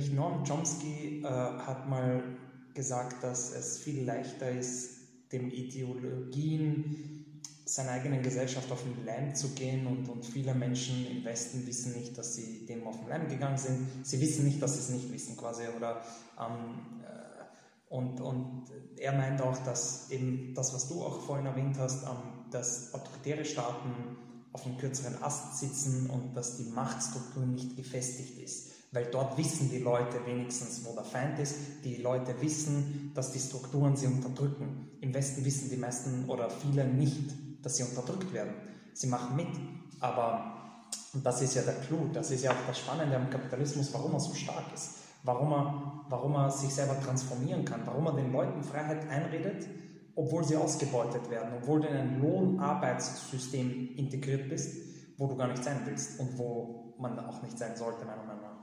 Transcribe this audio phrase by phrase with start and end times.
[0.00, 2.22] nämlich Noam Chomsky äh, hat mal
[2.74, 5.00] gesagt, dass es viel leichter ist,
[5.32, 11.24] dem Ideologien seiner eigenen Gesellschaft auf den Leim zu gehen und, und viele Menschen im
[11.24, 13.88] Westen wissen nicht, dass sie dem auf den Leim gegangen sind.
[14.02, 15.64] Sie wissen nicht, dass sie es nicht wissen quasi.
[15.76, 16.02] Oder,
[16.38, 18.64] ähm, äh, und, und
[18.96, 23.44] er meint auch, dass eben das, was du auch vorhin erwähnt hast, ähm, dass autoritäre
[23.44, 24.16] Staaten
[24.52, 28.69] auf einem kürzeren Ast sitzen und dass die Machtstruktur nicht gefestigt ist.
[28.92, 31.56] Weil dort wissen die Leute wenigstens, wo der Feind ist.
[31.84, 34.90] Die Leute wissen, dass die Strukturen sie unterdrücken.
[35.00, 37.30] Im Westen wissen die meisten oder viele nicht,
[37.62, 38.54] dass sie unterdrückt werden.
[38.92, 39.48] Sie machen mit,
[40.00, 40.60] aber
[41.14, 44.20] das ist ja der Clou, das ist ja auch das Spannende am Kapitalismus, warum er
[44.20, 48.62] so stark ist, warum er, warum er sich selber transformieren kann, warum er den Leuten
[48.62, 49.66] Freiheit einredet,
[50.14, 54.76] obwohl sie ausgebeutet werden, obwohl du in ein Lohnarbeitssystem integriert bist,
[55.18, 58.42] wo du gar nicht sein willst und wo man auch nicht sein sollte, meiner Meinung
[58.42, 58.60] nach.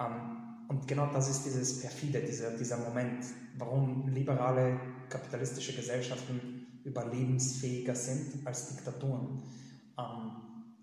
[0.00, 3.24] Ähm, und genau das ist dieses perfide, dieser, dieser Moment,
[3.56, 9.42] warum liberale kapitalistische Gesellschaften überlebensfähiger sind als Diktaturen.
[9.98, 10.32] Ähm,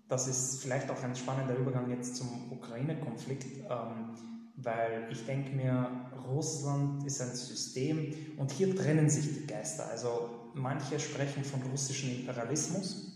[0.08, 4.14] das ist vielleicht auch ein spannender Übergang jetzt zum Ukraine-Konflikt, ähm,
[4.56, 5.88] weil ich denke mir,
[6.28, 9.88] Russland ist ein System und hier trennen sich die Geister.
[9.90, 13.12] Also manche sprechen von russischem Imperialismus.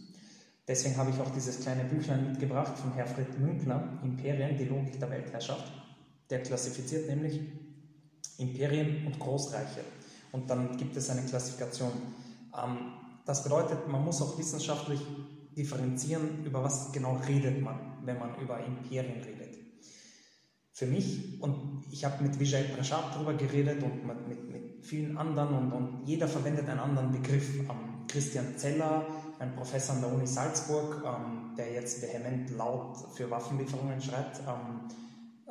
[0.68, 5.10] Deswegen habe ich auch dieses kleine Büchlein mitgebracht von Herfried Münkler, Imperien, die Logik der
[5.10, 5.79] Weltherrschaft.
[6.30, 7.40] Der klassifiziert nämlich
[8.38, 9.80] Imperien und Großreiche.
[10.32, 11.92] Und dann gibt es eine Klassifikation.
[12.56, 12.92] Ähm,
[13.26, 15.00] das bedeutet, man muss auch wissenschaftlich
[15.56, 19.58] differenzieren, über was genau redet man, wenn man über Imperien redet.
[20.72, 25.18] Für mich, und ich habe mit Vijay Prashad darüber geredet und mit, mit, mit vielen
[25.18, 27.58] anderen und, und, jeder verwendet einen anderen Begriff.
[27.58, 29.06] Ähm, Christian Zeller,
[29.38, 34.88] ein Professor an der Uni Salzburg, ähm, der jetzt vehement laut für Waffenlieferungen schreibt, ähm,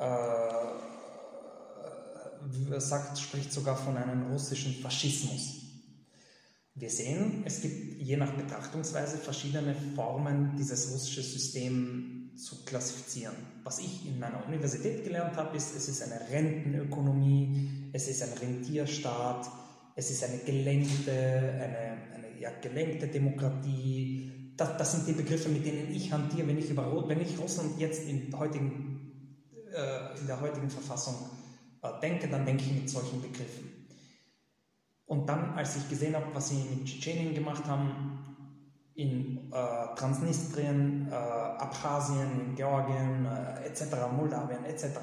[0.00, 0.80] äh,
[2.80, 5.60] sagt, spricht sogar von einem russischen Faschismus.
[6.74, 13.34] Wir sehen, es gibt je nach Betrachtungsweise verschiedene Formen, dieses russische System zu klassifizieren.
[13.64, 18.32] Was ich in meiner Universität gelernt habe, ist, es ist eine Rentenökonomie, es ist ein
[18.40, 19.50] Rentierstaat,
[19.96, 24.54] es ist eine gelenkte, eine, eine ja, gelenkte Demokratie.
[24.56, 27.78] Das, das, sind die Begriffe, mit denen ich hantiere, wenn ich, über, wenn ich Russland
[27.78, 28.89] jetzt in, heutigen,
[29.74, 31.14] äh, in der heutigen Verfassung
[31.82, 33.86] äh, denke, dann denke ich mit solchen Begriffen.
[35.06, 38.20] Und dann, als ich gesehen habe, was sie mit Tschetschenien gemacht haben,
[38.94, 44.98] in äh, Transnistrien, äh, Abchasien, in Georgien äh, etc., Moldawien etc.,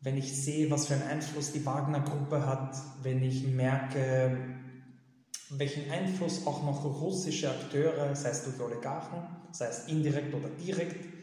[0.00, 4.38] wenn ich sehe, was für einen Einfluss die Wagner-Gruppe hat, wenn ich merke,
[5.50, 11.17] welchen Einfluss auch noch russische Akteure, sei es durch Oligarchen, sei es indirekt oder direkt,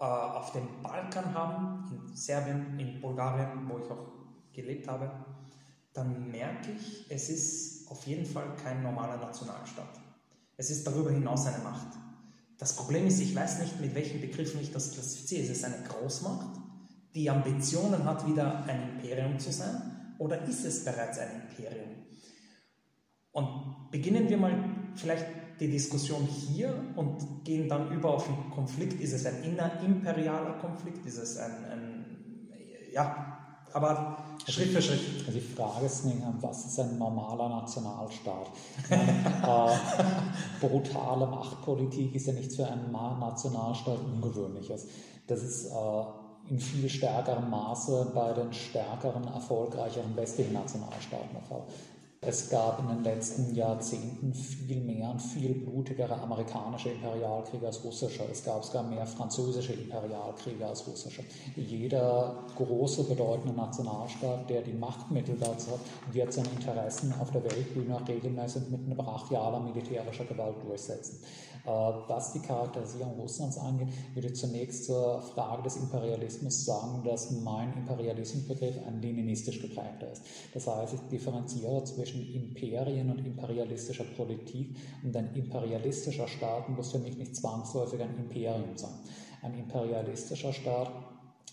[0.00, 4.12] äh, auf dem Balkan haben, in Serbien, in Bulgarien, wo ich auch
[4.52, 5.10] gelebt habe,
[5.92, 10.00] dann merke ich, es ist auf jeden Fall kein normaler Nationalstaat.
[10.56, 11.88] Es ist darüber hinaus eine Macht.
[12.58, 15.42] Das Problem ist, ich weiß nicht, mit welchen Begriffen ich das klassifiziere.
[15.42, 16.58] Ist es eine Großmacht,
[17.14, 21.90] die Ambitionen hat, wieder ein Imperium zu sein, oder ist es bereits ein Imperium?
[23.32, 24.52] Und beginnen wir mal
[24.96, 25.26] vielleicht
[25.60, 29.00] die Diskussion hier und gehen dann über auf den Konflikt.
[29.00, 31.04] Ist es ein innerimperialer Konflikt?
[31.06, 32.06] Ist es ein, ein
[32.92, 33.38] ja,
[33.72, 34.16] aber
[34.46, 35.00] Schritt für Schritt.
[35.26, 36.04] Also die Frage ist,
[36.40, 38.50] was ist ein normaler Nationalstaat?
[38.90, 44.86] äh, brutale Machtpolitik ist ja nichts für einen Nationalstaat Ungewöhnliches.
[45.26, 51.62] Das ist äh, in viel stärkerem Maße bei den stärkeren, erfolgreicheren westlichen Nationalstaaten der Fall.
[52.20, 58.24] Es gab in den letzten Jahrzehnten viel mehr und viel blutigere amerikanische Imperialkriege als russische.
[58.28, 61.22] Es gab sogar mehr französische Imperialkriege als russische.
[61.54, 65.80] Jeder große, bedeutende Nationalstaat, der die Machtmittel dazu hat,
[66.12, 71.20] wird seine Interessen auf der Weltbühne regelmäßig mit brachialer militärischer Gewalt durchsetzen.
[71.64, 77.30] Äh, was die Charakterisierung Russlands angeht, würde ich zunächst zur Frage des Imperialismus sagen, dass
[77.30, 80.22] mein Imperialismusbegriff ein leninistisch geprägter ist.
[80.54, 86.98] Das heißt, ich differenziere zwischen Imperien und imperialistischer Politik und ein imperialistischer Staat muss für
[86.98, 88.94] mich nicht zwangsläufig ein Imperium sein.
[89.42, 91.07] Ein imperialistischer Staat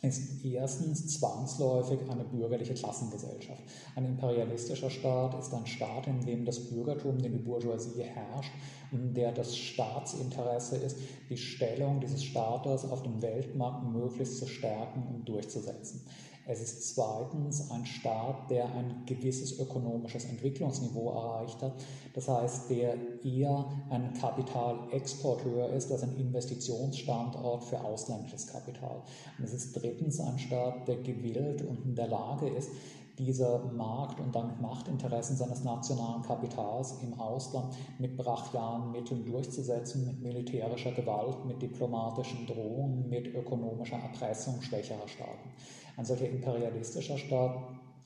[0.05, 3.61] ist erstens zwangsläufig eine bürgerliche Klassengesellschaft.
[3.95, 8.51] Ein imperialistischer Staat ist ein Staat, in dem das Bürgertum, in dem die Bourgeoisie herrscht,
[8.91, 10.97] in der das Staatsinteresse ist,
[11.29, 16.05] die Stellung dieses Staates auf dem Weltmarkt möglichst zu stärken und durchzusetzen.
[16.47, 21.73] Es ist zweitens ein Staat, der ein gewisses ökonomisches Entwicklungsniveau erreicht hat.
[22.13, 29.01] Das heißt, der eher ein Kapitalexporteur ist als ein Investitionsstandort für ausländisches Kapital.
[29.39, 32.69] Und es ist drittens ein Staat, der gewillt und in der Lage ist,
[33.17, 40.21] dieser Markt- und damit Machtinteressen seines nationalen Kapitals im Ausland mit brachialen Mitteln durchzusetzen, mit
[40.21, 45.49] militärischer Gewalt, mit diplomatischen Drohungen, mit ökonomischer Erpressung schwächerer Staaten.
[45.97, 47.57] Ein solcher imperialistischer Staat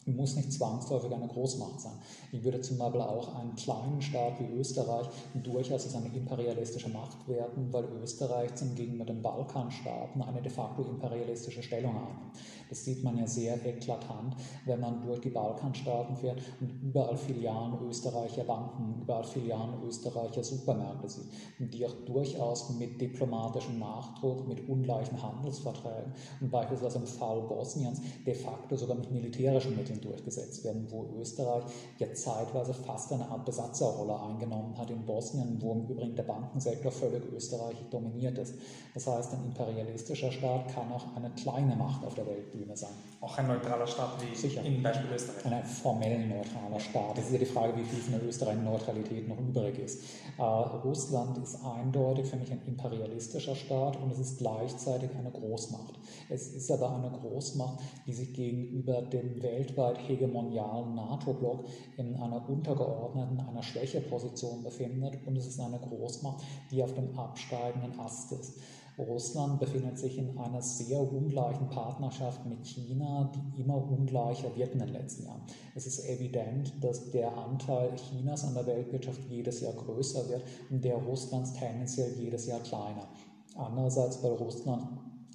[0.05, 1.93] muss nicht zwangsläufig eine Großmacht sein.
[2.31, 7.27] Ich würde zum Beispiel auch einen kleinen Staat wie Österreich durchaus als eine imperialistische Macht
[7.27, 12.37] werten, weil Österreich zum gegenüber den Balkanstaaten eine de facto imperialistische Stellung einnimmt.
[12.69, 14.35] Das sieht man ja sehr eklatant,
[14.65, 21.09] wenn man durch die Balkanstaaten fährt und überall Filialen österreicher Banken, überall Filialen österreicher Supermärkte
[21.09, 21.29] sieht,
[21.59, 28.35] die auch durchaus mit diplomatischem Nachdruck, mit ungleichen Handelsverträgen und beispielsweise im Fall Bosniens de
[28.35, 31.63] facto sogar mit militärischen Mitteln durchgesetzt werden, wo Österreich
[31.97, 36.91] ja zeitweise fast eine Art Besatzerrolle eingenommen hat in Bosnien, wo im Übrigen der Bankensektor
[36.91, 38.53] völlig österreichisch dominiert ist.
[38.93, 42.59] Das heißt, ein imperialistischer Staat kann auch eine kleine Macht auf der Welt bieten.
[42.59, 42.89] Bühne sein.
[43.21, 44.63] Auch ein neutraler Staat wie Sicher.
[44.63, 45.45] im Beispiel Österreich.
[45.45, 47.17] Ein formell neutraler Staat.
[47.17, 50.01] Das ist ja die Frage, wie viel von der Österreich Neutralität noch übrig ist.
[50.37, 55.95] Äh, Russland ist eindeutig für mich ein imperialistischer Staat und es ist gleichzeitig eine Großmacht.
[56.29, 59.35] Es ist aber eine Großmacht, die sich gegenüber dem
[59.79, 61.65] weltweit hegemonialen NATO-Block
[61.97, 67.99] in einer untergeordneten, einer Schwächeposition befindet und es ist eine Großmacht, die auf dem absteigenden
[67.99, 68.59] Ast ist.
[68.97, 74.79] Russland befindet sich in einer sehr ungleichen Partnerschaft mit China, die immer ungleicher wird in
[74.79, 75.41] den letzten Jahren.
[75.73, 80.83] Es ist evident, dass der Anteil Chinas an der Weltwirtschaft jedes Jahr größer wird und
[80.83, 83.07] der Russlands tendenziell jedes Jahr kleiner.
[83.55, 84.85] Andererseits, weil Russland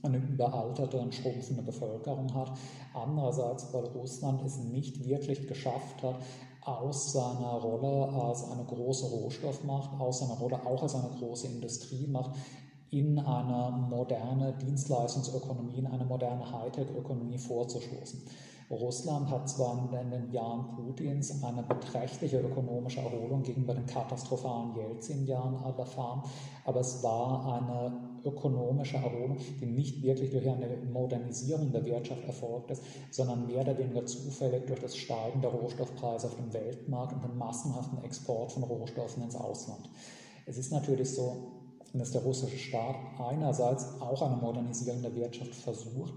[0.05, 2.53] eine überalterte und schrumpfende Bevölkerung hat.
[2.93, 6.17] Andererseits, weil Russland es nicht wirklich geschafft hat,
[6.63, 12.31] aus seiner Rolle als eine große Rohstoffmacht, aus seiner Rolle auch als eine große Industriemacht
[12.91, 18.23] in eine moderne Dienstleistungsökonomie, in eine moderne Hightech-Ökonomie vorzustoßen.
[18.71, 25.63] Russland hat zwar in den Jahren Putins eine beträchtliche ökonomische Erholung gegenüber den katastrophalen Jelzin-Jahren
[25.77, 26.23] erfahren,
[26.65, 32.71] aber es war eine ökonomische Erholung, die nicht wirklich durch eine Modernisierung der Wirtschaft erfolgt
[32.71, 37.25] ist, sondern mehr oder weniger zufällig durch das Steigen der Rohstoffpreise auf dem Weltmarkt und
[37.25, 39.91] den massenhaften Export von Rohstoffen ins Ausland.
[40.47, 41.55] Es ist natürlich so,
[41.93, 46.15] dass der russische Staat einerseits auch eine Modernisierung der Wirtschaft versucht,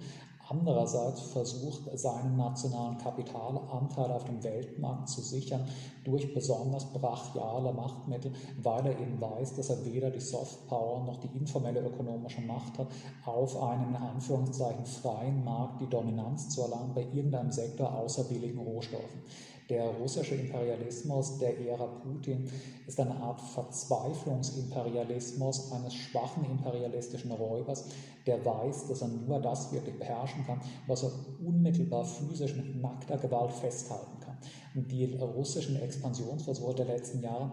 [0.49, 5.67] andererseits versucht, seinen nationalen Kapitalanteil auf dem Weltmarkt zu sichern
[6.03, 11.37] durch besonders brachiale Machtmittel, weil er eben weiß, dass er weder die Softpower noch die
[11.37, 12.87] informelle ökonomische Macht hat,
[13.25, 18.59] auf einem in Anführungszeichen freien Markt die Dominanz zu erlangen bei irgendeinem Sektor außer billigen
[18.59, 19.21] Rohstoffen.
[19.69, 22.49] Der russische Imperialismus der Ära Putin
[22.85, 27.83] ist eine Art Verzweiflungsimperialismus eines schwachen imperialistischen Räubers,
[28.25, 31.11] der weiß, dass er nur das wirklich beherrschen kann, was er
[31.45, 34.37] unmittelbar physisch mit nackter Gewalt festhalten kann.
[34.73, 37.51] Und die russischen Expansionsversuche der letzten Jahre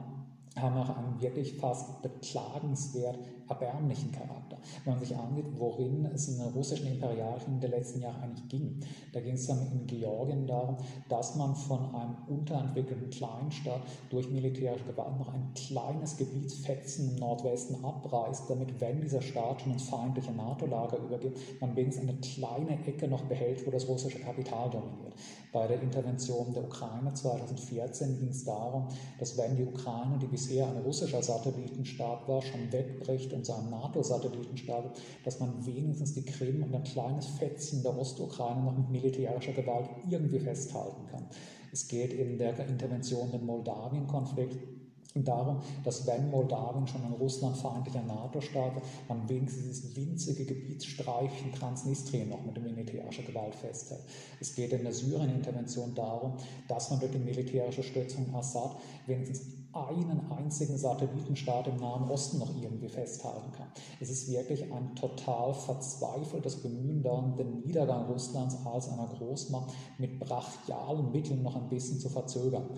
[0.60, 3.18] haben auch einen wirklich fast beklagenswert
[3.48, 4.56] erbärmlichen Charakter.
[4.84, 8.80] Wenn man sich ansieht, worin es in der russischen Imperialkrieg der letzten Jahre eigentlich ging,
[9.12, 10.76] da ging es dann in Georgien darum,
[11.08, 17.84] dass man von einem unterentwickelten Kleinstaat durch militärische Gewalt noch ein kleines Gebietsfetzen im Nordwesten
[17.84, 23.08] abreißt, damit, wenn dieser Staat schon ins feindliche NATO-Lager übergeht, man wenigstens eine kleine Ecke
[23.08, 25.14] noch behält, wo das russische Kapital dominiert.
[25.54, 28.88] Bei der Intervention der Ukraine 2014 ging es darum,
[29.20, 33.70] dass wenn die Ukraine, die bisher ein russischer Satellitenstaat war, schon wegbricht und zu einem
[33.70, 39.52] NATO-Satellitenstaat, dass man wenigstens die Krim und ein kleines Fetzen der Ostukraine noch mit militärischer
[39.52, 41.28] Gewalt irgendwie festhalten kann.
[41.70, 44.58] Es geht in der Intervention den Moldawien-Konflikt
[45.22, 52.30] darum, dass wenn Moldawien schon ein russlandfeindlicher NATO-Staat ist, man wenigstens dieses winzige Gebietsstreifchen Transnistrien
[52.30, 54.02] noch mit militärischer Gewalt festhält.
[54.40, 56.34] Es geht in der Syrien-Intervention darum,
[56.66, 59.42] dass man durch die militärische Stützung Assad wenigstens
[59.72, 63.66] einen einzigen Satellitenstaat im Nahen Osten noch irgendwie festhalten kann.
[64.00, 70.20] Es ist wirklich ein total verzweifeltes Bemühen darum, den Niedergang Russlands als einer Großmacht mit
[70.20, 72.70] brachialen Mitteln noch ein bisschen zu verzögern.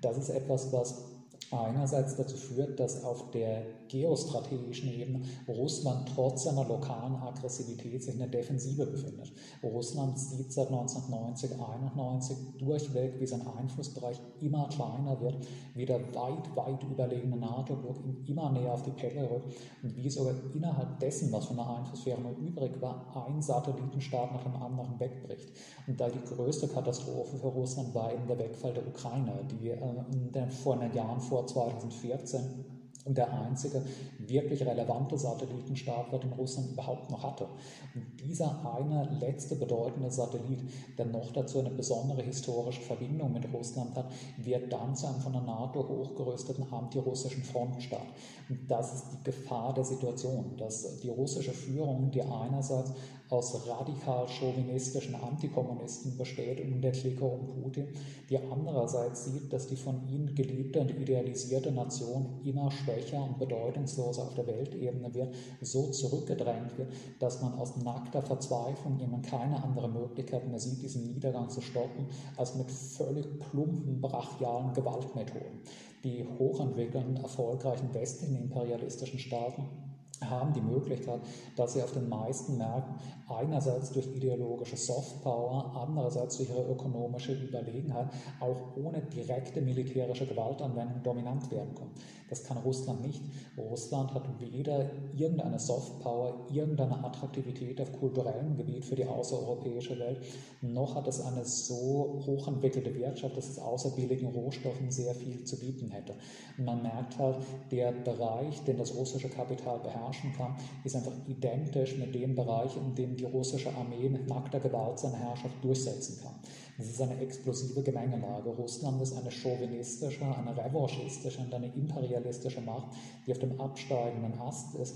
[0.00, 1.11] Das ist etwas, was
[1.52, 8.20] einerseits dazu führt, dass auf der geostrategischen Ebene Russland trotz seiner lokalen Aggressivität sich in
[8.20, 9.32] der Defensive befindet.
[9.62, 16.56] Russland sieht seit 1990, 91 durchweg, wie sein Einflussbereich immer kleiner wird, wie der weit,
[16.56, 21.46] weit überlegene NATO-Block immer näher auf die Pelle rückt und wie sogar innerhalb dessen, was
[21.46, 25.50] von der Einflusssphäre noch übrig war, ein Satellitenstaat nach dem anderen wegbricht.
[25.86, 30.76] Da die größte Katastrophe für Russland war eben der Wegfall der Ukraine, die äh, vor
[30.76, 32.72] den Jahren vor 2014
[33.04, 33.82] und der einzige
[34.18, 37.48] wirklich relevante Satellitenstaat den Russland überhaupt noch hatte.
[37.94, 40.60] Und dieser eine letzte bedeutende Satellit,
[40.96, 45.32] der noch dazu eine besondere historische Verbindung mit Russland hat, wird dann zu einem von
[45.32, 48.06] der NATO hochgerüsteten antirussischen Frontstaat.
[48.48, 52.92] Und das ist die Gefahr der Situation, dass die russische Führung, die einerseits
[53.32, 57.88] aus radikal chauvinistischen Antikommunisten besteht und der Clique um Putin,
[58.28, 64.24] die andererseits sieht, dass die von ihnen geliebte und idealisierte Nation immer schwächer und bedeutungsloser
[64.24, 69.88] auf der Weltebene wird, so zurückgedrängt wird, dass man aus nackter Verzweiflung jemand keine andere
[69.88, 75.60] Möglichkeit mehr sieht, diesen Niedergang zu stoppen, als mit völlig plumpen, brachialen Gewaltmethoden.
[76.04, 79.91] Die hochentwickelten, erfolgreichen westlichen imperialistischen Staaten
[80.30, 81.20] haben die Möglichkeit,
[81.56, 82.96] dass sie auf den meisten Märkten
[83.28, 88.08] einerseits durch ideologische Softpower, andererseits durch ihre ökonomische Überlegenheit
[88.40, 91.94] auch ohne direkte militärische Gewaltanwendung dominant werden können.
[92.32, 93.20] Das kann Russland nicht.
[93.58, 100.16] Russland hat weder irgendeine Softpower, irgendeine Attraktivität auf kulturellem Gebiet für die außereuropäische Welt,
[100.62, 105.58] noch hat es eine so hochentwickelte Wirtschaft, dass es außer billigen Rohstoffen sehr viel zu
[105.58, 106.14] bieten hätte.
[106.56, 107.36] Man merkt halt,
[107.70, 112.94] der Bereich, den das russische Kapital beherrschen kann, ist einfach identisch mit dem Bereich, in
[112.94, 116.32] dem die russische Armee mit nackter Gewalt seine Herrschaft durchsetzen kann.
[116.78, 118.48] Es ist eine explosive Gemengelage.
[118.50, 122.88] Russland ist eine chauvinistische, eine revanchistische und eine imperialistische Macht,
[123.26, 124.94] die auf dem absteigenden Ast ist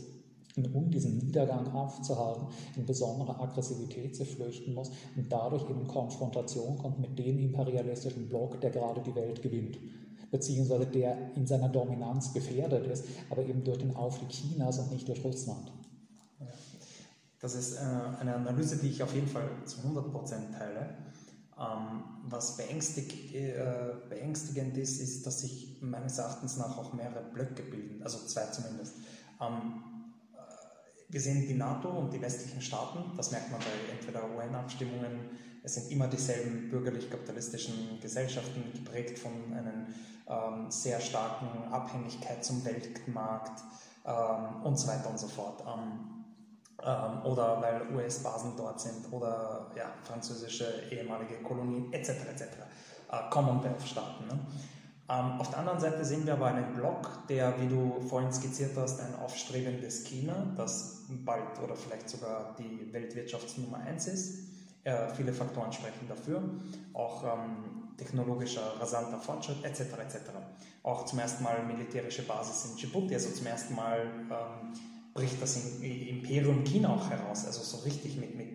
[0.57, 6.79] und um diesen Niedergang aufzuhalten, in besondere Aggressivität zu flüchten muss und dadurch in Konfrontation
[6.79, 9.79] kommt mit dem imperialistischen Block, der gerade die Welt gewinnt
[10.31, 15.09] beziehungsweise der in seiner Dominanz gefährdet ist, aber eben durch den Aufstieg Chinas und nicht
[15.09, 15.73] durch Russland.
[17.41, 17.81] Das ist äh,
[18.21, 20.89] eine Analyse, die ich auf jeden Fall zu 100% teile.
[21.59, 27.63] Ähm, was beängstig, äh, beängstigend ist, ist, dass sich meines Erachtens nach auch mehrere Blöcke
[27.63, 28.97] bilden, also zwei zumindest.
[29.41, 29.83] Ähm,
[30.35, 30.39] äh,
[31.09, 35.31] wir sehen die NATO und die westlichen Staaten, das merkt man bei entweder UN-Abstimmungen,
[35.63, 39.87] es sind immer dieselben bürgerlich-kapitalistischen Gesellschaften, geprägt von einer
[40.29, 43.63] ähm, sehr starken Abhängigkeit zum Weltmarkt
[44.05, 45.65] ähm, und so weiter und so fort.
[45.67, 46.16] Ähm,
[46.83, 52.11] ähm, oder weil US-Basen dort sind oder ja, französische ehemalige Kolonien etc.
[52.31, 52.43] etc.
[53.11, 54.27] Äh, Commonwealth-Staaten.
[54.27, 54.39] Ne?
[55.09, 58.77] Ähm, auf der anderen Seite sehen wir aber einen Block, der, wie du vorhin skizziert
[58.77, 64.39] hast, ein aufstrebendes China, das bald oder vielleicht sogar die Weltwirtschaftsnummer 1 ist.
[64.83, 66.43] Äh, viele Faktoren sprechen dafür,
[66.93, 69.81] auch ähm, technologischer, rasanter Fortschritt etc.
[69.81, 70.17] etc.
[70.83, 74.73] Auch zum ersten Mal militärische Basis in Djibouti, also zum ersten Mal ähm,
[75.17, 78.49] bricht das Imperium China auch heraus, also so richtig mit, mit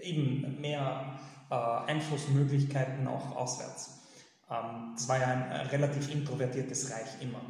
[0.00, 1.18] eben mehr
[1.50, 4.02] äh, Einflussmöglichkeiten auch auswärts.
[4.50, 7.40] Ähm, das war ja ein relativ introvertiertes Reich immer.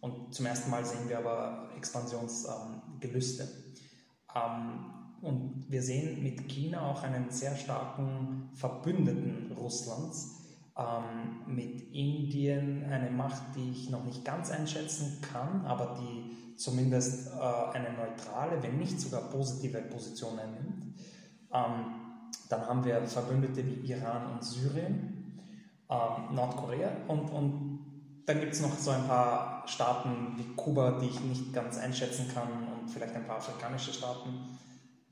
[0.00, 3.48] Und zum ersten Mal sehen wir aber Expansionsgelüste.
[4.34, 4.92] Ähm,
[5.22, 10.36] und wir sehen mit China auch einen sehr starken Verbündeten Russlands,
[10.76, 17.28] ähm, mit Indien eine Macht, die ich noch nicht ganz einschätzen kann, aber die zumindest
[17.28, 20.94] äh, eine neutrale, wenn nicht sogar positive Position einnimmt.
[21.52, 22.06] Ähm,
[22.48, 25.40] dann haben wir Verbündete wie Iran und Syrien,
[25.90, 27.76] ähm, Nordkorea und, und
[28.26, 32.28] dann gibt es noch so ein paar Staaten wie Kuba, die ich nicht ganz einschätzen
[32.34, 34.58] kann und vielleicht ein paar afrikanische Staaten.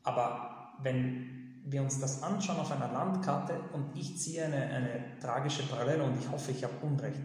[0.03, 5.63] Aber wenn wir uns das anschauen auf einer Landkarte und ich ziehe eine, eine tragische
[5.63, 7.21] Parallele und ich hoffe, ich habe Unrecht,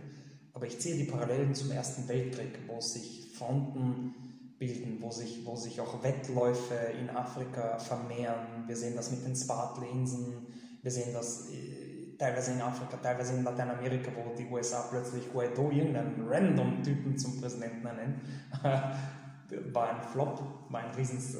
[0.54, 4.14] aber ich ziehe die Parallelen zum Ersten Weltkrieg, wo sich Fronten
[4.60, 8.66] bilden, wo sich, wo sich auch Wettläufe in Afrika vermehren.
[8.68, 10.48] Wir sehen das mit den Spratlinsen,
[10.82, 15.72] wir sehen das äh, teilweise in Afrika, teilweise in Lateinamerika, wo die USA plötzlich Guaido
[15.72, 18.22] irgendeinen random Typen zum Präsidenten ernennen.
[19.74, 21.40] war ein Flop, war ein riesens äh,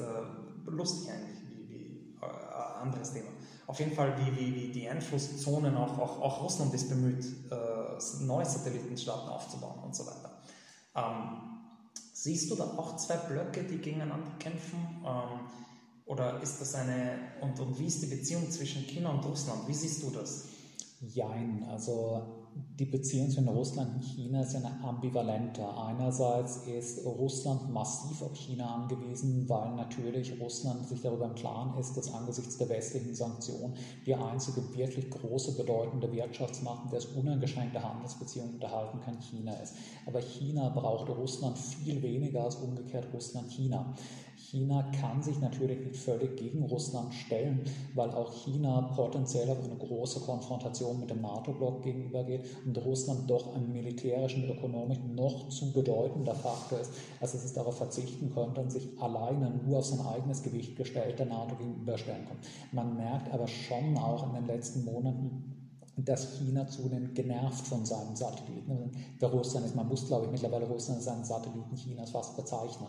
[0.66, 3.28] lustig eigentlich, wie, wie äh, anderes Thema.
[3.66, 8.24] Auf jeden Fall, wie, wie, wie die Einflusszonen, auch, auch, auch Russland ist bemüht, äh,
[8.24, 10.42] neue Satellitenstaaten aufzubauen und so weiter.
[10.96, 11.49] Ähm,
[12.22, 14.78] Siehst du da auch zwei Blöcke, die gegeneinander kämpfen?
[15.06, 15.40] Ähm,
[16.04, 19.66] oder ist das eine, und, und wie ist die Beziehung zwischen China und Russland?
[19.66, 20.48] Wie siehst du das?
[21.00, 22.39] Jein, also
[22.78, 25.66] die Beziehung zwischen Russland und China ist eine ambivalente.
[25.76, 31.96] Einerseits ist Russland massiv auf China angewiesen, weil natürlich Russland sich darüber im Klaren ist,
[31.96, 33.74] dass angesichts der westlichen Sanktionen
[34.06, 39.76] die einzige wirklich große, bedeutende Wirtschaftsmacht, der es uneingeschränkte Handelsbeziehungen unterhalten kann, China ist.
[40.06, 43.92] Aber China braucht Russland viel weniger als umgekehrt Russland China.
[44.40, 47.60] China kann sich natürlich nicht völlig gegen Russland stellen,
[47.94, 53.54] weil auch China potenziell auf eine große Konfrontation mit dem NATO-Block gegenübergeht und Russland doch
[53.54, 58.60] ein militärischen und ökonomisch noch zu bedeutender Faktor ist, als dass es darauf verzichten könnte
[58.60, 62.38] und sich alleine nur auf sein eigenes Gewicht gestellt der NATO gegenüberstellen kann.
[62.72, 65.60] Man merkt aber schon auch in den letzten Monaten,
[65.96, 68.92] dass China zunehmend genervt von seinen Satelliten.
[69.20, 72.88] Der Russland ist, man muss glaube ich mittlerweile Russland als einen Satelliten Chinas fast bezeichnen.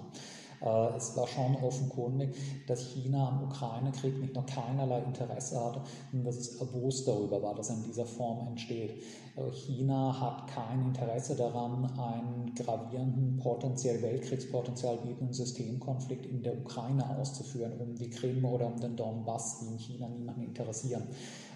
[0.62, 2.36] Äh, es war schon offenkundig,
[2.68, 7.56] dass China am Ukraine-Krieg nicht nur keinerlei Interesse hatte, sondern dass es erbost darüber war,
[7.56, 9.02] dass er in dieser Form entsteht.
[9.36, 17.10] Äh, China hat kein Interesse daran, einen gravierenden, potenziell Weltkriegspotenzial bietenden Systemkonflikt in der Ukraine
[17.18, 21.04] auszuführen, um die Krim oder um den Donbass, die in China niemanden interessieren.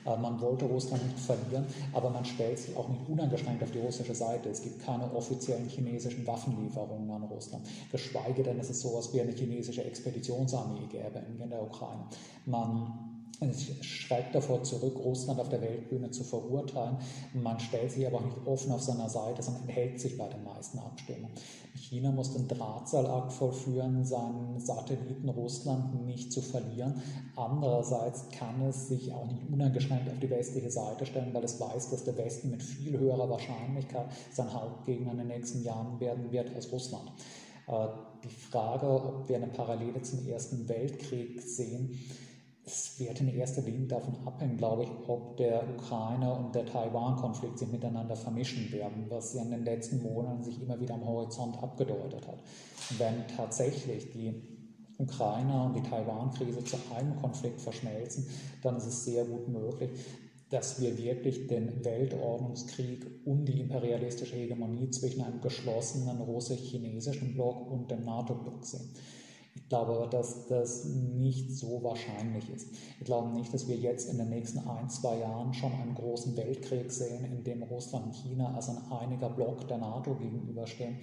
[0.06, 3.80] Äh, man wollte Russland nicht verlieren, aber man stellt sich auch nicht uneingeschränkt auf die
[3.80, 4.50] russische Seite.
[4.50, 9.32] Es gibt keine offiziellen chinesischen Waffenlieferungen an Russland, geschweige denn, dass es sowas wie eine
[9.32, 12.06] chinesische Expeditionsarmee gäbe in der Ukraine.
[12.46, 13.16] Man
[13.82, 16.98] schreibt davor zurück, Russland auf der Weltbühne zu verurteilen.
[17.34, 20.44] Man stellt sich aber auch nicht offen auf seiner Seite, sondern enthält sich bei den
[20.44, 21.32] meisten Abstimmungen.
[21.76, 27.02] China muss den Drahtseilakt vollführen, seinen Satelliten Russland nicht zu verlieren.
[27.36, 31.90] Andererseits kann es sich auch nicht uneingeschränkt auf die westliche Seite stellen, weil es weiß,
[31.90, 36.56] dass der Westen mit viel höherer Wahrscheinlichkeit sein Hauptgegner in den nächsten Jahren werden wird
[36.56, 37.12] als Russland.
[37.68, 37.88] Äh,
[38.24, 42.00] die Frage, ob wir eine Parallele zum Ersten Weltkrieg sehen,
[42.66, 47.60] es wird in erster Linie davon abhängen, glaube ich, ob der Ukraine- und der Taiwan-Konflikt
[47.60, 51.62] sich miteinander vermischen werden, was ja in den letzten Monaten sich immer wieder am Horizont
[51.62, 52.42] abgedeutet hat.
[52.98, 54.34] Wenn tatsächlich die
[54.98, 58.28] Ukraine und die Taiwan-Krise zu einem Konflikt verschmelzen,
[58.64, 59.92] dann ist es sehr gut möglich,
[60.50, 67.92] dass wir wirklich den Weltordnungskrieg um die imperialistische Hegemonie zwischen einem geschlossenen russisch-chinesischen Block und
[67.92, 68.90] dem NATO-Block sehen.
[69.56, 72.76] Ich glaube aber, dass das nicht so wahrscheinlich ist.
[73.00, 76.36] Ich glaube nicht, dass wir jetzt in den nächsten ein, zwei Jahren schon einen großen
[76.38, 80.98] Weltkrieg sehen, in dem Russland und China als ein einiger Block der NATO gegenüberstehen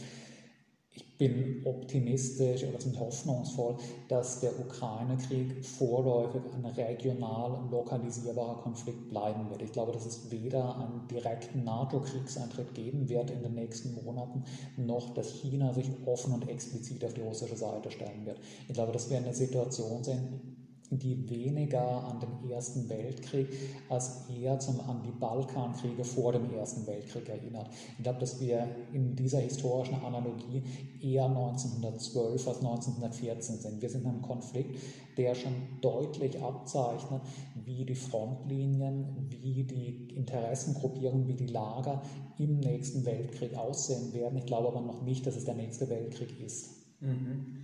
[1.23, 3.77] bin optimistisch oder zumindest hoffnungsvoll,
[4.09, 9.63] dass der Ukraine-Krieg vorläufig ein regional lokalisierbarer Konflikt bleiben wird.
[9.63, 14.43] Ich glaube, dass es weder einen direkten NATO-Kriegseintritt geben wird in den nächsten Monaten,
[14.75, 18.41] noch dass China sich offen und explizit auf die russische Seite stellen wird.
[18.67, 20.52] Ich glaube, dass wir eine Situation sehen,
[20.99, 23.49] die weniger an den Ersten Weltkrieg
[23.89, 27.69] als eher zum, an die Balkankriege vor dem Ersten Weltkrieg erinnert.
[27.97, 30.63] Ich glaube, dass wir in dieser historischen Analogie
[31.01, 33.83] eher 1912 als 1914 sind.
[33.83, 34.79] Wir sind in einem Konflikt,
[35.17, 37.23] der schon deutlich abzeichnet,
[37.65, 42.03] wie die Frontlinien, wie die Interessengruppierungen, wie die Lager
[42.39, 44.39] im nächsten Weltkrieg aussehen werden.
[44.39, 46.71] Ich glaube aber noch nicht, dass es der nächste Weltkrieg ist.
[47.01, 47.57] Mhm.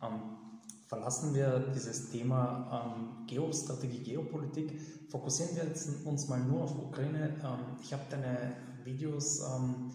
[0.00, 0.43] Um ähm,
[0.86, 7.36] verlassen wir dieses Thema ähm, Geostrategie, Geopolitik, fokussieren wir jetzt uns mal nur auf Ukraine.
[7.42, 9.90] Ähm, ich habe deine Videos ähm,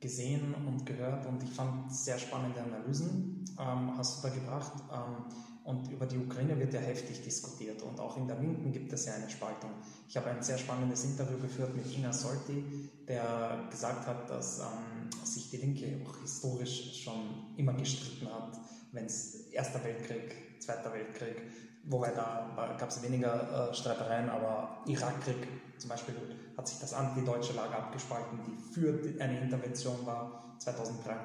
[0.00, 4.72] gesehen und gehört und ich fand sehr spannende Analysen, ähm, hast du da gebracht.
[4.92, 5.24] Ähm,
[5.64, 9.06] und über die Ukraine wird ja heftig diskutiert und auch in der Linken gibt es
[9.06, 9.70] ja eine Spaltung.
[10.08, 12.64] Ich habe ein sehr spannendes Interview geführt mit Ina Solti,
[13.06, 18.58] der gesagt hat, dass ähm, sich die Linke auch historisch schon immer gestritten hat
[18.92, 21.42] wenn es Erster Weltkrieg, Zweiter Weltkrieg,
[21.84, 26.14] wobei da gab es weniger äh, Streitereien, aber Irakkrieg zum Beispiel
[26.56, 31.16] hat sich das antideutsche Lager abgespalten, die für eine Intervention war 2003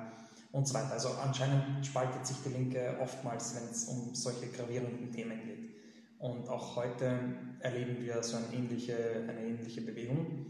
[0.51, 0.93] und so weiter.
[0.93, 5.75] Also anscheinend spaltet sich die Linke oftmals, wenn es um solche gravierenden Themen geht.
[6.19, 7.19] Und auch heute
[7.59, 8.95] erleben wir so eine ähnliche,
[9.27, 10.47] eine ähnliche Bewegung.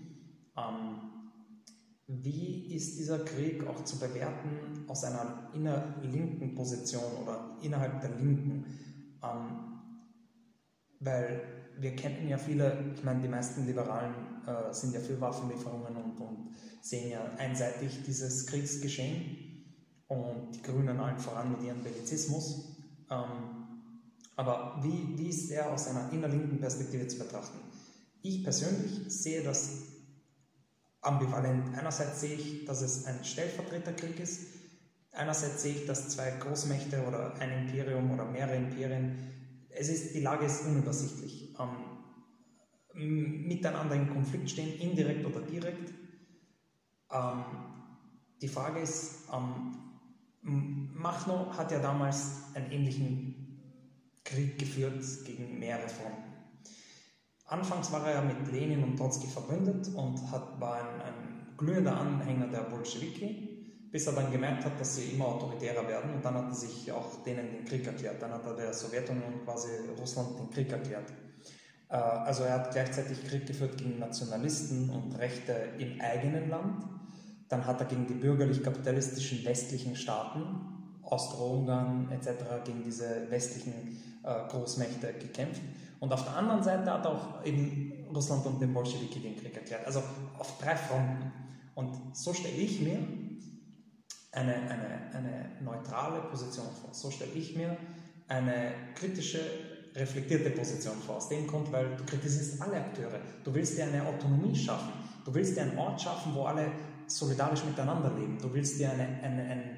[0.55, 1.16] Ähm,
[2.07, 8.65] wie ist dieser Krieg auch zu bewerten aus einer innerlinken Position oder innerhalb der Linken?
[9.21, 9.77] Ähm,
[10.99, 11.41] weil
[11.79, 14.15] wir kennen ja viele, ich meine, die meisten Liberalen
[14.47, 19.65] äh, sind ja für Waffenlieferungen und, und, sehen ja einseitig dieses Kriegsgeschehen
[20.07, 22.77] und die Grünen allen voran mit ihrem Bellizismus.
[23.11, 23.67] Ähm,
[24.37, 27.57] aber wie, wie ist er aus einer innerlinken Perspektive zu betrachten?
[28.21, 29.96] Ich persönlich sehe das
[31.01, 31.77] ambivalent.
[31.77, 34.47] Einerseits sehe ich, dass es ein Stellvertreterkrieg ist.
[35.11, 39.17] Einerseits sehe ich, dass zwei Großmächte oder ein Imperium oder mehrere Imperien,
[39.69, 45.93] es ist, die Lage ist unübersichtlich, ähm, miteinander in Konflikt stehen, indirekt oder direkt.
[47.11, 47.43] Ähm,
[48.41, 49.77] die Frage ist, ähm,
[50.41, 53.37] Machno hat ja damals einen ähnlichen
[54.23, 56.26] Krieg geführt gegen mehrere Fronten.
[57.47, 61.97] Anfangs war er ja mit Lenin und Trotzki verbündet und hat, war ein, ein glühender
[61.97, 66.33] Anhänger der Bolschewiki, bis er dann gemerkt hat, dass sie immer autoritärer werden und dann
[66.35, 68.21] hat er sich auch denen den Krieg erklärt.
[68.21, 71.09] Dann hat er der Sowjetunion quasi Russland den Krieg erklärt.
[71.89, 76.83] Äh, also er hat gleichzeitig Krieg geführt gegen Nationalisten und Rechte im eigenen Land.
[77.47, 85.13] Dann hat er gegen die bürgerlich-kapitalistischen westlichen Staaten, Ostro-Ungarn etc., gegen diese westlichen äh, Großmächte
[85.13, 85.61] gekämpft.
[85.99, 89.85] Und auf der anderen Seite hat auch eben Russland und den Bolschewiki den Krieg erklärt.
[89.85, 90.01] Also
[90.37, 91.31] auf drei Fronten.
[91.75, 92.99] Und so stelle ich mir
[94.31, 96.93] eine, eine, eine neutrale Position vor.
[96.93, 97.77] So stelle ich mir
[98.27, 99.39] eine kritische
[99.95, 101.17] reflektierte Position vor.
[101.17, 103.19] Aus dem Grund, weil du kritisierst alle Akteure.
[103.43, 104.93] Du willst dir eine Autonomie schaffen.
[105.25, 106.71] Du willst dir einen Ort schaffen, wo alle
[107.07, 108.37] solidarisch miteinander leben.
[108.39, 109.77] Du willst dir eine, eine, eine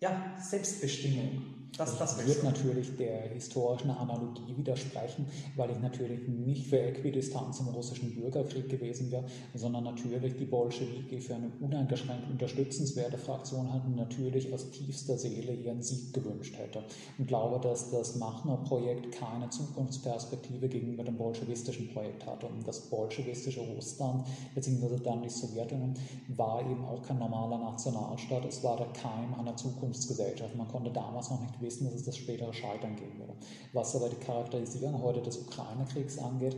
[0.00, 6.80] ja, Selbstbestimmung das, das wird natürlich der historischen Analogie widersprechen, weil ich natürlich nicht für
[6.80, 13.72] Äquidistanz im russischen Bürgerkrieg gewesen wäre, sondern natürlich die Bolschewiki für eine uneingeschränkt unterstützenswerte Fraktion
[13.72, 16.84] hatten, natürlich aus tiefster Seele ihren Sieg gewünscht hätte.
[17.18, 22.46] Und glaube, dass das Machno-Projekt keine Zukunftsperspektive gegenüber dem bolschewistischen Projekt hatte.
[22.46, 25.94] Und das bolschewistische Russland, beziehungsweise dann die Sowjetunion,
[26.28, 30.54] war eben auch kein normaler Nationalstaat, es war der Keim einer Zukunftsgesellschaft.
[30.54, 33.34] Man konnte damals noch nicht wissen, dass es das spätere Scheitern geben würde.
[33.72, 36.56] Was aber die Charakterisierung heute des Ukraine-Kriegs angeht,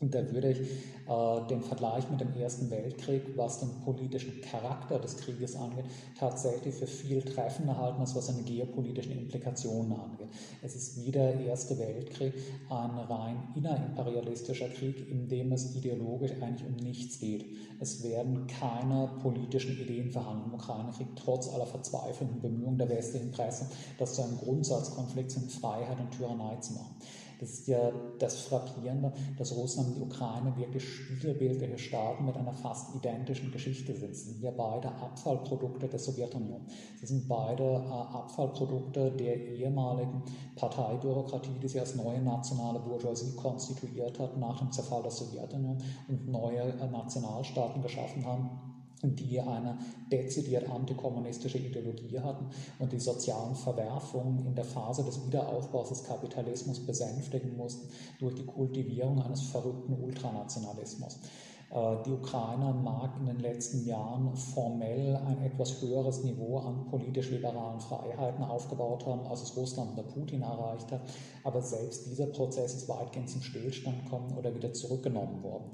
[0.00, 4.98] und da würde ich äh, den Vergleich mit dem Ersten Weltkrieg, was den politischen Charakter
[4.98, 5.84] des Krieges angeht,
[6.18, 10.28] tatsächlich für viel treffender halten, als was seine geopolitischen Implikationen angeht.
[10.62, 12.32] Es ist wie der Erste Weltkrieg
[12.70, 17.44] ein rein innerimperialistischer Krieg, in dem es ideologisch eigentlich um nichts geht.
[17.78, 23.66] Es werden keine politischen Ideen verhandelt im Ukraine-Krieg, trotz aller verzweifelnden Bemühungen der westlichen Presse,
[23.98, 26.94] das zu einem Grundsatzkonflikt zwischen Freiheit und Tyrannei zu machen.
[27.40, 32.52] Das ist ja das Frappierende, dass Russland und die Ukraine wirklich spiegelbildliche Staaten mit einer
[32.52, 34.14] fast identischen Geschichte sind.
[34.14, 36.66] Sie sind ja beide Abfallprodukte der Sowjetunion.
[37.00, 40.22] Sie sind beide äh, Abfallprodukte der ehemaligen
[40.54, 46.28] Parteibürokratie, die sich als neue nationale Bourgeoisie konstituiert hat nach dem Zerfall der Sowjetunion und
[46.28, 48.50] neue äh, Nationalstaaten geschaffen haben
[49.02, 49.78] die eine
[50.10, 52.46] dezidiert antikommunistische Ideologie hatten
[52.78, 58.46] und die sozialen Verwerfungen in der Phase des Wiederaufbaus des Kapitalismus besänftigen mussten durch die
[58.46, 61.18] Kultivierung eines verrückten Ultranationalismus.
[61.70, 67.80] Äh, die Ukraine mag in den letzten Jahren formell ein etwas höheres Niveau an politisch-liberalen
[67.80, 71.02] Freiheiten aufgebaut haben, als es Russland unter Putin erreicht hat,
[71.44, 75.70] aber selbst dieser Prozess ist weitgehend zum Stillstand gekommen oder wieder zurückgenommen worden.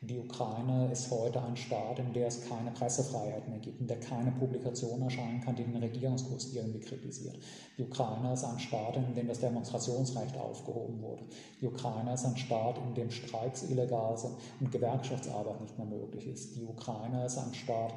[0.00, 3.98] Die Ukraine ist heute ein Staat, in der es keine Pressefreiheit mehr gibt, in der
[3.98, 7.36] keine Publikation erscheinen kann, die den Regierungskurs irgendwie kritisiert.
[7.76, 11.24] Die Ukraine ist ein Staat, in dem das Demonstrationsrecht aufgehoben wurde.
[11.60, 16.28] Die Ukraine ist ein Staat, in dem Streiks illegal sind und Gewerkschaftsarbeit nicht mehr möglich
[16.28, 16.54] ist.
[16.54, 17.92] Die Ukraine ist ein Staat,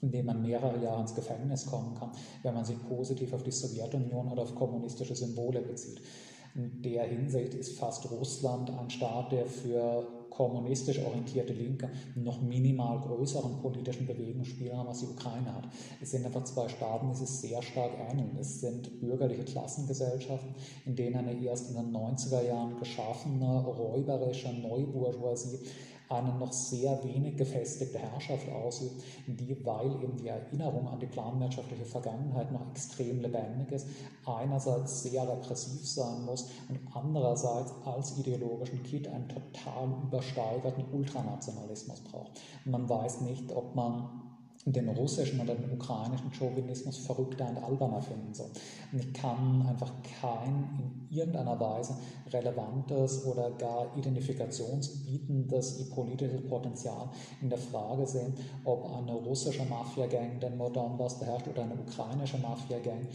[0.00, 3.50] in dem man mehrere Jahre ins Gefängnis kommen kann, wenn man sich positiv auf die
[3.50, 6.00] Sowjetunion oder auf kommunistische Symbole bezieht.
[6.54, 13.00] In der Hinsicht ist fast Russland ein Staat, der für kommunistisch orientierte Linke noch minimal
[13.00, 15.68] größeren politischen Bewegungsspielraum als die Ukraine hat.
[16.00, 18.36] Es sind einfach zwei Staaten, die sich sehr stark ähneln.
[18.38, 20.54] Es sind bürgerliche Klassengesellschaften,
[20.86, 25.60] in denen eine erst in den 90er Jahren geschaffene räuberische Neubourgeoisie
[26.08, 31.84] eine noch sehr wenig gefestigte Herrschaft ausübt, die, weil eben die Erinnerung an die planwirtschaftliche
[31.84, 33.86] Vergangenheit noch extrem lebendig ist,
[34.26, 42.40] einerseits sehr repressiv sein muss und andererseits als ideologischen Kit einen total übersteigerten Ultranationalismus braucht.
[42.64, 44.23] Man weiß nicht, ob man
[44.72, 48.50] den russischen oder den ukrainischen Chauvinismus verrückter und alberner finden soll.
[48.92, 51.96] Und ich kann einfach kein in irgendeiner Weise
[52.32, 57.10] relevantes oder gar identifikationsbietendes politisches Potenzial
[57.42, 63.06] in der Frage sehen, ob eine russische Mafia-Gang den Donbass beherrscht oder eine ukrainische Mafia-Gang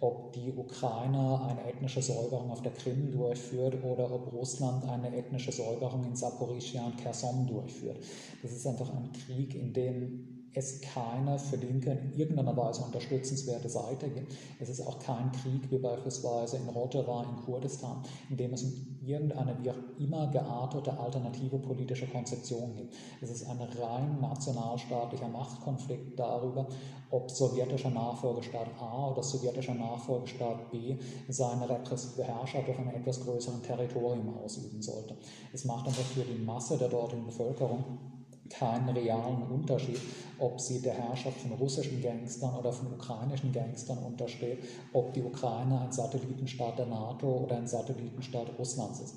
[0.00, 5.50] ob die Ukraine eine ethnische Säuberung auf der Krim durchführt oder ob Russland eine ethnische
[5.50, 7.98] Säuberung in Saporischia und Kherson durchführt.
[8.42, 13.68] Das ist einfach ein Krieg, in dem es keine für Linke in irgendeiner Weise unterstützenswerte
[13.68, 14.34] Seite gibt.
[14.60, 18.64] Es ist auch kein Krieg wie beispielsweise in Rojava in Kurdistan, in dem es
[19.04, 22.94] irgendeine wie auch immer geartete alternative politische Konzeption gibt.
[23.20, 26.68] Es ist ein rein nationalstaatlicher Machtkonflikt darüber,
[27.10, 30.96] ob sowjetischer Nachfolgestaat A oder sowjetischer Nachfolgestaat B
[31.28, 35.16] seine repressive Herrschaft auf einem etwas größeren Territorium ausüben sollte.
[35.52, 38.13] Es macht einfach für die Masse der dortigen Bevölkerung
[38.50, 40.00] keinen realen Unterschied,
[40.38, 44.58] ob sie der Herrschaft von russischen Gangstern oder von ukrainischen Gangstern untersteht,
[44.92, 49.14] ob die Ukraine ein Satellitenstaat der NATO oder ein Satellitenstaat Russlands ist.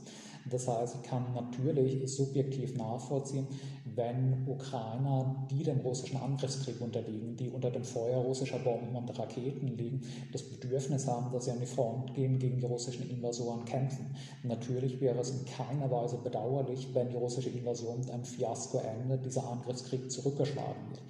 [0.50, 3.48] Das heißt, ich kann natürlich subjektiv nachvollziehen,
[3.96, 9.76] wenn Ukrainer, die dem russischen Angriffskrieg unterliegen, die unter dem Feuer russischer Bomben und Raketen
[9.78, 14.16] liegen, das Bedürfnis haben, dass sie an die Front gehen, gegen die russischen Invasoren kämpfen.
[14.44, 19.26] Natürlich wäre es in keiner Weise bedauerlich, wenn die russische Invasion mit einem Fiasko endet,
[19.26, 21.02] dieser Angriffskrieg zurückgeschlagen wird.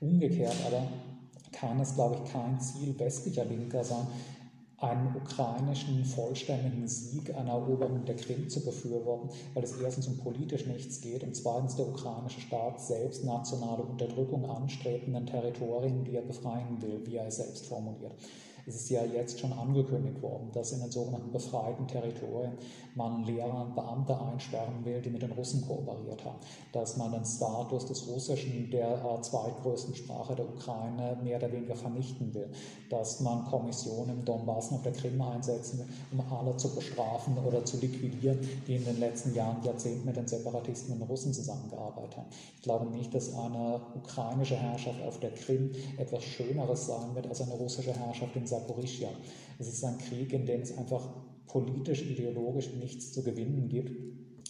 [0.00, 0.86] Umgekehrt aber
[1.52, 4.06] kann es, glaube ich, kein Ziel westlicher Linker sein,
[4.82, 10.66] einen ukrainischen vollständigen Sieg, eine Eroberung der Krim zu befürworten, weil es erstens um politisch
[10.66, 16.82] nichts geht und zweitens der ukrainische Staat selbst nationale Unterdrückung anstrebenden Territorien, die er befreien
[16.82, 18.14] will, wie er es selbst formuliert.
[18.66, 22.52] Es ist ja jetzt schon angekündigt worden, dass in den sogenannten befreiten Territorien
[22.94, 26.38] man Lehrer und Beamte einsperren will, die mit den Russen kooperiert haben,
[26.72, 31.74] dass man den Status des Russischen, der äh, zweitgrößten Sprache der Ukraine, mehr oder weniger
[31.74, 32.50] vernichten will,
[32.90, 37.36] dass man Kommissionen im Donbass und auf der Krim einsetzen will, um alle zu bestrafen
[37.38, 41.32] oder zu liquidieren, die in den letzten Jahren, Jahrzehnten mit den Separatisten und den Russen
[41.32, 42.28] zusammengearbeitet haben.
[42.56, 47.40] Ich glaube nicht, dass eine ukrainische Herrschaft auf der Krim etwas Schöneres sein wird als
[47.40, 49.08] eine russische Herrschaft in Saporischia.
[49.58, 51.08] Es ist ein Krieg, in dem es einfach
[51.46, 53.90] politisch, ideologisch nichts zu gewinnen gibt.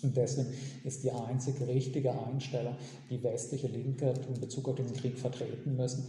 [0.02, 0.48] Und deswegen
[0.84, 2.74] ist die einzige richtige Einstellung,
[3.08, 6.04] die westliche Linke in Bezug auf diesen Krieg vertreten müssen,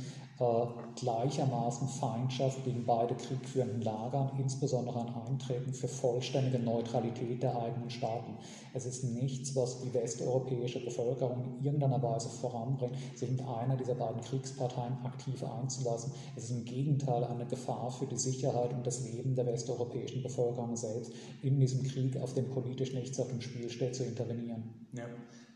[0.95, 8.37] gleichermaßen Feindschaft gegen beide kriegführenden Lagern, insbesondere ein Eintreten für vollständige Neutralität der eigenen Staaten.
[8.73, 13.93] Es ist nichts, was die westeuropäische Bevölkerung in irgendeiner Weise voranbringt, sich mit einer dieser
[13.93, 16.11] beiden Kriegsparteien aktiv einzulassen.
[16.35, 20.75] Es ist im Gegenteil eine Gefahr für die Sicherheit und das Leben der westeuropäischen Bevölkerung
[20.75, 24.87] selbst, in diesem Krieg, auf dem politisch nichts auf dem Spiel steht, zu intervenieren.
[24.93, 25.05] Ja,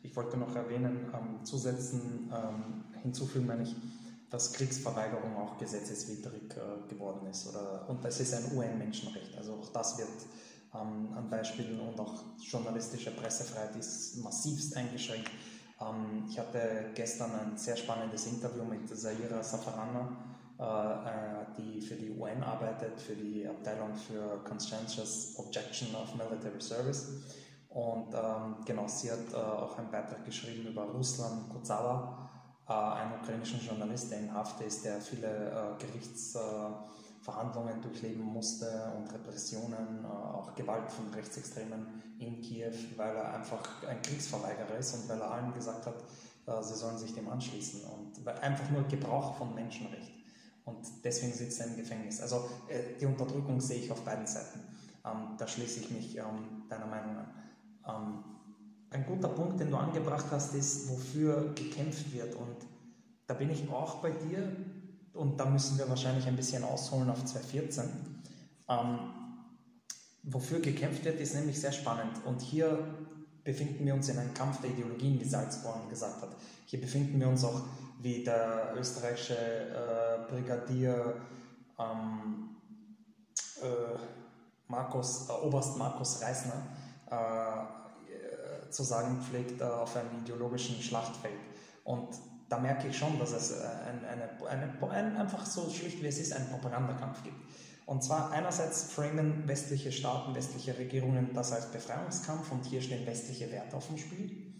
[0.04, 3.76] ich wollte noch erwähnen, ähm, zusetzen, ähm, hinzufügen, meine ich,
[4.30, 7.48] dass Kriegsverweigerung auch gesetzeswidrig äh, geworden ist.
[7.48, 9.38] Oder, und das ist ein UN-Menschenrecht.
[9.38, 10.10] Also auch das wird
[10.74, 15.32] ähm, an Beispielen und auch journalistische Pressefreiheit ist massivst eingeschränkt.
[15.80, 20.18] Ähm, ich hatte gestern ein sehr spannendes Interview mit Zaira Safarana,
[20.60, 26.60] äh, äh, die für die UN arbeitet, für die Abteilung für Conscientious Objection of Military
[26.60, 27.08] Service.
[27.70, 32.27] Und ähm, genau, sie hat äh, auch einen Beitrag geschrieben über Ruslan Kozawa,
[32.73, 40.03] einen ukrainischen Journalist, der in Haft ist, der viele äh, Gerichtsverhandlungen durchleben musste und Repressionen,
[40.03, 45.21] äh, auch Gewalt von Rechtsextremen in Kiew, weil er einfach ein Kriegsverweigerer ist und weil
[45.21, 46.03] er allen gesagt hat,
[46.63, 50.13] sie sollen sich dem anschließen und einfach nur Gebrauch von Menschenrecht.
[50.63, 52.21] Und deswegen sitzt er im Gefängnis.
[52.21, 52.49] Also
[53.01, 54.62] die Unterdrückung sehe ich auf beiden Seiten.
[55.08, 57.17] Ähm, da schließe ich mich ähm, deiner Meinung
[57.84, 58.23] an.
[58.89, 62.36] Ein guter Punkt, den du angebracht hast, ist, wofür gekämpft wird.
[62.36, 62.56] Und
[63.28, 64.56] da bin ich auch bei dir.
[65.13, 67.86] Und da müssen wir wahrscheinlich ein bisschen ausholen auf 2014.
[68.69, 69.00] Ähm,
[70.23, 72.23] wofür gekämpft wird, ist nämlich sehr spannend.
[72.26, 72.78] Und hier
[73.43, 76.36] befinden wir uns in einem Kampf der Ideologien, wie Salz vorhin gesagt hat.
[76.65, 77.62] Hier befinden wir uns auch,
[78.02, 81.15] wie der österreichische äh, Brigadier
[81.80, 82.50] ähm,
[83.62, 83.97] äh,
[84.67, 86.62] Markus, äh, Oberst Markus Reisner
[87.10, 87.87] äh,
[88.71, 91.39] zu sagen pflegt, auf einem ideologischen Schlachtfeld.
[91.84, 92.10] Und
[92.49, 96.19] da merke ich schon, dass es äh, eine, eine, eine, einfach so schlicht wie es
[96.19, 97.38] ist, einen Propagandakampf gibt.
[97.86, 103.49] Und zwar einerseits framen westliche Staaten, westliche Regierungen das als Befreiungskampf und hier stehen westliche
[103.51, 104.53] Werte auf dem Spiel.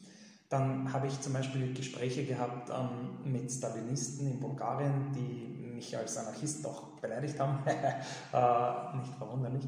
[0.50, 6.18] Dann habe ich zum Beispiel Gespräche gehabt ähm, mit Stalinisten in Bulgarien, die mich als
[6.18, 9.68] Anarchist doch beleidigt haben, äh, nicht verwunderlich.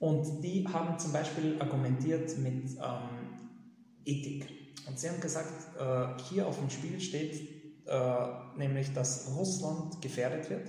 [0.00, 3.21] Und die haben zum Beispiel argumentiert mit ähm,
[4.04, 4.48] Ethik.
[4.86, 10.50] Und sie haben gesagt, äh, hier auf dem Spiel steht äh, nämlich, dass Russland gefährdet
[10.50, 10.68] wird,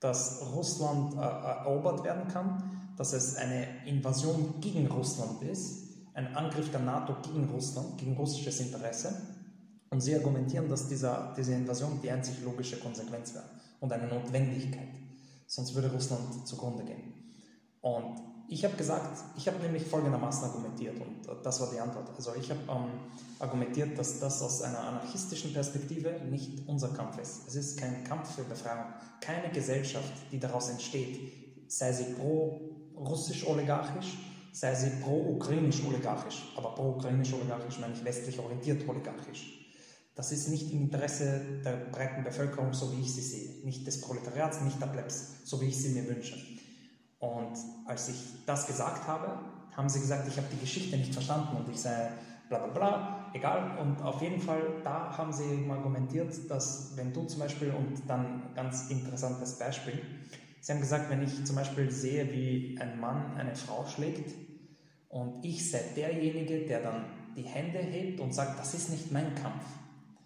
[0.00, 6.70] dass Russland äh, erobert werden kann, dass es eine Invasion gegen Russland ist, ein Angriff
[6.70, 9.12] der NATO gegen Russland, gegen russisches Interesse.
[9.90, 13.44] Und sie argumentieren, dass dieser, diese Invasion die einzig logische Konsequenz wäre
[13.80, 14.88] und eine Notwendigkeit.
[15.46, 17.14] Sonst würde Russland zugrunde gehen.
[17.80, 22.08] Und ich habe gesagt, ich habe nämlich folgendermaßen argumentiert und das war die Antwort.
[22.16, 23.00] Also ich habe ähm,
[23.38, 27.46] argumentiert, dass das aus einer anarchistischen Perspektive nicht unser Kampf ist.
[27.46, 28.86] Es ist kein Kampf für Befreiung.
[29.20, 34.16] Keine Gesellschaft, die daraus entsteht, sei sie pro-russisch-oligarchisch,
[34.52, 36.54] sei sie pro-ukrainisch-oligarchisch.
[36.56, 39.56] Aber pro-ukrainisch-oligarchisch meine ich westlich orientiert oligarchisch.
[40.14, 43.66] Das ist nicht im Interesse der breiten Bevölkerung, so wie ich sie sehe.
[43.66, 46.47] Nicht des Proletariats, nicht der Plebs, so wie ich sie mir wünsche.
[47.18, 49.40] Und als ich das gesagt habe,
[49.76, 52.10] haben sie gesagt, ich habe die Geschichte nicht verstanden und ich sei
[52.48, 53.30] bla bla bla.
[53.34, 53.78] egal.
[53.78, 58.08] Und auf jeden Fall, da haben sie eben argumentiert, dass wenn du zum Beispiel, und
[58.08, 60.00] dann ganz interessantes Beispiel,
[60.60, 64.34] sie haben gesagt, wenn ich zum Beispiel sehe, wie ein Mann eine Frau schlägt
[65.08, 67.04] und ich sei derjenige, der dann
[67.36, 69.64] die Hände hebt und sagt, das ist nicht mein Kampf,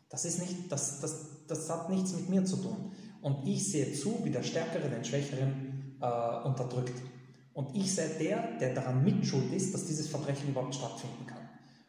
[0.08, 2.92] das, ist nicht, das, das, das hat nichts mit mir zu tun.
[3.20, 5.71] Und ich sehe zu, wie der Stärkere den Schwächeren
[6.02, 7.00] äh, unterdrückt.
[7.54, 11.48] Und ich sei der, der daran mitschuld ist, dass dieses Verbrechen überhaupt stattfinden kann.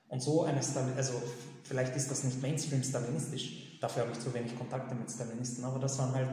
[0.09, 1.13] Und so eine Stalin, also
[1.63, 5.97] vielleicht ist das nicht Mainstream-stalinistisch, dafür habe ich zu wenig Kontakte mit Stalinisten, aber das
[5.97, 6.29] waren halt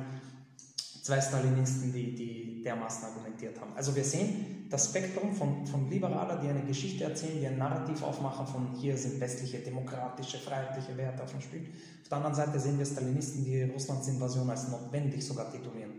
[1.03, 3.73] zwei Stalinisten, die, die dermaßen argumentiert haben.
[3.75, 8.03] Also wir sehen das Spektrum von, von Liberaler, die eine Geschichte erzählen, die ein Narrativ
[8.03, 11.67] aufmachen von hier sind westliche, demokratische, freiheitliche Werte auf dem Spiel.
[12.03, 15.93] Auf der anderen Seite sehen wir Stalinisten, die Russlands Invasion als notwendig sogar titulieren.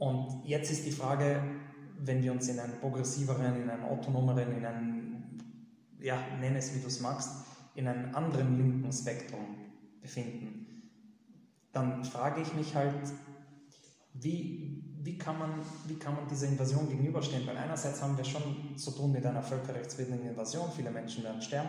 [0.00, 1.42] Und jetzt ist die Frage,
[1.98, 5.10] wenn wir uns in einen progressiveren, in einen autonomeren, in einen
[6.00, 7.28] ja, nenn es wie du es magst,
[7.74, 9.56] in einem anderen linken Spektrum
[10.00, 10.88] befinden,
[11.72, 13.12] dann frage ich mich halt,
[14.14, 15.50] wie, wie, kann man,
[15.86, 17.46] wie kann man dieser Invasion gegenüberstehen?
[17.46, 21.68] Weil einerseits haben wir schon zu tun mit einer völkerrechtswidrigen Invasion, viele Menschen werden sterben.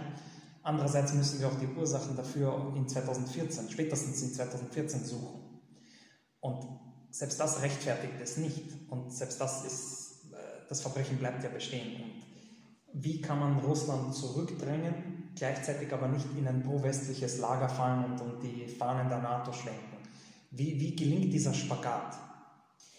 [0.63, 5.59] Andererseits müssen wir auch die Ursachen dafür in 2014, spätestens in 2014 suchen.
[6.39, 6.65] Und
[7.11, 8.65] selbst das rechtfertigt es nicht.
[8.89, 12.01] Und selbst das ist, äh, das Verbrechen bleibt ja bestehen.
[12.01, 12.21] Und
[12.93, 18.43] wie kann man Russland zurückdrängen, gleichzeitig aber nicht in ein pro-westliches Lager fallen und, und
[18.43, 19.97] die Fahnen der NATO schwenken.
[20.51, 22.17] Wie, wie gelingt dieser Spagat?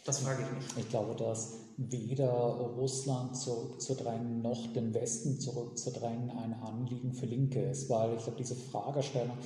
[0.04, 0.84] Das frage ich mich.
[0.84, 7.88] Ich glaube, dass weder Russland zurückzudrängen noch den Westen zurückzudrängen ein Anliegen für Linke ist,
[7.88, 9.36] weil ich glaube, diese Fragestellung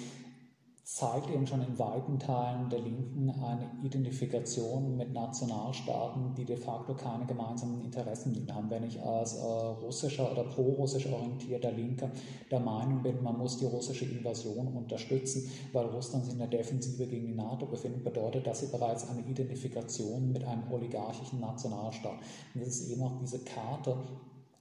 [0.87, 6.95] zeigt eben schon in weiten Teilen der Linken eine Identifikation mit Nationalstaaten, die de facto
[6.95, 8.71] keine gemeinsamen Interessen haben.
[8.71, 12.13] Wenn ich als äh, russischer oder pro-russisch orientierter Linker
[12.53, 17.05] der Meinung bin, man muss die russische Invasion unterstützen, weil Russland sich in der Defensive
[17.05, 22.21] gegen die NATO befindet, bedeutet das bereits eine Identifikation mit einem oligarchischen Nationalstaat.
[22.55, 23.97] Und das ist eben auch diese Karte,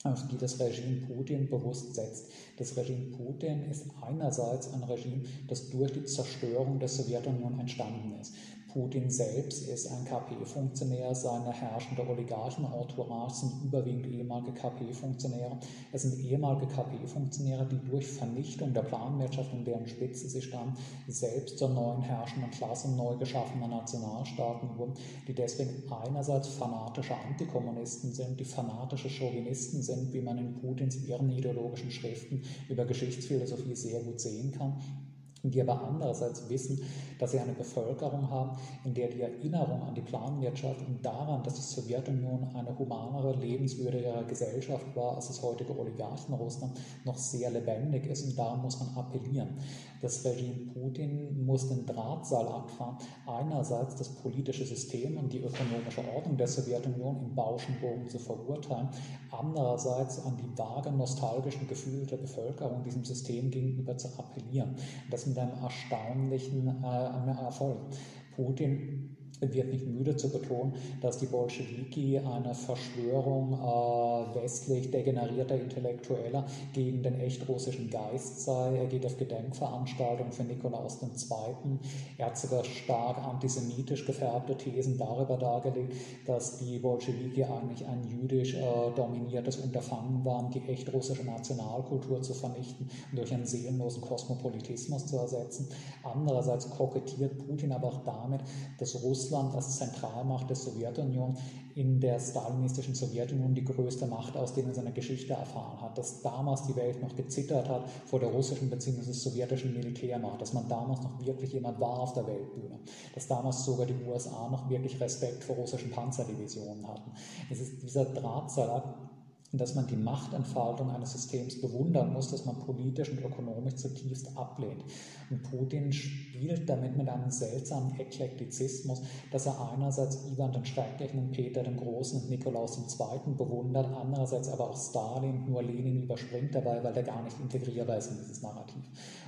[0.05, 2.27] auf die das Regime Putin bewusst setzt.
[2.57, 8.35] Das Regime Putin ist einerseits ein Regime, das durch die Zerstörung der Sowjetunion entstanden ist.
[8.75, 15.57] Putin selbst ist ein KP-Funktionär, seine herrschende Oligarchen-Entourage sind überwiegend ehemalige KP-Funktionäre.
[15.93, 20.75] Es sind ehemalige KP-Funktionäre, die durch Vernichtung der Planwirtschaft, in deren Spitze sie standen,
[21.07, 28.41] selbst zur neuen herrschenden Klasse neu geschaffener Nationalstaaten wurden, die deswegen einerseits fanatische Antikommunisten sind,
[28.41, 34.19] die fanatische Chauvinisten sind, wie man in Putins ihren ideologischen Schriften über Geschichtsphilosophie sehr gut
[34.19, 35.04] sehen kann
[35.51, 36.81] die aber andererseits wissen,
[37.19, 41.55] dass sie eine Bevölkerung haben, in der die Erinnerung an die Planwirtschaft und daran, dass
[41.55, 48.25] die Sowjetunion eine humanere, lebenswürdigere Gesellschaft war als das heutige Oligarchenrussland, noch sehr lebendig ist
[48.25, 49.57] und daran muss man appellieren.
[50.01, 56.37] Das Regime Putin muss den Drahtseil abfahren, einerseits das politische System und die ökonomische Ordnung
[56.37, 58.89] der Sowjetunion im Bauschenbogen zu verurteilen,
[59.31, 64.75] andererseits an die vage nostalgischen Gefühle der Bevölkerung diesem System gegenüber zu appellieren.
[65.09, 67.93] Das mit einem erstaunlichen äh, Erfolg.
[68.35, 76.45] Putin wird nicht müde zu betonen, dass die Bolschewiki eine Verschwörung äh, westlich degenerierter Intellektueller
[76.73, 78.77] gegen den echt russischen Geist sei.
[78.77, 81.79] Er geht auf Gedenkveranstaltungen für Nikolaus II.
[82.17, 85.93] Er hat sogar stark antisemitisch gefärbte Thesen darüber dargelegt,
[86.25, 88.61] dass die Bolschewiki eigentlich ein jüdisch äh,
[88.95, 95.17] dominiertes Unterfangen waren, die echt russische Nationalkultur zu vernichten und durch einen seelenlosen Kosmopolitismus zu
[95.17, 95.69] ersetzen.
[96.03, 98.41] Andererseits kokettiert Putin aber auch damit,
[98.79, 101.35] dass Russland Russland als Zentralmacht der Sowjetunion
[101.73, 106.67] in der stalinistischen Sowjetunion die größte Macht aus, denen seine Geschichte erfahren hat, dass damals
[106.67, 109.11] die Welt noch gezittert hat vor der russischen bzw.
[109.11, 112.79] sowjetischen Militärmacht, dass man damals noch wirklich jemand war auf der Weltbühne,
[113.15, 117.11] dass damals sogar die USA noch wirklich Respekt vor russischen Panzerdivisionen hatten.
[117.49, 119.14] Es ist dieser Drahtseilakt,
[119.51, 124.83] dass man die Machtentfaltung eines Systems bewundern muss, das man politisch und ökonomisch zutiefst ablehnt.
[125.29, 131.63] Und Putin spielt damit mit einem seltsamen Eklektizismus, dass er einerseits Ivan den Schrecklichen, Peter
[131.63, 133.33] den Großen und Nikolaus II.
[133.33, 138.11] bewundert, andererseits aber auch Stalin, nur Lenin überspringt dabei, weil er gar nicht integrierbar ist
[138.11, 138.83] in dieses Narrativ.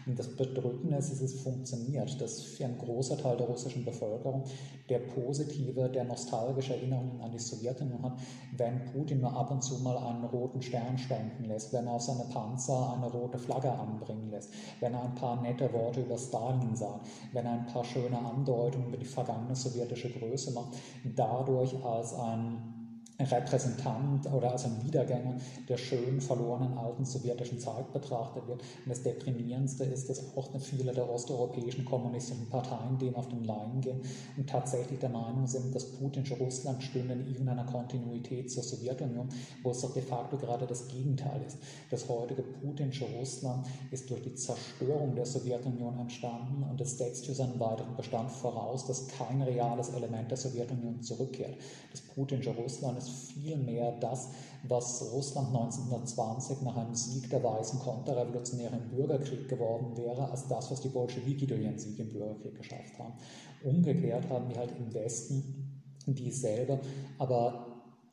[0.07, 4.45] Und das Bedrückende ist, es funktioniert, dass für einen großen Teil der russischen Bevölkerung
[4.87, 8.19] der positive, der nostalgische Erinnerungen an die Sowjetunion hat,
[8.55, 12.03] wenn Putin nur ab und zu mal einen roten Stern schwenken lässt, wenn er auf
[12.03, 16.75] seine Panzer eine rote Flagge anbringen lässt, wenn er ein paar nette Worte über Stalin
[16.75, 22.13] sagt, wenn er ein paar schöne Andeutungen über die vergangene sowjetische Größe macht, dadurch als
[22.13, 22.76] ein
[23.19, 25.35] Repräsentant oder als ein Wiedergänger
[25.67, 28.61] der schönen verlorenen alten sowjetischen Zeit betrachtet wird.
[28.61, 33.81] Und das Deprimierendste ist, dass auch viele der osteuropäischen kommunistischen Parteien dem auf den Leim
[33.81, 34.01] gehen
[34.37, 39.29] und tatsächlich der Meinung sind, das putinsche Russland stünde in irgendeiner Kontinuität zur Sowjetunion,
[39.63, 41.57] wo es doch de facto gerade das Gegenteil ist.
[41.89, 47.33] Das heutige putinsche Russland ist durch die Zerstörung der Sowjetunion entstanden und es setzt für
[47.33, 51.55] seinen weiteren Bestand voraus, dass kein reales Element der Sowjetunion zurückkehrt.
[51.91, 54.29] Das putinsche Russland ist ist vielmehr das,
[54.63, 60.71] was Russland 1920 nach einem Sieg der weißen Konterrevolutionäre im Bürgerkrieg geworden wäre, als das,
[60.71, 63.13] was die Bolschewiki durch ihren Sieg im Bürgerkrieg geschafft haben.
[63.63, 66.79] Umgekehrt haben wir halt im Westen dieselbe,
[67.19, 67.66] aber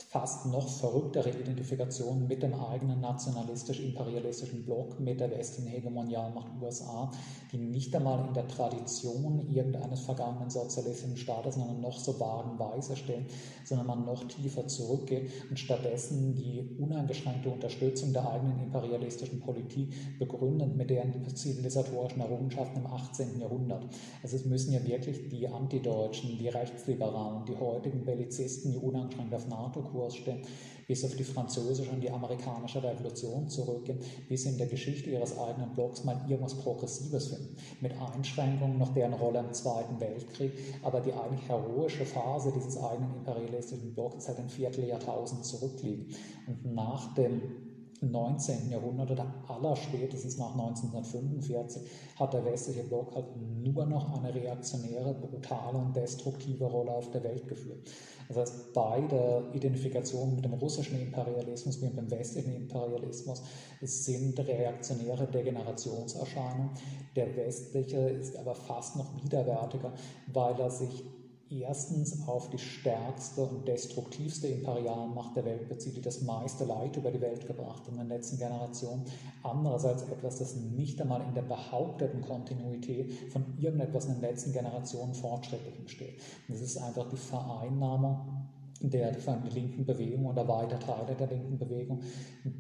[0.09, 7.11] fast noch verrücktere Identifikation mit dem eigenen nationalistisch-imperialistischen Block, mit der westlichen Hegemonialmacht USA,
[7.53, 12.59] die nicht einmal in der Tradition irgendeines vergangenen sozialistischen Staates in einer noch so vagen
[12.59, 13.27] Weise stehen,
[13.65, 20.77] sondern man noch tiefer zurückgeht und stattdessen die uneingeschränkte Unterstützung der eigenen imperialistischen Politik begründet
[20.77, 23.41] mit deren zivilisatorischen Errungenschaften im 18.
[23.41, 23.87] Jahrhundert.
[24.23, 29.49] Also es müssen ja wirklich die Antideutschen, die Rechtsliberalen, die heutigen Bellizisten, die uneingeschränkt auf
[29.49, 30.41] NATO Kurs stehen,
[30.89, 35.73] bis auf die französische und die amerikanische Revolution zurückgehen, bis in der Geschichte ihres eigenen
[35.73, 37.57] Blocks mal irgendwas Progressives finden.
[37.81, 43.19] Mit Einschränkungen noch deren Rolle im Zweiten Weltkrieg, aber die eigentlich heroische Phase dieses eigenen
[43.19, 46.09] imperialistischen Blocks ist halt ein Vierteljahrtausend zurückliegen.
[46.47, 47.64] Und nach dem
[48.11, 48.71] 19.
[48.71, 51.83] Jahrhundert oder allerspätestens nach 1945
[52.17, 57.25] hat der westliche Block halt nur noch eine reaktionäre, brutale und destruktive Rolle auf der
[57.25, 57.91] Welt geführt.
[58.29, 63.43] Das heißt, bei der Identifikation mit dem russischen Imperialismus wie mit dem westlichen Imperialismus
[63.81, 66.71] sind reaktionäre Degenerationserscheinungen.
[67.17, 69.93] Der westliche ist aber fast noch widerwärtiger,
[70.27, 71.05] weil er sich
[71.51, 77.11] erstens auf die stärkste und destruktivste Imperialmacht der Welt bezieht, die das meiste Leid über
[77.11, 79.05] die Welt gebracht in den letzten Generationen.
[79.43, 85.15] Andererseits etwas, das nicht einmal in der behaupteten Kontinuität von irgendetwas in den letzten Generationen
[85.15, 86.21] fortschrittlich steht.
[86.49, 88.44] Das ist einfach die Vereinnahmung
[88.91, 89.17] der
[89.53, 92.01] linken Bewegung oder weiter Teile der linken Bewegung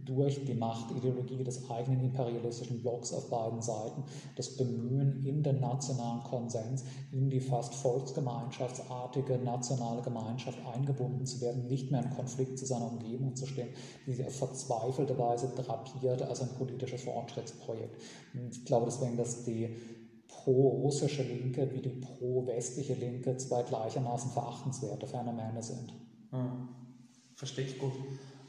[0.04, 4.04] durch die Machtideologie des eigenen imperialistischen Blocks auf beiden Seiten,
[4.36, 11.66] das Bemühen in den nationalen Konsens, in die fast volksgemeinschaftsartige nationale Gemeinschaft eingebunden zu werden,
[11.66, 13.70] nicht mehr in Konflikt zu seiner Umgebung zu stehen,
[14.06, 18.00] die sich auf verzweifelte Weise drapiert als ein politisches Fortschrittsprojekt.
[18.50, 19.74] Ich glaube deswegen, dass die
[20.26, 25.94] pro-russische Linke wie die pro-westliche Linke zwei gleichermaßen verachtenswerte Phänomene sind.
[26.34, 26.68] Hm.
[27.36, 27.92] Verstehe ich gut.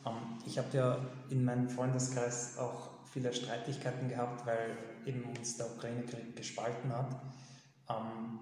[0.06, 0.98] Ähm, ich habe ja
[1.30, 7.22] in meinem Freundeskreis auch viele Streitigkeiten gehabt, weil eben uns der Ukraine-Krieg gespalten hat.
[7.90, 8.40] Ähm,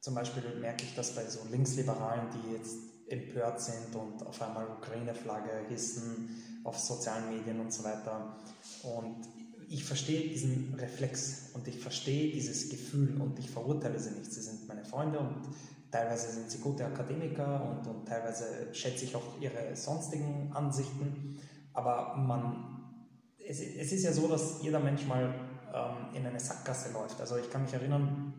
[0.00, 2.76] zum Beispiel merke ich das bei so Linksliberalen, die jetzt
[3.08, 8.36] empört sind und auf einmal Ukraine-Flagge hissen auf sozialen Medien und so weiter.
[8.82, 9.28] Und
[9.68, 14.32] ich verstehe diesen Reflex und ich verstehe dieses Gefühl und ich verurteile sie nicht.
[14.32, 15.42] Sie sind meine Freunde und
[15.90, 21.38] Teilweise sind sie gute Akademiker und, und teilweise schätze ich auch ihre sonstigen Ansichten.
[21.72, 22.92] Aber man,
[23.38, 25.34] es, es ist ja so, dass jeder Mensch mal
[25.72, 27.20] ähm, in eine Sackgasse läuft.
[27.20, 28.34] Also ich kann mich erinnern,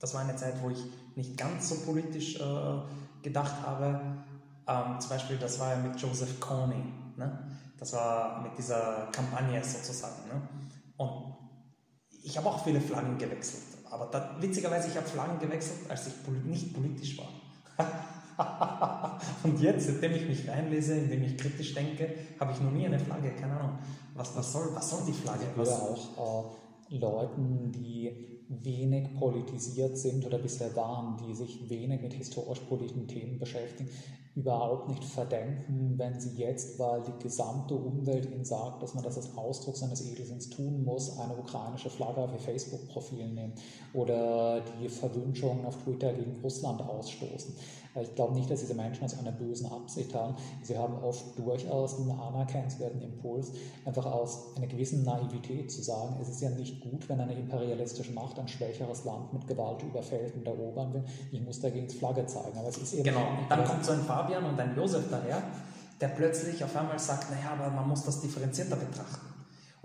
[0.00, 2.82] das war eine Zeit, wo ich nicht ganz so politisch äh,
[3.22, 4.00] gedacht habe.
[4.66, 6.84] Ähm, zum Beispiel, das war ja mit Joseph Kony.
[7.16, 7.50] Ne?
[7.78, 10.28] Das war mit dieser Kampagne sozusagen.
[10.28, 10.48] Ne?
[10.96, 11.36] Und
[12.22, 13.73] ich habe auch viele Flaggen gewechselt.
[13.94, 16.14] Aber da, witzigerweise, ich habe Flaggen gewechselt, als ich
[16.44, 17.28] nicht politisch war.
[19.44, 22.98] Und jetzt, seitdem ich mich reinlese, indem ich kritisch denke, habe ich noch nie eine
[22.98, 23.78] Flagge, keine Ahnung.
[24.14, 25.44] Was, was, soll, was soll die Flagge?
[25.48, 26.56] Ich würde auch
[26.90, 33.38] äh, Leuten, die wenig politisiert sind oder bisher waren, die sich wenig mit historisch-politischen Themen
[33.38, 33.90] beschäftigen,
[34.34, 39.16] überhaupt nicht verdenken, wenn sie jetzt, weil die gesamte Umwelt ihnen sagt, dass man das
[39.16, 43.54] als Ausdruck seines Edelsinns tun muss, eine ukrainische Flagge auf ihr Facebook-Profil nehmen
[43.92, 47.54] oder die Verwünschungen auf Twitter gegen Russland ausstoßen.
[48.00, 50.34] Ich glaube nicht, dass diese Menschen aus einer bösen Absicht haben.
[50.62, 53.52] Sie haben oft durchaus einen anerkennenswerten Impuls,
[53.84, 58.12] einfach aus einer gewissen Naivität zu sagen, es ist ja nicht gut, wenn eine imperialistische
[58.12, 61.04] Macht ein schwächeres Land mit Gewalt überfällt und erobern will.
[61.30, 62.58] Ich muss dagegen Flagge zeigen.
[62.58, 65.42] Aber es ist eben genau, dann kommt so ein Fabian und ein Josef daher,
[66.00, 69.33] der plötzlich auf einmal sagt, naja, aber man muss das differenzierter betrachten.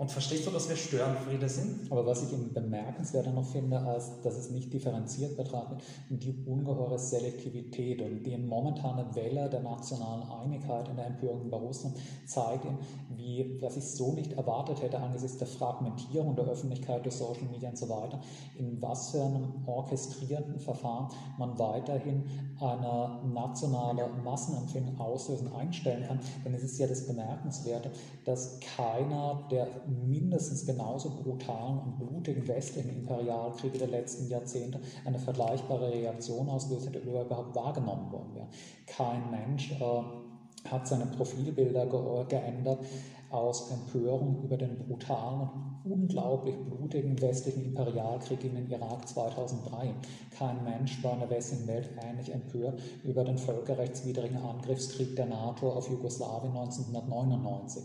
[0.00, 1.92] Und verstehst du, dass wir Störenfriede sind?
[1.92, 6.98] Aber was ich eben bemerkenswerter noch finde, als dass es nicht differenziert betrachtet, die ungeheure
[6.98, 12.78] Selektivität und die momentane Welle der nationalen Einigkeit in der Empörung über Russland zeigt eben,
[13.14, 17.68] wie, was ich so nicht erwartet hätte angesichts der Fragmentierung der Öffentlichkeit durch Social Media
[17.68, 18.22] und so weiter,
[18.56, 22.24] in was für einem orchestrierten Verfahren man weiterhin
[22.58, 26.20] eine nationale Massenempfindung auslösen, einstellen kann.
[26.42, 27.90] Denn es ist ja das Bemerkenswerte,
[28.24, 35.92] dass keiner der mindestens genauso brutalen und blutigen westlichen Imperialkriege der letzten Jahrzehnte eine vergleichbare
[35.92, 38.48] Reaktion auslöst hätte überhaupt wahrgenommen worden wäre.
[38.86, 42.84] Kein Mensch äh, hat seine Profilbilder ge geändert
[43.30, 49.94] aus Empörung über den brutalen und unglaublich blutigen westlichen Imperialkrieg in den Irak 2003.
[50.36, 55.70] Kein Mensch war in der westlichen Welt ähnlich empört über den völkerrechtswidrigen Angriffskrieg der NATO
[55.70, 57.84] auf Jugoslawien 1999.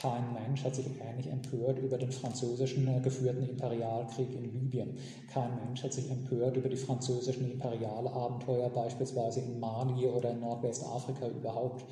[0.00, 4.98] Kein Mensch hat sich ähnlich empört über den französischen äh, geführten Imperialkrieg in Libyen.
[5.32, 11.28] Kein Mensch hat sich empört über die französischen Imperialabenteuer beispielsweise in Mali oder in Nordwestafrika
[11.28, 11.84] überhaupt.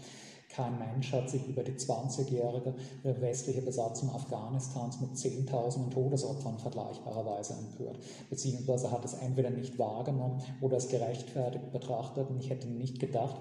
[0.55, 7.55] Kein Mensch hat sich über die 20-jährige äh, westliche Besatzung Afghanistans mit Zehntausenden Todesopfern vergleichbarerweise
[7.55, 7.99] empört,
[8.31, 12.29] beziehungsweise hat es entweder nicht wahrgenommen oder es gerechtfertigt betrachtet.
[12.31, 13.35] Und ich hätte nicht gedacht,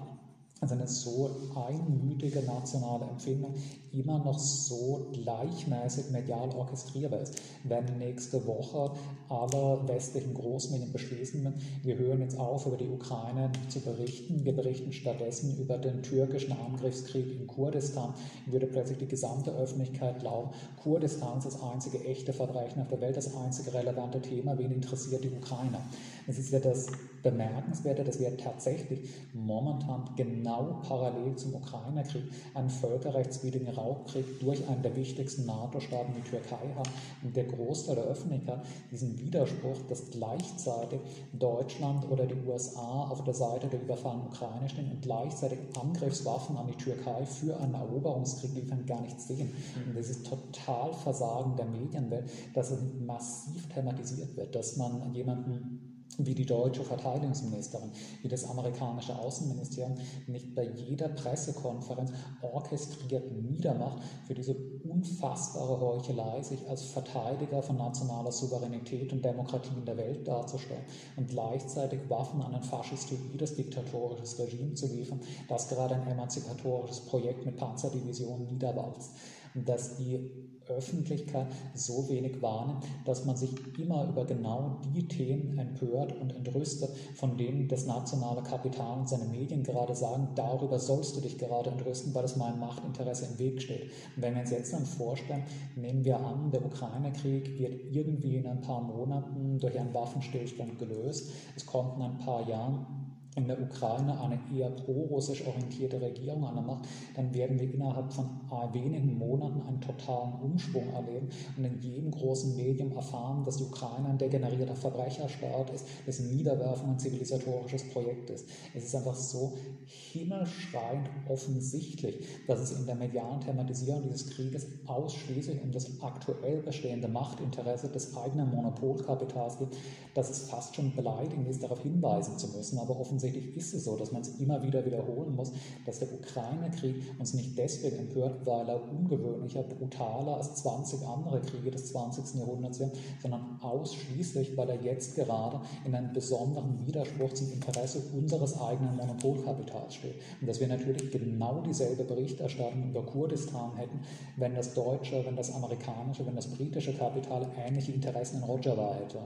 [0.60, 3.54] also eine so einmütige nationale Empfindung
[3.92, 7.40] immer noch so gleichmäßig medial orchestrierbar ist.
[7.64, 8.92] Wenn nächste Woche
[9.34, 14.92] alle westlichen Großmedien beschließen, wir hören jetzt auf, über die Ukraine zu berichten, wir berichten
[14.92, 18.14] stattdessen über den türkischen Angriffskrieg in Kurdistan,
[18.46, 20.50] würde plötzlich die gesamte Öffentlichkeit glauben,
[20.82, 25.24] Kurdistan ist das einzige echte Verbrechen auf der Welt, das einzige relevante Thema, wen interessiert
[25.24, 25.78] die Ukraine?
[26.26, 26.86] Es ist ja das
[27.22, 32.24] Bemerkenswerte, dass wir tatsächlich momentan genau parallel zum Ukraine-Krieg
[32.54, 36.90] einen völkerrechtswidrigen Raubkrieg durch einen der wichtigsten NATO-Staaten, die Türkei, haben.
[37.22, 38.60] Und der Großteil der Öffentlichkeit
[38.90, 41.00] diesen Widerspruch, dass gleichzeitig
[41.32, 46.66] Deutschland oder die USA auf der Seite der überfallenen Ukraine stehen und gleichzeitig Angriffswaffen an
[46.66, 49.50] die Türkei für einen Eroberungskrieg liefern, gar nicht sehen.
[49.86, 55.93] Und das ist total Versagen der Medienwelt, dass es massiv thematisiert wird, dass man jemanden
[56.18, 57.92] wie die deutsche Verteidigungsministerin,
[58.22, 59.94] wie das amerikanische Außenministerium
[60.26, 62.12] nicht bei jeder Pressekonferenz
[62.42, 64.54] orchestriert niedermacht für diese
[64.84, 70.84] unfassbare Heuchelei, sich als Verteidiger von nationaler Souveränität und Demokratie in der Welt darzustellen
[71.16, 77.44] und gleichzeitig Waffen an ein faschistoides diktatorisches Regime zu liefern, das gerade ein emanzipatorisches Projekt
[77.44, 79.16] mit Panzerdivisionen niederwalzt.
[79.54, 80.20] Dass die
[80.68, 86.90] Öffentlichkeit so wenig wahrnimmt, dass man sich immer über genau die Themen empört und entrüstet,
[87.14, 91.70] von denen das nationale Kapital und seine Medien gerade sagen, darüber sollst du dich gerade
[91.70, 93.90] entrüsten, weil es meinem Machtinteresse im Weg steht.
[94.16, 95.44] Und wenn wir uns jetzt dann vorstellen,
[95.76, 101.30] nehmen wir an, der Ukraine-Krieg wird irgendwie in ein paar Monaten durch einen Waffenstillstand gelöst.
[101.56, 106.54] Es kommt in ein paar Jahren in der Ukraine eine eher pro-russisch orientierte Regierung an
[106.54, 108.28] der Macht, dann werden wir innerhalb von
[108.72, 114.10] wenigen Monaten einen totalen Umschwung erleben und in jedem großen Medium erfahren, dass die Ukraine
[114.10, 118.48] ein degenerierter Verbrecherstaat ist, dessen Niederwerfung ein zivilisatorisches Projekt ist.
[118.74, 119.54] Es ist einfach so
[119.84, 127.08] himmelschreiend offensichtlich, dass es in der medialen Thematisierung dieses Krieges ausschließlich um das aktuell bestehende
[127.08, 129.76] Machtinteresse des eigenen Monopolkapitals geht,
[130.14, 133.84] dass es fast schon beleidigend ist, darauf hinweisen zu müssen, aber offensichtlich offensichtlich ist es
[133.84, 135.52] so, dass man es immer wieder wiederholen muss,
[135.86, 141.70] dass der Ukraine-Krieg uns nicht deswegen empört, weil er ungewöhnlicher, brutaler als 20 andere Kriege
[141.70, 142.40] des 20.
[142.40, 148.60] Jahrhunderts sind, sondern ausschließlich, weil er jetzt gerade in einem besonderen Widerspruch zum Interesse unseres
[148.60, 150.16] eigenen Monopolkapitals steht.
[150.40, 154.00] Und dass wir natürlich genau dieselbe Berichterstattung über Kurdistan hätten,
[154.36, 159.18] wenn das deutsche, wenn das amerikanische, wenn das britische Kapital ähnliche Interessen in Rojava hätte.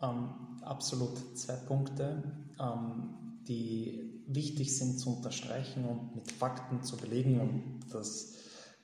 [0.00, 0.28] Ähm,
[0.62, 2.22] absolut zwei Punkte,
[2.60, 7.40] ähm, die wichtig sind zu unterstreichen und mit Fakten zu belegen.
[7.40, 8.34] Und das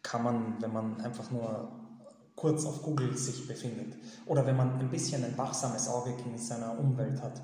[0.03, 1.73] kann man, wenn man einfach nur
[2.37, 3.97] kurz auf Google sich befindet
[4.27, 7.41] oder wenn man ein bisschen ein wachsames Auge in seiner Umwelt hat.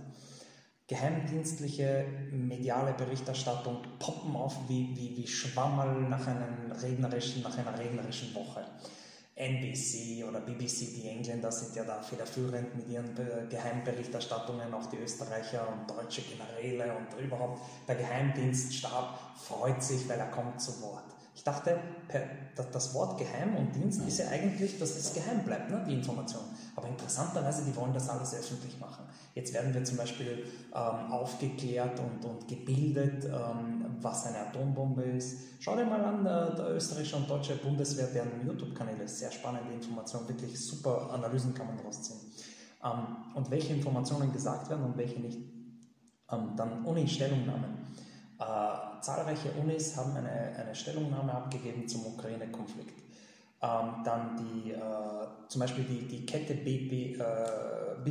[0.88, 8.34] Geheimdienstliche mediale Berichterstattung poppen auf wie, wie, wie Schwammerl nach, einem regnerischen, nach einer regnerischen
[8.34, 8.64] Woche.
[9.36, 13.14] NBC oder BBC, die Engländer sind ja da federführend mit ihren
[13.48, 20.30] Geheimberichterstattungen, auch die Österreicher und deutsche Generäle und überhaupt der Geheimdienststab freut sich, weil er
[20.30, 21.04] kommt zu Wort.
[21.34, 21.80] Ich dachte,
[22.70, 26.42] das Wort Geheim und Dienst ist ja eigentlich, dass das geheim bleibt, ne, die Information.
[26.76, 29.06] Aber interessanterweise, die wollen das alles öffentlich machen.
[29.34, 35.38] Jetzt werden wir zum Beispiel ähm, aufgeklärt und, und gebildet, ähm, was eine Atombombe ist.
[35.60, 40.28] Schau dir mal an, äh, der österreichische und deutsche Bundeswehr, deren YouTube-Kanäle, sehr spannende Informationen,
[40.28, 42.20] wirklich super Analysen kann man daraus ziehen.
[42.84, 45.38] Ähm, und welche Informationen gesagt werden und welche nicht.
[46.32, 47.86] Ähm, dann Uni-Stellungnahmen.
[48.38, 52.98] Äh, zahlreiche Unis haben eine, eine Stellungnahme abgegeben zum Ukraine-Konflikt.
[53.62, 54.78] Ähm, dann die, äh,
[55.48, 58.04] zum Beispiel die, die Kette BP, äh,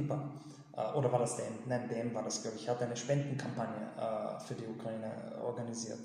[0.95, 1.53] oder war das DM?
[1.67, 5.11] Nein, DM war das, glaube ich, hat eine Spendenkampagne äh, für die Ukraine
[5.43, 5.99] organisiert.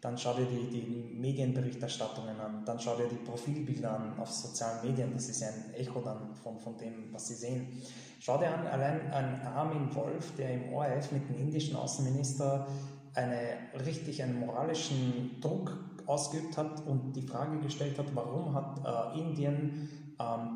[0.00, 4.86] Dann schau dir die, die Medienberichterstattungen an, dann schau dir die Profilbilder an auf sozialen
[4.88, 7.82] Medien, das ist ja ein Echo dann von, von dem, was sie sehen.
[8.18, 12.66] Schau dir an, allein an Armin Wolf, der im ORF mit dem indischen Außenminister
[13.14, 18.80] eine, richtig einen moralischen Druck ausgeübt hat und die Frage gestellt hat, warum hat
[19.14, 19.88] äh, Indien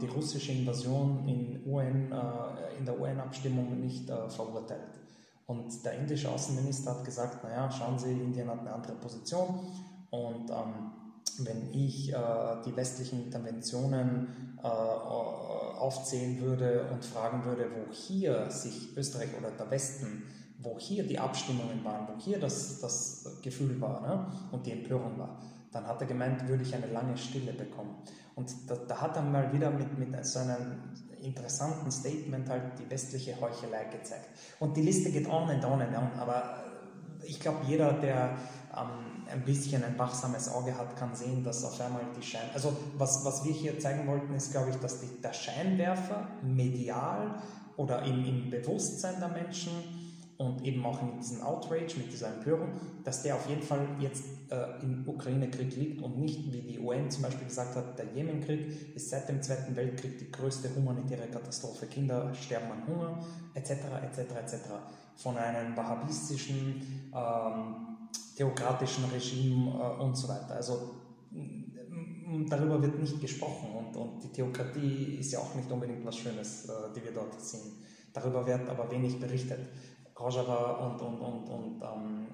[0.01, 5.01] die russische Invasion in, UN, äh, in der UN-Abstimmung nicht äh, verurteilt.
[5.47, 9.61] Und der indische Außenminister hat gesagt, naja, schauen Sie, Indien hat eine andere Position
[10.11, 10.93] und ähm,
[11.39, 12.17] wenn ich äh,
[12.65, 19.71] die westlichen Interventionen äh, aufzählen würde und fragen würde, wo hier sich Österreich oder der
[19.71, 20.23] Westen,
[20.59, 25.19] wo hier die Abstimmungen waren, wo hier das, das Gefühl war ne, und die Empörung
[25.19, 25.41] war,
[25.73, 27.97] dann hat er gemeint, würde ich eine lange Stille bekommen.
[28.35, 30.81] Und da, da hat er mal wieder mit, mit so einem
[31.23, 34.29] interessanten Statement halt die westliche Heuchelei gezeigt.
[34.61, 36.65] Und die Liste geht on and on and on, aber
[37.23, 38.37] ich glaube, jeder, der
[38.77, 42.51] ähm, ein bisschen ein wachsames Auge hat, kann sehen, dass auf einmal die Schein...
[42.53, 47.37] Also was, was wir hier zeigen wollten, ist, glaube ich, dass die, der Scheinwerfer medial
[47.77, 49.73] oder im, im Bewusstsein der Menschen
[50.37, 52.73] und eben auch mit diesem Outrage, mit dieser Empörung,
[53.05, 54.44] dass der auf jeden Fall jetzt äh,
[54.83, 59.11] im Ukraine-Krieg liegt und nicht, wie die UN zum Beispiel gesagt hat, der Jemenkrieg ist
[59.11, 61.87] seit dem Zweiten Weltkrieg die größte humanitäre Katastrophe.
[61.87, 63.25] Kinder sterben an Hunger,
[63.55, 63.71] etc.,
[64.03, 64.57] etc., etc.
[65.17, 67.75] Von einem wahhabistischen, ähm,
[68.37, 70.55] theokratischen Regime äh, und so weiter.
[70.57, 70.95] Also
[72.49, 76.69] darüber wird nicht gesprochen und, und die Theokratie ist ja auch nicht unbedingt was Schönes,
[76.69, 77.85] äh, die wir dort sehen.
[78.13, 79.61] Darüber wird aber wenig berichtet.
[80.19, 82.27] Rojava und, und, und, und ähm,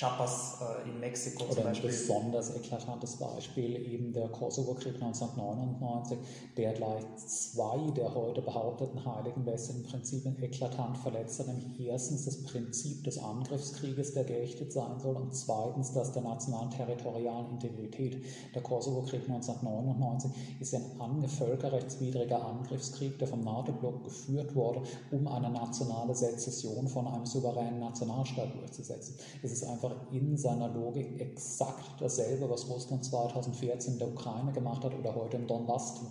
[0.00, 1.90] Chiapas äh, in Mexiko Oder zum Beispiel.
[1.90, 6.18] Ein besonders eklatantes Beispiel eben der Kosovo-Krieg 1999,
[6.56, 12.42] der gleich zwei der heute behaupteten heiligen westlichen Prinzipien eklatant verletzt hat, nämlich erstens das
[12.44, 18.24] Prinzip des Angriffskrieges, der geächtet sein soll, und zweitens das der nationalen territorialen Integrität.
[18.54, 20.30] Der Kosovo-Krieg 1999
[20.60, 24.80] ist ein angevölkerrechtswidriger Angriffskrieg, der vom NATO-Block geführt wurde,
[25.10, 29.16] um eine nationale Sezession von einem souveränen Nationalstaat durchzusetzen.
[29.42, 34.52] Es ist einfach einfach in seiner Logik exakt dasselbe, was Russland 2014 in der Ukraine
[34.52, 36.10] gemacht hat oder heute im Donbass tut.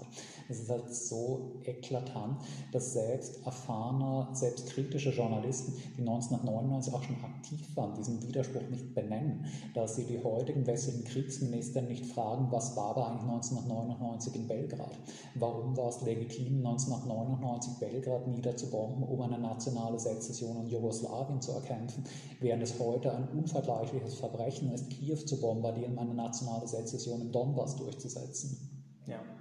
[0.49, 2.41] Es ist halt so eklatant,
[2.71, 8.95] dass selbst erfahrene, selbst kritische Journalisten, die 1999 auch schon aktiv waren, diesen Widerspruch nicht
[8.95, 9.45] benennen,
[9.75, 14.99] dass sie die heutigen westlichen Kriegsminister nicht fragen, was war da eigentlich 1999 in Belgrad?
[15.35, 22.05] Warum war es legitim, 1999 Belgrad niederzubomben, um eine nationale Sezession in Jugoslawien zu erkämpfen,
[22.39, 27.75] während es heute ein unvergleichliches Verbrechen ist, Kiew zu bombardieren, eine nationale Sezession im Donbass
[27.75, 28.78] durchzusetzen?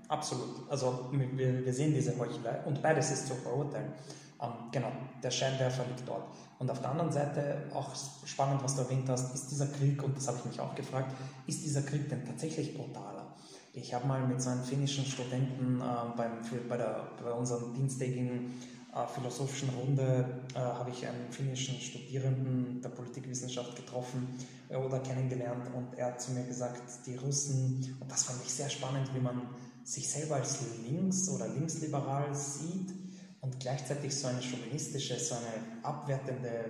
[0.09, 0.70] Absolut.
[0.70, 3.92] Also wir, wir sehen diese Heuchelei und beides ist zu verurteilen.
[4.40, 4.90] Ähm, genau,
[5.22, 6.24] der Scheinwerfer liegt dort.
[6.59, 7.94] Und auf der anderen Seite, auch
[8.24, 11.14] spannend, was du erwähnt hast, ist dieser Krieg, und das habe ich mich auch gefragt,
[11.46, 13.34] ist dieser Krieg denn tatsächlich brutaler?
[13.74, 17.74] Ich habe mal mit so einem finnischen Studenten äh, beim, für, bei, der, bei unserem
[17.74, 18.54] dienstägigen
[18.94, 24.26] äh, philosophischen Runde äh, habe ich einen finnischen Studierenden der Politikwissenschaft getroffen
[24.68, 28.52] äh, oder kennengelernt und er hat zu mir gesagt, die Russen, und das fand ich
[28.52, 29.42] sehr spannend, wie man
[29.89, 32.93] sich selber als links oder linksliberal sieht
[33.41, 36.66] und gleichzeitig so eine chauvinistische, so eine abwertende,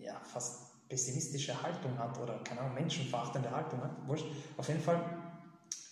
[0.00, 4.08] ja, fast pessimistische Haltung hat oder keine Ahnung, menschenverachtende Haltung hat.
[4.08, 4.24] Wurscht.
[4.56, 4.98] Auf jeden Fall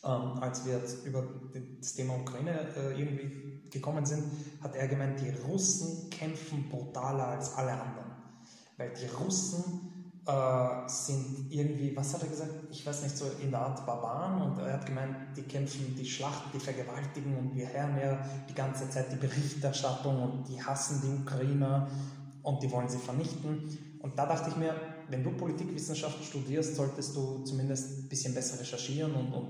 [0.02, 1.28] ähm, als wir jetzt über
[1.80, 4.24] das Thema Ukraine äh, irgendwie gekommen sind,
[4.62, 8.12] hat er gemeint, die Russen kämpfen brutaler als alle anderen.
[8.78, 9.95] Weil die Russen
[10.26, 12.50] äh, sind irgendwie, was hat er gesagt?
[12.70, 14.42] Ich weiß nicht, so in der Art Barbaren.
[14.42, 18.18] Und er hat gemeint, die kämpfen die Schlachten, die vergewaltigen und wir hören ja
[18.48, 21.88] die ganze Zeit die Berichterstattung und die hassen die Ukrainer
[22.42, 23.78] und die wollen sie vernichten.
[24.00, 24.74] Und da dachte ich mir,
[25.08, 29.48] wenn du Politikwissenschaft studierst, solltest du zumindest ein bisschen besser recherchieren und, und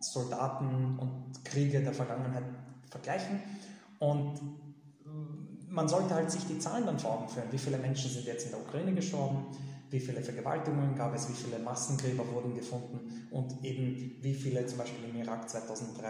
[0.00, 2.44] Soldaten und Kriege der Vergangenheit
[2.90, 3.40] vergleichen.
[3.98, 4.40] Und
[5.68, 7.46] man sollte halt sich die Zahlen dann vor Augen führen.
[7.50, 9.46] Wie viele Menschen sind jetzt in der Ukraine gestorben?
[9.88, 11.28] Wie viele Vergewaltigungen gab es?
[11.28, 13.28] Wie viele Massengräber wurden gefunden?
[13.30, 16.08] Und eben wie viele zum Beispiel im Irak 2003,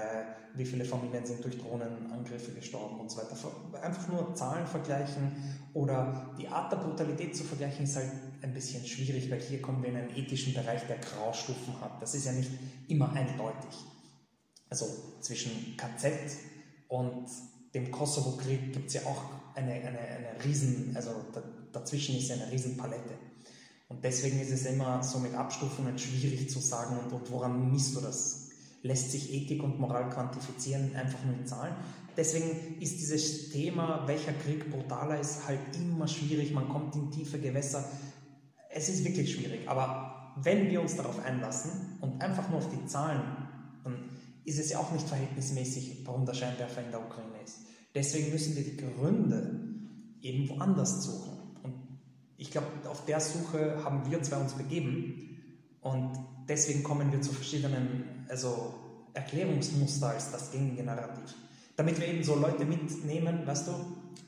[0.54, 3.36] wie viele Familien sind durch Drohnenangriffe gestorben und so weiter.
[3.82, 5.32] Einfach nur Zahlen vergleichen
[5.74, 8.10] oder die Art der Brutalität zu vergleichen ist halt
[8.40, 12.00] ein bisschen schwierig, weil hier kommen wir in einen ethischen Bereich, der Graustufen hat.
[12.00, 12.50] Das ist ja nicht
[12.88, 13.76] immer eindeutig.
[14.70, 14.86] Also
[15.20, 16.12] zwischen KZ
[16.88, 17.26] und
[17.74, 19.22] dem Kosovo-Krieg gibt es ja auch
[19.54, 21.10] eine, eine, eine riesen, also
[21.72, 22.76] dazwischen ist ja eine riesen.
[23.88, 27.96] Und deswegen ist es immer so mit Abstufungen schwierig zu sagen, und, und woran misst
[27.96, 28.48] du das?
[28.82, 31.74] Lässt sich Ethik und Moral quantifizieren, einfach nur in Zahlen?
[32.16, 36.52] Deswegen ist dieses Thema, welcher Krieg brutaler ist, halt immer schwierig.
[36.52, 37.84] Man kommt in tiefe Gewässer.
[38.70, 39.68] Es ist wirklich schwierig.
[39.68, 43.22] Aber wenn wir uns darauf einlassen und einfach nur auf die Zahlen,
[43.84, 44.10] dann
[44.44, 47.58] ist es ja auch nicht verhältnismäßig, warum der Scheinwerfer in der Ukraine ist.
[47.94, 49.60] Deswegen müssen wir die Gründe
[50.22, 51.35] eben woanders suchen.
[52.38, 55.40] Ich glaube, auf der Suche haben wir zwei uns begeben.
[55.80, 56.12] Und
[56.48, 58.74] deswegen kommen wir zu verschiedenen also
[59.14, 61.34] Erklärungsmuster als das gängige Narrativ.
[61.76, 63.72] Damit wir eben so Leute mitnehmen, weißt du?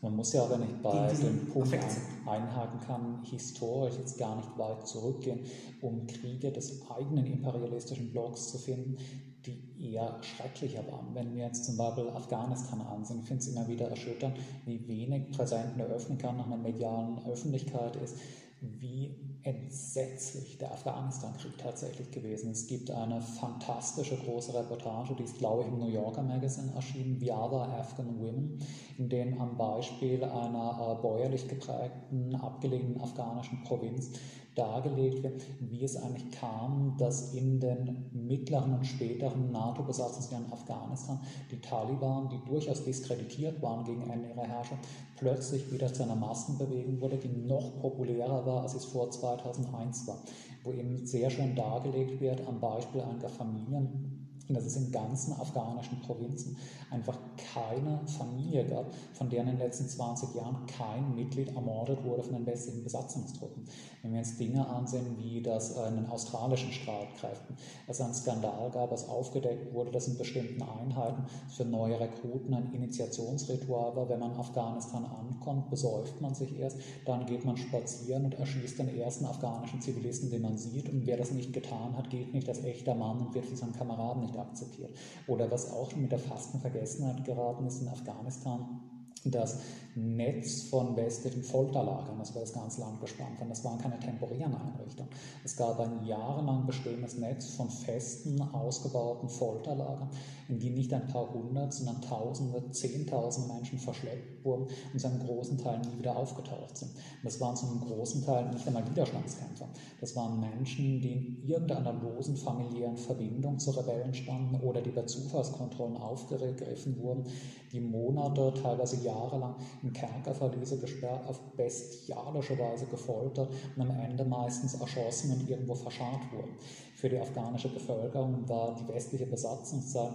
[0.00, 4.48] Man muss ja aber nicht bei dem Punkt ein, einhaken kann, historisch jetzt gar nicht
[4.56, 5.40] weit zurückgehen,
[5.80, 8.96] um Kriege des eigenen imperialistischen Blocks zu finden,
[9.44, 11.14] die eher schrecklicher waren.
[11.14, 15.30] Wenn wir jetzt zum Beispiel Afghanistan ansehen, ich finde es immer wieder erschütternd, wie wenig
[15.30, 18.16] präsent in der Öffentlichkeit nach einer medialen Öffentlichkeit ist,
[18.60, 22.62] wie entsetzlich der Afghanistan-Krieg tatsächlich gewesen ist.
[22.62, 27.20] Es gibt eine fantastische große Reportage, die ist, glaube ich, im New Yorker Magazine erschienen,
[27.20, 28.58] We Are Afghan Women,
[28.98, 34.10] in dem am Beispiel einer äh, bäuerlich geprägten, abgelegenen afghanischen Provinz
[34.58, 41.60] dargelegt wird, wie es eigentlich kam, dass in den mittleren und späteren NATO-Besatzungsjahren Afghanistan die
[41.60, 44.80] Taliban, die durchaus diskreditiert waren gegen Ende ihrer Herrschaft,
[45.16, 50.18] plötzlich wieder zu einer Massenbewegung wurde, die noch populärer war, als es vor 2001 war,
[50.64, 54.17] wo eben sehr schön dargelegt wird am Beispiel einiger Familien,
[54.54, 56.56] dass es in ganzen afghanischen Provinzen
[56.90, 57.18] einfach
[57.54, 62.34] keine Familie gab, von der in den letzten 20 Jahren kein Mitglied ermordet wurde von
[62.34, 63.64] den westlichen Besatzungstruppen.
[64.02, 68.90] Wenn wir uns Dinge ansehen, wie das in den australischen Streitkräften, es einen Skandal gab,
[68.90, 74.32] als aufgedeckt wurde, dass in bestimmten Einheiten für neue Rekruten ein Initiationsritual war, wenn man
[74.32, 79.24] in Afghanistan ankommt, besäuft man sich erst, dann geht man spazieren und erschießt den ersten
[79.26, 82.94] afghanischen Zivilisten, den man sieht und wer das nicht getan hat, gilt nicht als echter
[82.94, 84.96] Mann und wird von seinen Kameraden nicht akzeptiert.
[85.26, 88.80] Oder was auch mit der Fastenvergessenheit geraten ist in Afghanistan,
[89.24, 89.60] das
[89.94, 94.54] Netz von westlichen Folterlagern, das war das ganze Land gespannt und das waren keine temporären
[94.54, 95.10] Einrichtungen.
[95.44, 100.10] Es gab ein jahrelang bestehendes Netz von festen, ausgebauten Folterlagern,
[100.48, 105.58] die nicht ein paar hundert, sondern Tausende, Zehntausende Menschen verschleppt wurden und zu einem großen
[105.58, 106.90] Teil nie wieder aufgetaucht sind.
[106.92, 109.68] Und das waren zu einem großen Teil nicht einmal Widerstandskämpfer.
[110.00, 115.02] Das waren Menschen, die in irgendeiner losen familiären Verbindung zu Rebellen standen oder die bei
[115.02, 117.24] Zufallskontrollen aufgegriffen wurden,
[117.72, 124.74] die Monate, teilweise jahrelang in Kerkerverliese gesperrt, auf bestialische Weise gefoltert und am Ende meistens
[124.74, 126.54] erschossen und irgendwo verscharrt wurden.
[126.94, 130.12] Für die afghanische Bevölkerung war die westliche Besatzungszeit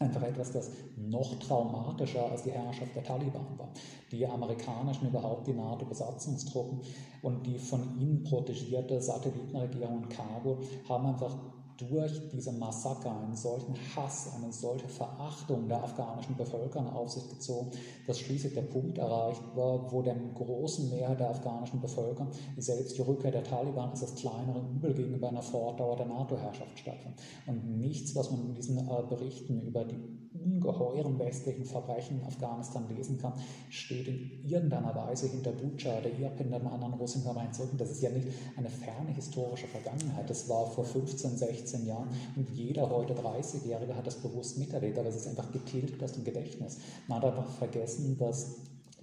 [0.00, 3.68] einfach etwas, das noch traumatischer als die Herrschaft der Taliban war.
[4.10, 6.80] Die amerikanischen, überhaupt die NATO-Besatzungstruppen
[7.22, 11.36] und die von ihnen protegierte Satellitenregierung in Kabul haben einfach
[11.78, 17.70] durch diese Massaker einen solchen Hass, eine solche Verachtung der afghanischen Bevölkerung auf sich gezogen,
[18.06, 23.02] dass schließlich der Punkt erreicht war, wo der großen Mehrheit der afghanischen Bevölkerung selbst die
[23.02, 27.20] Rückkehr der Taliban als das kleinere Übel gegenüber einer Fortdauer der NATO-Herrschaft stattfand.
[27.46, 32.84] Und nichts, was man in diesen äh, Berichten über die ungeheuren westlichen Verbrechen in Afghanistan
[32.94, 33.32] lesen kann,
[33.70, 37.24] steht in irgendeiner Weise hinter Bucha oder Irpin, den anderen russischen.
[37.24, 40.28] Und das ist ja nicht eine ferne historische Vergangenheit.
[40.28, 45.08] Das war vor 15, 16 Jahren und jeder heute 30-Jährige hat das bewusst miterlebt, aber
[45.08, 46.78] es ist einfach getilgt aus dem Gedächtnis.
[47.06, 48.56] Man hat einfach vergessen, dass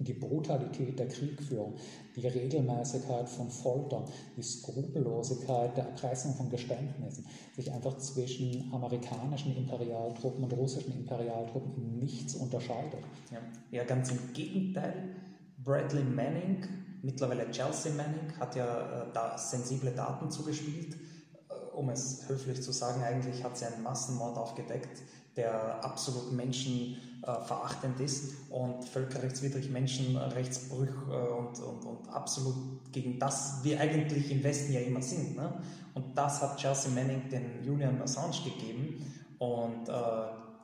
[0.04, 1.74] die Brutalität der Kriegführung,
[2.16, 4.04] die Regelmäßigkeit von Folter,
[4.36, 7.26] die Skrupellosigkeit der Erpressung von Geständnissen
[7.56, 13.00] sich einfach zwischen amerikanischen Imperialtruppen und russischen Imperialtruppen in nichts unterscheidet.
[13.30, 13.38] Ja,
[13.70, 15.16] ja ganz im Gegenteil.
[15.58, 16.66] Bradley Manning,
[17.02, 20.94] mittlerweile Chelsea Manning, hat ja äh, da sensible Daten zugespielt.
[20.94, 25.02] Äh, um es höflich zu sagen, eigentlich hat sie einen Massenmord aufgedeckt,
[25.36, 33.18] der absolut Menschen äh, verachtend ist und völkerrechtswidrig Menschenrechtsbrüch äh, und, und, und absolut gegen
[33.18, 35.36] das wir eigentlich im Westen ja immer sind.
[35.36, 35.52] Ne?
[35.94, 39.04] Und das hat Chelsea Manning den Julian Assange gegeben
[39.38, 39.92] und äh,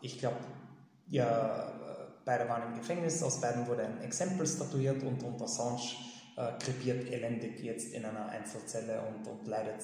[0.00, 0.36] ich glaube,
[1.08, 1.72] ja,
[2.24, 5.80] beide waren im Gefängnis, aus beiden wurde ein Exempel statuiert und, und Assange
[6.36, 9.82] äh, krepiert elendig jetzt in einer Einzelzelle und, und leidet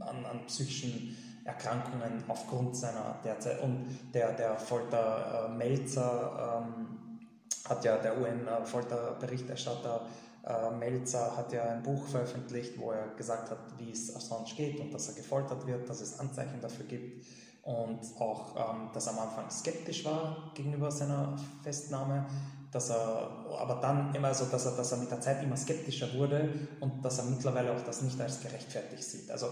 [0.00, 1.16] an, an psychischen
[1.48, 7.18] Erkrankungen aufgrund seiner derzeit und der, der Folter äh, Melzer ähm,
[7.68, 10.02] hat ja der UN-Folterberichterstatter
[10.46, 14.78] äh, Melzer hat ja ein Buch veröffentlicht, wo er gesagt hat, wie es Assange geht
[14.78, 17.26] und dass er gefoltert wird, dass es Anzeichen dafür gibt
[17.62, 22.26] und auch, ähm, dass er am Anfang skeptisch war gegenüber seiner Festnahme,
[22.70, 26.12] dass er aber dann immer so, dass er, dass er mit der Zeit immer skeptischer
[26.14, 29.30] wurde und dass er mittlerweile auch das nicht als gerechtfertigt sieht.
[29.30, 29.48] Also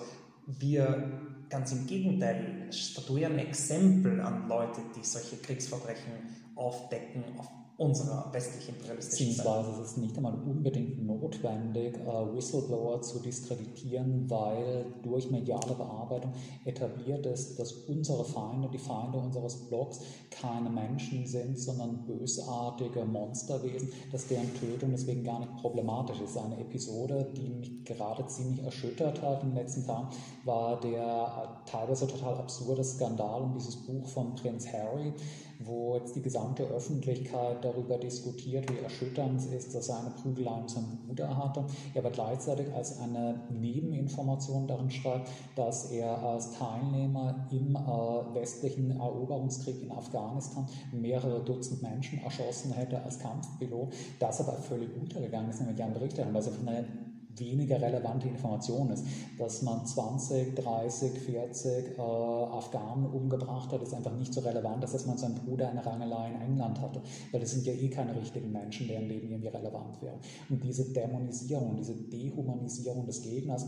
[0.46, 6.12] wir ganz im Gegenteil statuieren Exempel an Leute, die solche Kriegsverbrechen
[6.54, 7.48] aufdecken, auf
[7.78, 14.86] unserer westlichen imperialistischen Beziehungsweise es ist nicht einmal unbedingt notwendig, äh, Whistleblower zu diskreditieren, weil
[15.02, 16.32] durch mediale Bearbeitung
[16.64, 20.00] etabliert ist, dass unsere Feinde, die Feinde unseres Blogs,
[20.30, 26.36] keine Menschen sind, sondern bösartige Monsterwesen, dass deren Tötung deswegen gar nicht problematisch ist.
[26.38, 30.08] Eine Episode, die mich gerade ziemlich erschüttert hat in den letzten Tagen,
[30.44, 35.12] war der teilweise total absurde Skandal um dieses Buch von Prinz Harry,
[35.58, 40.60] wo jetzt die gesamte Öffentlichkeit darüber diskutiert, wie erschütternd es ist, dass er eine Prügelei
[40.60, 46.52] mit seinem Bruder hatte, er aber gleichzeitig als eine Nebeninformation darin schreibt, dass er als
[46.52, 54.40] Teilnehmer im äh, westlichen Eroberungskrieg in Afghanistan mehrere Dutzend Menschen erschossen hätte als Kampfpilot, das
[54.40, 57.05] aber völlig untergegangen ist der medialen Berichterstattung, weil es einfach eine
[57.38, 59.04] weniger relevante Information ist.
[59.38, 64.92] Dass man 20, 30, 40 äh, Afghanen umgebracht hat, ist einfach nicht so relevant, als
[64.92, 67.02] dass man seinen Bruder eine Rangelei in England hatte.
[67.32, 70.18] Weil das sind ja eh keine richtigen Menschen, deren Leben irgendwie relevant wäre.
[70.48, 73.66] Und diese Dämonisierung, diese Dehumanisierung des Gegners,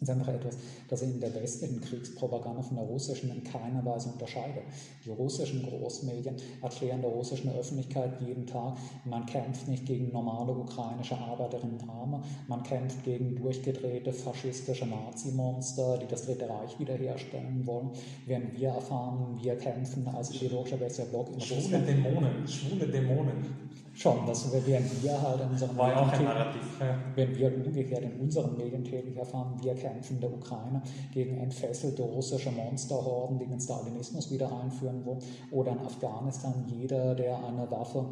[0.00, 0.56] ist einfach etwas,
[0.88, 4.62] das ich in der westlichen Kriegspropaganda von der russischen in keiner Weise unterscheide.
[5.04, 11.16] Die russischen Großmedien erklären der russischen Öffentlichkeit jeden Tag, man kämpft nicht gegen normale ukrainische
[11.16, 17.90] Arbeiterinnen und Arme, man kämpft gegen durchgedrehte faschistische Nazi-Monster, die das Dritte Reich wiederherstellen wollen,
[18.26, 20.76] während wir erfahren, wir kämpfen als ideologischer
[21.06, 21.88] Block in Schwule Russland.
[21.88, 23.63] Dämonen, schwule Dämonen.
[23.94, 26.62] Schon, das werden wir halt in unserem War auch ein Narrativ.
[26.80, 26.98] Ja.
[27.14, 30.82] Wenn wir umgekehrt in unseren Medien tätig erfahren, wir kämpfen in der Ukraine
[31.12, 35.22] gegen entfesselte russische Monsterhorden, die den Stalinismus wieder einführen wollen,
[35.52, 38.04] oder in Afghanistan jeder, der eine Waffe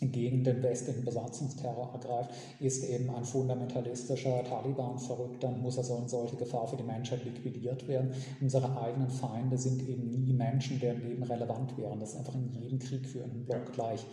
[0.00, 6.36] gegen den westlichen Besatzungsterror ergreift, ist eben ein fundamentalistischer Taliban-Verrückter und muss also in solche
[6.36, 8.12] Gefahr für die Menschheit liquidiert werden.
[8.40, 12.00] Unsere eigenen Feinde sind eben nie Menschen, deren Leben relevant wären.
[12.00, 14.04] Das ist einfach in jedem Krieg für einen Block gleich.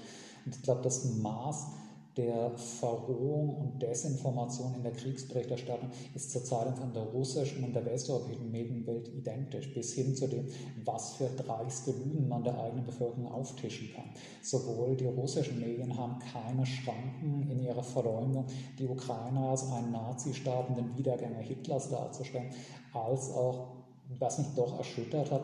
[0.47, 1.67] Und ich glaube, das Maß
[2.15, 8.49] der Verrohung und Desinformation in der Kriegsberichterstattung ist zurzeit von der russischen und der westeuropäischen
[8.49, 10.47] Medienwelt identisch, bis hin zu dem,
[10.85, 14.05] was für dreiste Lügen man der eigenen Bevölkerung auftischen kann.
[14.41, 18.45] Sowohl die russischen Medien haben keine Schranken in ihrer Verleumdung,
[18.79, 22.51] die Ukrainer als einen Nazistaat und den Wiedergänger Hitlers darzustellen,
[22.93, 23.73] als auch,
[24.17, 25.43] was mich doch erschüttert hat,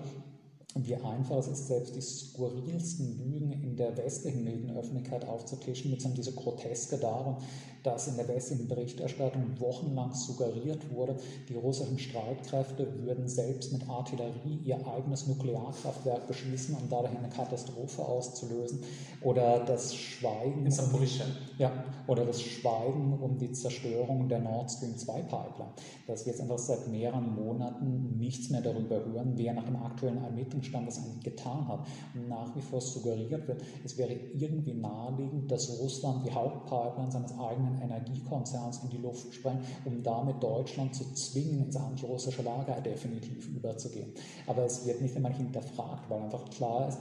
[0.75, 6.09] wie einfach es ist, selbst die skurrilsten Lügen in der westlichen Medienöffentlichkeit aufzutischen, mit so
[6.09, 7.37] dieser Groteske darum,
[7.83, 11.17] dass in der westlichen Berichterstattung wochenlang suggeriert wurde,
[11.49, 18.03] die russischen Streitkräfte würden selbst mit Artillerie ihr eigenes Nuklearkraftwerk beschießen, um dadurch eine Katastrophe
[18.03, 18.79] auszulösen.
[19.21, 20.65] Oder das Schweigen.
[20.65, 21.07] Um,
[21.57, 21.71] ja,
[22.07, 25.73] oder das Schweigen um die Zerstörung der Nord Stream 2 Pipeline.
[26.07, 30.23] Dass wir jetzt einfach seit mehreren Monaten nichts mehr darüber hören, wer nach dem aktuellen
[30.23, 31.87] Ermittlungsstand das eigentlich getan hat.
[32.13, 37.37] Und nach wie vor suggeriert wird, es wäre irgendwie naheliegend, dass Russland die Hauptpipeline seines
[37.37, 43.47] eigenen Energiekonzerns in die Luft sprengen, um damit Deutschland zu zwingen, ins antirussische Lager definitiv
[43.49, 44.13] überzugehen.
[44.47, 46.99] Aber es wird nicht einmal hinterfragt, weil einfach klar ist,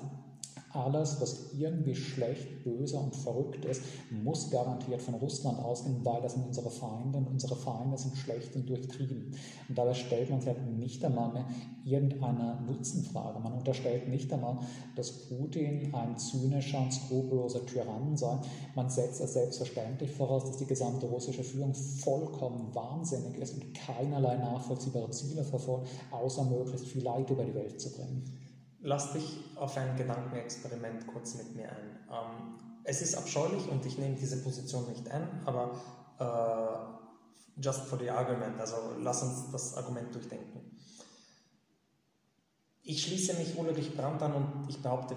[0.73, 6.35] alles, was irgendwie schlecht, böse und verrückt ist, muss garantiert von Russland ausgehen, weil das
[6.35, 9.35] sind unsere Feinde und unsere Feinde sind schlecht und durchtrieben.
[9.69, 11.47] Und dabei stellt man sich halt nicht einmal mehr
[11.85, 13.41] irgendeine Nutzenfrage.
[13.41, 14.59] Man unterstellt nicht einmal,
[14.97, 18.39] dass Putin ein zynischer und skrupelloser Tyrann sei.
[18.75, 24.37] Man setzt es selbstverständlich voraus, dass die gesamte russische Führung vollkommen wahnsinnig ist und keinerlei
[24.37, 28.42] nachvollziehbare Ziele verfolgt, außer möglichst viel Leid über die Welt zu bringen.
[28.83, 31.99] Lass dich auf ein Gedankenexperiment kurz mit mir ein.
[32.11, 35.81] Ähm, es ist abscheulich und ich nehme diese Position nicht ein, aber
[36.19, 40.61] äh, just for the argument, also lass uns das Argument durchdenken.
[42.83, 45.17] Ich schließe mich Ulrich Brandt an und ich behaupte,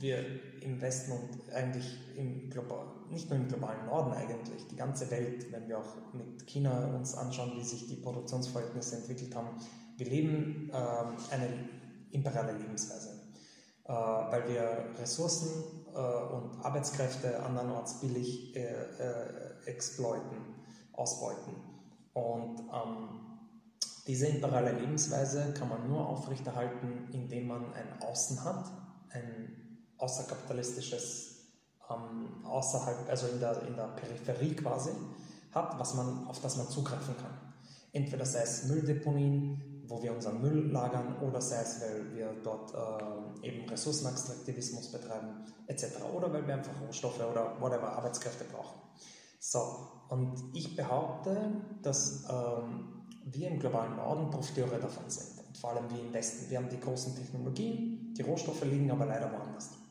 [0.00, 0.24] wir
[0.60, 1.86] im Westen und eigentlich
[2.16, 6.46] im Global, nicht nur im globalen Norden eigentlich, die ganze Welt, wenn wir auch mit
[6.48, 9.60] China uns anschauen, wie sich die Produktionsverhältnisse entwickelt haben,
[9.96, 11.48] wir leben äh, eine
[12.14, 13.10] imperiale Lebensweise.
[13.84, 20.38] äh, weil wir Ressourcen äh, und Arbeitskräfte andernorts billig äh, äh, exploiten,
[20.92, 21.54] ausbeuten.
[22.14, 23.20] Und ähm,
[24.06, 28.70] diese imperiale Lebensweise kann man nur aufrechterhalten, indem man ein Außen hat,
[29.10, 31.50] ein außerkapitalistisches,
[31.90, 34.90] ähm, außerhalb, also in der, in der Peripherie quasi,
[35.52, 37.52] hat, was man, auf das man zugreifen kann.
[37.92, 42.72] Entweder sei es Mülldeponien, wo wir unseren Müll lagern, oder sei es, weil wir dort
[42.74, 45.84] äh, eben Ressourcenextraktivismus betreiben, etc.
[46.14, 48.80] Oder weil wir einfach Rohstoffe oder whatever Arbeitskräfte brauchen.
[49.38, 49.60] So,
[50.08, 51.36] und ich behaupte,
[51.82, 55.46] dass ähm, wir im globalen Norden Profiteure davon sind.
[55.46, 56.50] Und vor allem wir im Westen.
[56.50, 59.83] Wir haben die großen Technologien, die Rohstoffe liegen aber leider woanders.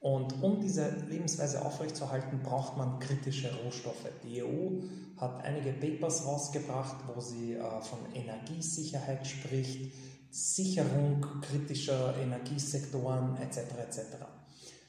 [0.00, 4.08] Und um diese Lebensweise aufrechtzuerhalten, braucht man kritische Rohstoffe.
[4.24, 4.80] Die EU
[5.18, 9.92] hat einige Papers rausgebracht, wo sie äh, von Energiesicherheit spricht,
[10.30, 13.58] Sicherung kritischer Energiesektoren etc.
[13.78, 13.98] etc.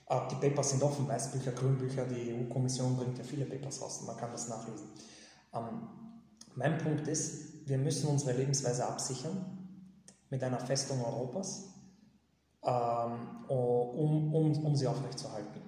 [0.08, 4.16] Äh, die Papers sind offen, Weißbücher, Grünbücher, die EU-Kommission bringt ja viele Papers raus, man
[4.16, 4.88] kann das nachlesen.
[5.54, 5.90] Ähm,
[6.56, 9.58] mein Punkt ist, wir müssen unsere Lebensweise absichern
[10.30, 11.71] mit einer Festung Europas
[12.64, 15.62] ähm, um, um, um sie aufrechtzuerhalten.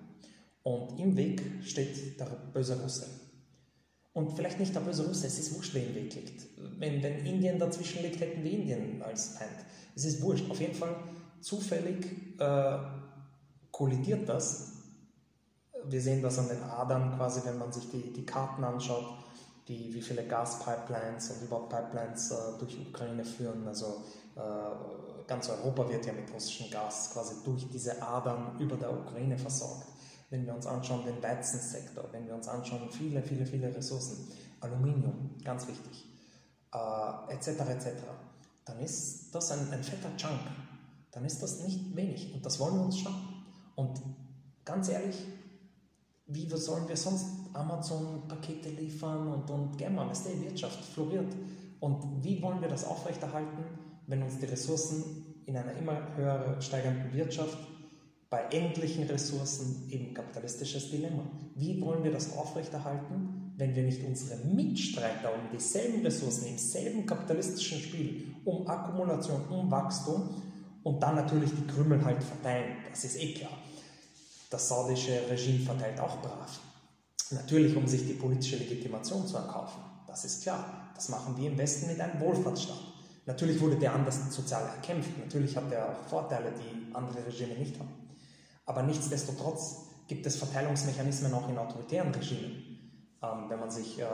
[0.63, 3.07] Und im Weg steht der böse Russe.
[4.13, 6.47] Und vielleicht nicht der böse Russe, es ist wurscht, wer im Weg liegt.
[6.79, 9.65] Wenn, wenn Indien dazwischen liegt, hätten wir Indien als Feind.
[9.95, 10.49] Es ist wurscht.
[10.49, 10.95] Auf jeden Fall
[11.41, 12.05] zufällig
[12.39, 12.77] äh,
[13.71, 14.73] kollidiert das.
[15.85, 19.05] Wir sehen das an den Adern quasi, wenn man sich die, die Karten anschaut,
[19.67, 23.67] die, wie viele Gaspipelines und überhaupt Pipelines äh, durch Ukraine führen.
[23.67, 24.03] Also
[24.35, 24.39] äh,
[25.27, 29.87] ganz Europa wird ja mit russischem Gas quasi durch diese Adern über der Ukraine versorgt.
[30.29, 34.27] Wenn wir uns anschauen den Weizensektor, wenn wir uns anschauen viele, viele, viele Ressourcen,
[34.61, 36.07] Aluminium, ganz wichtig,
[36.73, 37.89] äh, etc., etc.,
[38.65, 40.39] dann ist das ein, ein fetter Chunk.
[41.11, 43.45] Dann ist das nicht wenig und das wollen wir uns schaffen.
[43.75, 44.01] Und
[44.65, 45.27] ganz ehrlich,
[46.25, 51.33] wie sollen wir sonst Amazon-Pakete liefern und, und Gamma, weißt die Wirtschaft floriert.
[51.79, 53.63] Und wie wollen wir das aufrechterhalten?
[54.07, 57.57] Wenn uns die Ressourcen in einer immer höher steigenden Wirtschaft
[58.29, 61.23] bei endlichen Ressourcen eben kapitalistisches Dilemma.
[61.55, 67.05] Wie wollen wir das aufrechterhalten, wenn wir nicht unsere Mitstreiter um dieselben Ressourcen im selben
[67.05, 70.29] kapitalistischen Spiel, um Akkumulation, um Wachstum
[70.81, 72.77] und dann natürlich die Krümel halt verteilen?
[72.89, 73.51] Das ist eh klar.
[74.49, 76.59] Das saudische Regime verteilt auch brav.
[77.29, 79.81] Natürlich, um sich die politische Legitimation zu erkaufen.
[80.07, 80.91] Das ist klar.
[80.95, 82.92] Das machen wir im Westen mit einem Wohlfahrtsstaat.
[83.25, 87.79] Natürlich wurde der anders sozial erkämpft, natürlich hat er auch Vorteile, die andere Regime nicht
[87.79, 87.89] haben.
[88.65, 92.73] Aber nichtsdestotrotz gibt es Verteilungsmechanismen auch in autoritären Regimen.
[93.21, 94.05] Ähm, wenn man sich, äh,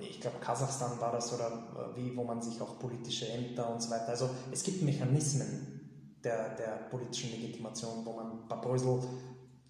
[0.00, 3.80] ich glaube Kasachstan war das oder äh, wie, wo man sich auch politische Ämter und
[3.80, 9.00] so weiter, also es gibt Mechanismen der, der politischen Legitimation, wo man ein paar Brösel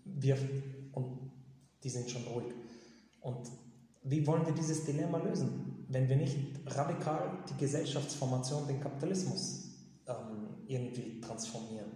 [0.04, 0.46] wirft
[0.92, 1.30] und
[1.82, 2.46] die sind schon ruhig.
[3.20, 3.50] Und
[4.06, 5.66] wie wollen wir dieses Dilemma lösen?
[5.88, 6.36] wenn wir nicht
[6.66, 9.70] radikal die Gesellschaftsformation, den Kapitalismus
[10.08, 11.86] ähm, irgendwie transformieren.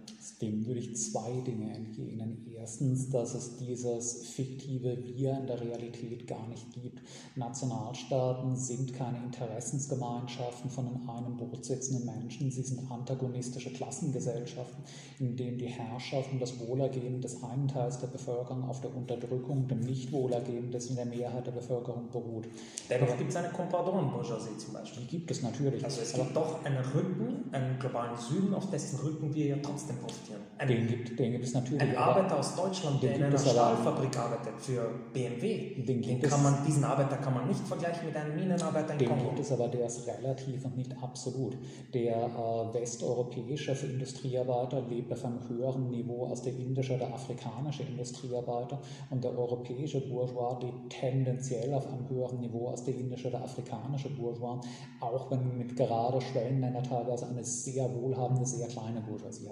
[0.41, 2.45] Dem würde ich zwei Dinge entgegnen.
[2.55, 7.01] Erstens, dass es dieses fiktive Wir in der Realität gar nicht gibt.
[7.35, 12.51] Nationalstaaten sind keine Interessensgemeinschaften von in einem Boot sitzenden Menschen.
[12.51, 14.83] Sie sind antagonistische Klassengesellschaften,
[15.19, 19.67] in denen die Herrschaft und das Wohlergehen des einen Teils der Bevölkerung auf der Unterdrückung,
[19.67, 22.47] dem Nichtwohlergehen des in der Mehrheit der Bevölkerung beruht.
[22.89, 25.03] Dennoch gibt es eine Compradon-Bourgeoisie zum Beispiel.
[25.03, 25.83] Die gibt es natürlich.
[25.83, 29.97] Also es gibt doch einen Rücken, einen globalen Süden, auf dessen Rücken wir ja trotzdem
[29.97, 30.41] profitieren.
[30.57, 31.81] Ein, den, gibt, den gibt es natürlich.
[31.81, 36.63] Ein Arbeiter aus Deutschland, der in einer Stahlfabrik arbeitet für BMW, den, den kann man,
[36.65, 39.21] diesen Arbeiter kann man nicht vergleichen mit einem Minenarbeiter in den Kongo.
[39.21, 41.57] Den gibt es aber, der ist relativ und nicht absolut.
[41.93, 48.79] Der äh, westeuropäische Industriearbeiter lebt auf einem höheren Niveau als der indische oder afrikanische Industriearbeiter
[49.09, 54.09] und der europäische Bourgeois lebt tendenziell auf einem höheren Niveau als der indische oder afrikanische
[54.09, 54.59] Bourgeois,
[54.99, 59.49] auch wenn mit gerade Schwellenländer teilweise eine sehr wohlhabende, sehr kleine Bourgeoisie.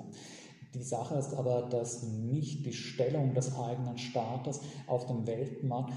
[0.74, 5.94] Die Sache ist aber, dass nicht die Stellung des eigenen Staates auf dem Weltmarkt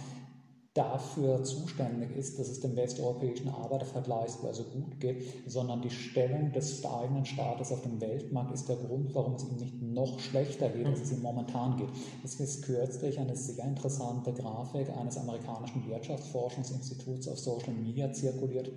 [0.75, 6.83] dafür zuständig ist, dass es dem westeuropäischen Arbeiter vergleichsweise gut geht, sondern die Stellung des
[6.87, 10.87] eigenen Staates auf dem Weltmarkt ist der Grund, warum es ihm nicht noch schlechter geht,
[10.87, 11.91] als es ihm momentan geht.
[12.25, 18.73] Es ist kürzlich eine sehr interessante Grafik eines amerikanischen Wirtschaftsforschungsinstituts auf Social Media zirkuliert,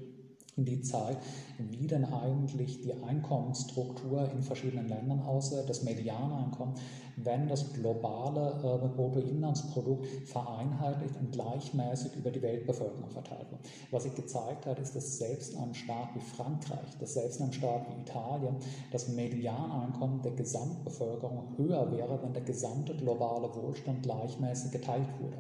[0.64, 1.18] die Zeit,
[1.58, 6.76] wie denn eigentlich die Einkommensstruktur in verschiedenen Ländern aussieht, das Medianeinkommen,
[7.18, 13.62] wenn das globale äh, Bruttoinlandsprodukt vereinheitlicht und gleichmäßig über die Weltbevölkerung verteilt wird.
[13.92, 17.44] Was sich gezeigt hat, ist, dass selbst in einem Staat wie Frankreich, dass selbst in
[17.44, 18.56] einem Staat wie Italien
[18.92, 25.38] das Medianeinkommen der Gesamtbevölkerung höher wäre, wenn der gesamte globale Wohlstand gleichmäßig geteilt wurde.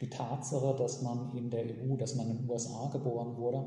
[0.00, 3.64] Die Tatsache, dass man in der EU, dass man in den USA geboren wurde,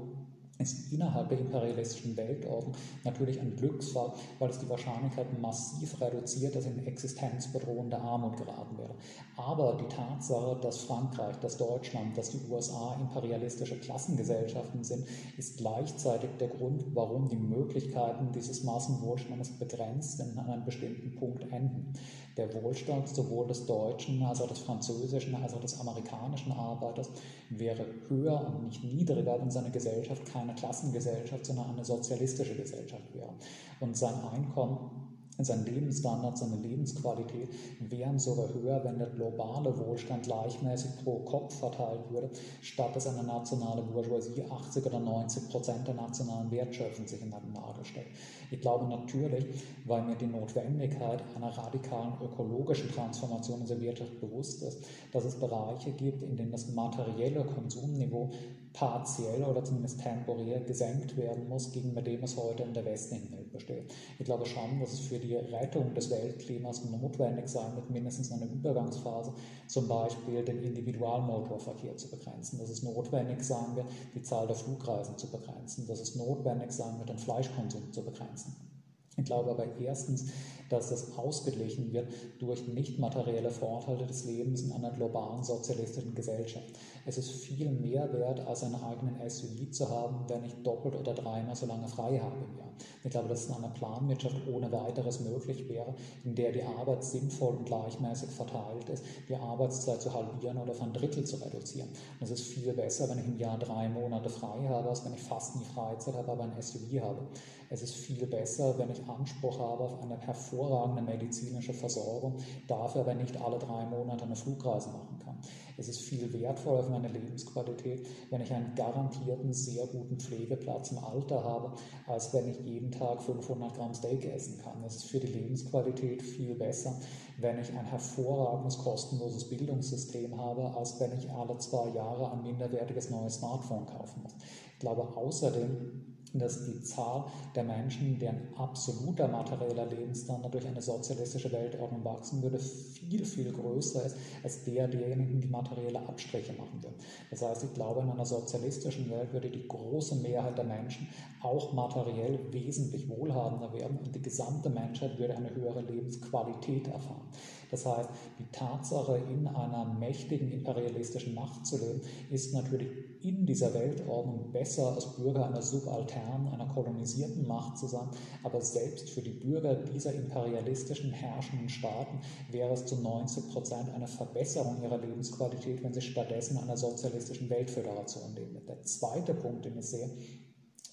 [0.59, 6.65] ist innerhalb der imperialistischen Weltordnung natürlich ein Glücksfall, weil es die Wahrscheinlichkeit massiv reduziert, dass
[6.65, 8.95] in existenzbedrohende Armut geraten wäre.
[9.35, 15.05] Aber die Tatsache, dass Frankreich, dass Deutschland, dass die USA imperialistische Klassengesellschaften sind,
[15.37, 21.51] ist gleichzeitig der Grund, warum die Möglichkeiten dieses Massenwohlstandes begrenzt sind an einem bestimmten Punkt
[21.51, 21.93] enden.
[22.37, 27.11] Der Wohlstand sowohl des deutschen als auch des französischen als auch des amerikanischen Arbeiters
[27.49, 33.35] wäre höher und nicht niedriger, wenn seine Gesellschaft keine Klassengesellschaft, sondern eine sozialistische Gesellschaft wäre.
[33.79, 41.03] Und sein Einkommen sein Lebensstandard, seine Lebensqualität wären sogar höher, wenn der globale Wohlstand gleichmäßig
[41.03, 42.29] pro Kopf verteilt würde,
[42.61, 47.51] statt dass eine nationale Bourgeoisie 80 oder 90 Prozent der nationalen Wertschöpfung sich in den
[47.51, 48.07] Nagel stellt.
[48.51, 49.45] Ich glaube natürlich,
[49.85, 55.91] weil mir die Notwendigkeit einer radikalen ökologischen Transformation unserer Wirtschaft bewusst ist, dass es Bereiche
[55.91, 58.29] gibt, in denen das materielle Konsumniveau
[58.73, 63.51] partiell oder zumindest temporär gesenkt werden muss gegenüber dem es heute in der westlichen Welt
[63.51, 63.93] besteht.
[64.17, 68.45] Ich glaube schon, dass es für die Rettung des Weltklimas notwendig sein wird, mindestens eine
[68.45, 69.33] Übergangsphase
[69.67, 75.17] zum Beispiel den Individualmotorverkehr zu begrenzen, dass es notwendig sein wird, die Zahl der Flugreisen
[75.17, 78.72] zu begrenzen, dass es notwendig sein wird, den Fleischkonsum zu begrenzen.
[79.15, 80.31] Ich glaube aber erstens,
[80.69, 86.65] dass das ausgeglichen wird durch nicht materielle Vorteile des Lebens in einer globalen sozialistischen Gesellschaft.
[87.05, 91.13] Es ist viel mehr wert, als einen eigenen SUV zu haben, wenn ich doppelt oder
[91.13, 92.73] dreimal so lange frei habe im Jahr.
[93.03, 95.93] Ich glaube, dass es in einer Planwirtschaft ohne weiteres möglich wäre,
[96.23, 100.93] in der die Arbeit sinnvoll und gleichmäßig verteilt ist, die Arbeitszeit zu halbieren oder ein
[100.93, 101.89] Drittel zu reduzieren.
[102.19, 105.13] Und es ist viel besser, wenn ich im Jahr drei Monate frei habe, als wenn
[105.13, 107.27] ich fast nie Freizeit habe, aber ein SUV habe.
[107.73, 113.15] Es ist viel besser, wenn ich Anspruch habe auf eine hervorragende medizinische Versorgung, dafür aber
[113.15, 115.39] nicht alle drei Monate eine Flugreise machen kann.
[115.75, 120.99] Es ist viel wertvoller für meine Lebensqualität, wenn ich einen garantierten, sehr guten Pflegeplatz im
[120.99, 121.73] Alter habe,
[122.05, 124.83] als wenn ich jeden Tag 500 Gramm Steak essen kann.
[124.83, 126.99] Es ist für die Lebensqualität viel besser,
[127.39, 133.09] wenn ich ein hervorragendes, kostenloses Bildungssystem habe, als wenn ich alle zwei Jahre ein minderwertiges
[133.09, 134.35] neues Smartphone kaufen muss.
[134.73, 137.25] Ich glaube außerdem, dass die Zahl
[137.55, 144.05] der Menschen, deren absoluter materieller Lebensstandard durch eine sozialistische Weltordnung wachsen würde, viel, viel größer
[144.05, 146.95] ist als der derjenigen, die materielle Abstriche machen würden.
[147.29, 151.07] Das heißt, ich glaube, in einer sozialistischen Welt würde die große Mehrheit der Menschen
[151.41, 157.27] auch materiell wesentlich wohlhabender werden und die gesamte Menschheit würde eine höhere Lebensqualität erfahren.
[157.73, 162.87] Das heißt, die Tatsache, in einer mächtigen imperialistischen Macht zu leben, ist natürlich
[163.23, 168.07] in dieser Weltordnung besser als Bürger einer subalternen, einer kolonisierten Macht zu sein.
[168.43, 172.19] Aber selbst für die Bürger dieser imperialistischen herrschenden Staaten
[172.51, 177.49] wäre es zu 90 Prozent eine Verbesserung ihrer Lebensqualität, wenn sie stattdessen in einer sozialistischen
[177.49, 178.61] Weltföderation leben.
[178.67, 180.11] Der zweite Punkt, den ich sehe,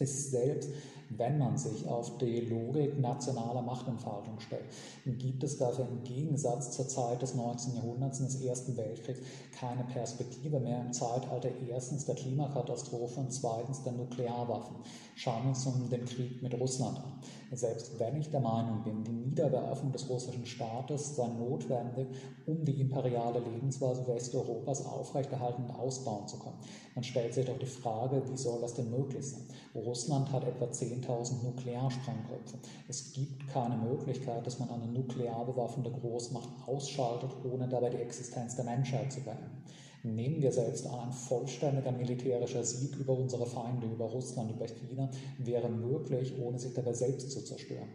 [0.01, 0.70] ist selbst,
[1.11, 4.64] wenn man sich auf die Logik nationaler Machtentfaltung stellt,
[5.05, 7.74] gibt es dafür im Gegensatz zur Zeit des 19.
[7.74, 9.20] Jahrhunderts und des Ersten Weltkriegs
[9.51, 14.76] keine Perspektive mehr im Zeitalter erstens der Klimakatastrophe und zweitens der Nuklearwaffen.
[15.16, 17.12] Schauen wir uns nun den Krieg mit Russland an.
[17.53, 22.07] Selbst wenn ich der Meinung bin, die Niederwerfung des russischen Staates sei notwendig,
[22.46, 26.59] um die imperiale Lebensweise Westeuropas aufrechterhalten und ausbauen zu können,
[26.94, 29.42] dann stellt sich doch die Frage, wie soll das denn möglich sein?
[29.91, 32.59] Russland hat etwa 10.000 Nuklearsprengköpfe.
[32.86, 38.55] Es gibt keine Möglichkeit, dass man eine nuklear bewaffnete Großmacht ausschaltet, ohne dabei die Existenz
[38.55, 39.64] der Menschheit zu beenden.
[40.05, 45.11] Nehmen wir selbst an, ein vollständiger militärischer Sieg über unsere Feinde, über Russland, über China,
[45.38, 47.88] wäre möglich, ohne sich dabei selbst zu zerstören.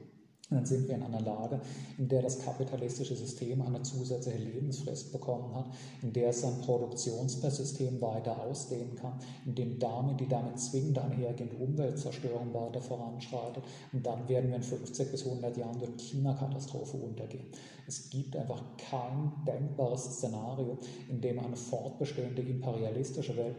[0.50, 1.60] Dann sind wir in einer Lage,
[1.98, 5.66] in der das kapitalistische System eine zusätzliche Lebensfrist bekommen hat,
[6.04, 11.56] in der es sein Produktionssystem weiter ausdehnen kann, in dem damit die damit zwingend einhergehende
[11.56, 13.64] Umweltzerstörung weiter voranschreitet.
[13.92, 17.46] Und dann werden wir in 50 bis 100 Jahren durch Klimakatastrophe untergehen.
[17.88, 20.78] Es gibt einfach kein denkbares Szenario,
[21.10, 23.56] in dem eine fortbestehende imperialistische Welt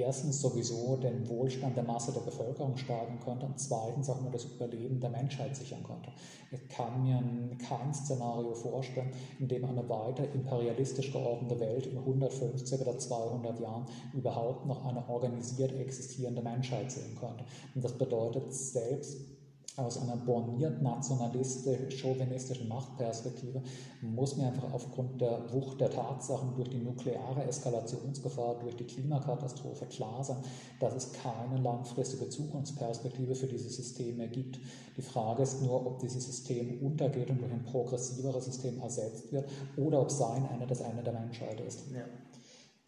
[0.00, 4.44] erstens sowieso den Wohlstand der Masse der Bevölkerung steigern könnte und zweitens auch nur das
[4.44, 6.10] Überleben der Menschheit sichern könnte.
[6.50, 12.80] Ich kann mir kein Szenario vorstellen, in dem eine weiter imperialistisch geordnete Welt in 150
[12.80, 17.44] oder 200 Jahren überhaupt noch eine organisiert existierende Menschheit sehen könnte.
[17.74, 19.33] Und das bedeutet, selbst
[19.76, 23.62] aus einer borniert nationalistisch, chauvinistischen Machtperspektive
[24.00, 29.86] muss mir einfach aufgrund der Wucht der Tatsachen durch die nukleare Eskalationsgefahr, durch die Klimakatastrophe
[29.86, 30.42] klar sein,
[30.78, 34.60] dass es keine langfristige Zukunftsperspektive für dieses System mehr gibt.
[34.96, 39.48] Die Frage ist nur, ob dieses System untergeht und durch ein progressiveres System ersetzt wird
[39.76, 41.84] oder ob sein Ende das Ende der Menschheit ist.
[41.90, 42.06] Ja.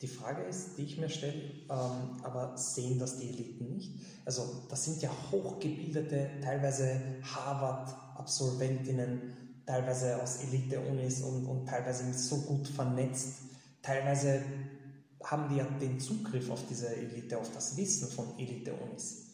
[0.03, 1.41] Die Frage ist, die ich mir stelle,
[1.71, 3.95] ähm, aber sehen das die Eliten nicht?
[4.27, 12.69] Also das sind ja hochgebildete, teilweise Harvard-Absolventinnen, teilweise aus Elite-Unis und, und teilweise so gut
[12.69, 13.37] vernetzt.
[13.81, 14.43] Teilweise
[15.25, 19.29] haben die ja den Zugriff auf diese Elite, auf das Wissen von Elite-Unis.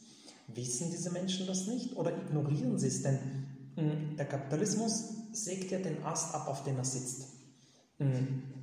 [0.47, 3.03] Wissen diese Menschen das nicht oder ignorieren sie es?
[3.03, 3.19] Denn
[3.75, 7.33] mh, hm, der Kapitalismus sägt ja den Ast ab, auf den er sitzt.
[7.99, 8.62] Mh, hm,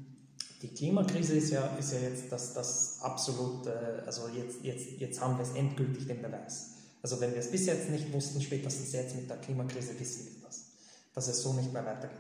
[0.61, 5.21] die Klimakrise ist ja, ist ja jetzt das, das absolut, äh, also jetzt, jetzt, jetzt
[5.21, 6.71] haben wir es endgültig den Beweis.
[7.01, 10.45] Also wenn wir es bis jetzt nicht wussten, spätestens jetzt mit der Klimakrise wissen wir
[10.45, 10.71] das,
[11.13, 12.17] dass es so nicht mehr weitergeht.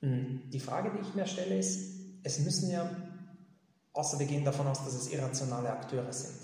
[0.00, 1.80] Hm, die Frage, die ich mir stelle, ist,
[2.22, 2.88] es müssen ja,
[3.92, 6.38] außer wir gehen davon aus, dass es irrationale Akteure sind,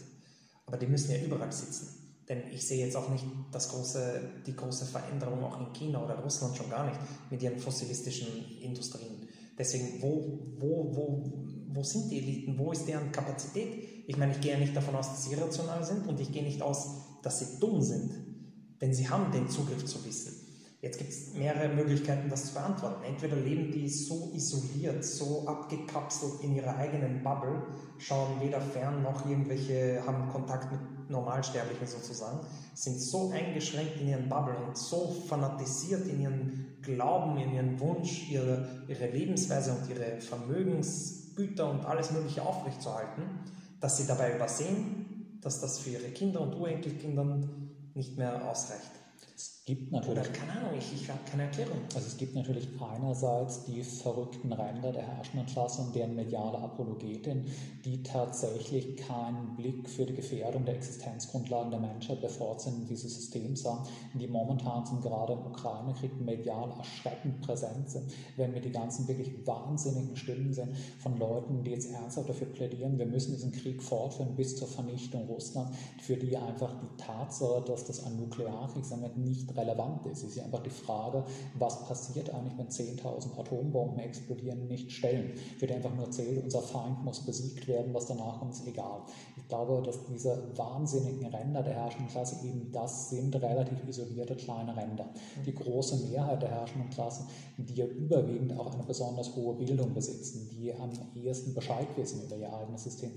[0.66, 1.94] aber die müssen ja überall sitzen.
[2.28, 6.16] Denn ich sehe jetzt auch nicht das große, die große Veränderung auch in China oder
[6.16, 6.98] Russland schon gar nicht
[7.30, 9.17] mit ihren fossilistischen Industrien.
[9.58, 11.32] Deswegen, wo, wo, wo,
[11.68, 12.58] wo sind die Eliten?
[12.58, 14.04] Wo ist deren Kapazität?
[14.06, 16.42] Ich meine, ich gehe ja nicht davon aus, dass sie irrational sind und ich gehe
[16.42, 18.12] nicht aus, dass sie dumm sind.
[18.80, 20.48] Denn sie haben den Zugriff zu Wissen.
[20.80, 23.02] Jetzt gibt es mehrere Möglichkeiten, das zu beantworten.
[23.02, 27.62] Entweder leben die so isoliert, so abgekapselt in ihrer eigenen Bubble,
[27.98, 32.40] schauen weder fern noch irgendwelche, haben Kontakt mit Normalsterblichen sozusagen,
[32.74, 38.30] sind so eingeschränkt in ihren Bubble und so fanatisiert in ihren Glauben, in ihren Wunsch,
[38.30, 43.22] ihre, ihre Lebensweise und ihre Vermögensgüter und alles Mögliche aufrechtzuerhalten,
[43.80, 47.40] dass sie dabei übersehen, dass das für ihre Kinder und Urenkelkinder
[47.94, 48.97] nicht mehr ausreicht
[49.68, 50.20] gibt natürlich.
[50.20, 51.78] Oder keine Ahnung, ich, ich habe keine Erklärung.
[51.94, 57.44] Also es gibt natürlich einerseits die verrückten Ränder der herrschenden Klasse und deren mediale Apologetin,
[57.84, 63.86] die tatsächlich keinen Blick für die Gefährdung der Existenzgrundlagen der Menschheit bevorzugen dieses Systems haben,
[64.14, 68.10] die momentan sind gerade im Ukraine-Krieg medial erschreckend präsent sind.
[68.36, 72.98] Wenn wir die ganzen wirklich wahnsinnigen Stimmen sehen von Leuten, die jetzt ernsthaft dafür plädieren,
[72.98, 77.84] wir müssen diesen Krieg fortführen bis zur Vernichtung Russlands, für die einfach die Tatsache, dass
[77.84, 80.18] das ein Nuklearkrieg sein wird, nicht relevant ist.
[80.18, 81.24] Es ist ja einfach die Frage,
[81.54, 85.32] was passiert eigentlich, wenn 10.000 Atombomben explodieren, nicht stellen.
[85.60, 89.02] Die einfach nur zählt, unser Feind muss besiegt werden, was danach ist egal.
[89.36, 94.76] Ich glaube, dass diese wahnsinnigen Ränder der herrschenden Klasse eben das sind, relativ isolierte kleine
[94.76, 95.08] Ränder.
[95.44, 97.24] Die große Mehrheit der herrschenden Klasse,
[97.56, 102.36] die ja überwiegend auch eine besonders hohe Bildung besitzen, die am ehesten Bescheid wissen über
[102.36, 103.12] ihr eigenes System,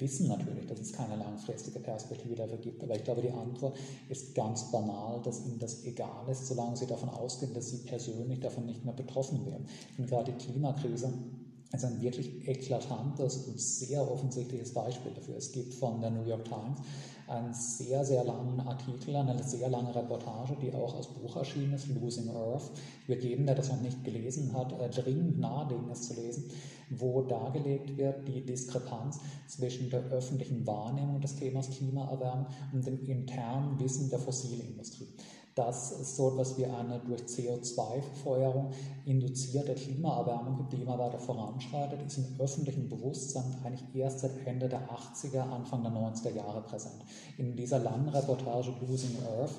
[0.00, 2.82] wissen natürlich, dass es keine langfristige Perspektive dafür gibt.
[2.82, 3.76] Aber ich glaube, die Antwort
[4.08, 8.40] ist ganz banal, dass ihnen das egal ist, solange sie davon ausgehen, dass sie persönlich
[8.40, 9.66] davon nicht mehr betroffen werden.
[9.98, 11.12] Und gerade die Klimakrise
[11.72, 15.36] ist ein wirklich eklatantes und sehr offensichtliches Beispiel dafür.
[15.36, 16.78] Es gibt von der New York Times
[17.26, 21.88] einen sehr, sehr langen Artikel, eine sehr lange Reportage, die auch als Buch erschienen ist,
[21.88, 22.70] Losing Earth.
[23.02, 26.44] Ich würde jedem, der das noch nicht gelesen hat, äh, dringend nahelegen, es zu lesen,
[26.90, 33.78] wo dargelegt wird die Diskrepanz zwischen der öffentlichen Wahrnehmung des Themas Klimaerwärmung und dem internen
[33.80, 35.08] Wissen der Fossilindustrie
[35.56, 38.72] dass es so etwas wie eine durch CO2-Verfeuerung
[39.06, 44.86] induzierte Klimaerwärmung die immer weiter voranschreitet, ist im öffentlichen Bewusstsein eigentlich erst seit Ende der
[44.90, 47.02] 80er, Anfang der 90er Jahre präsent.
[47.38, 49.54] In dieser langen Reportage Losing Earth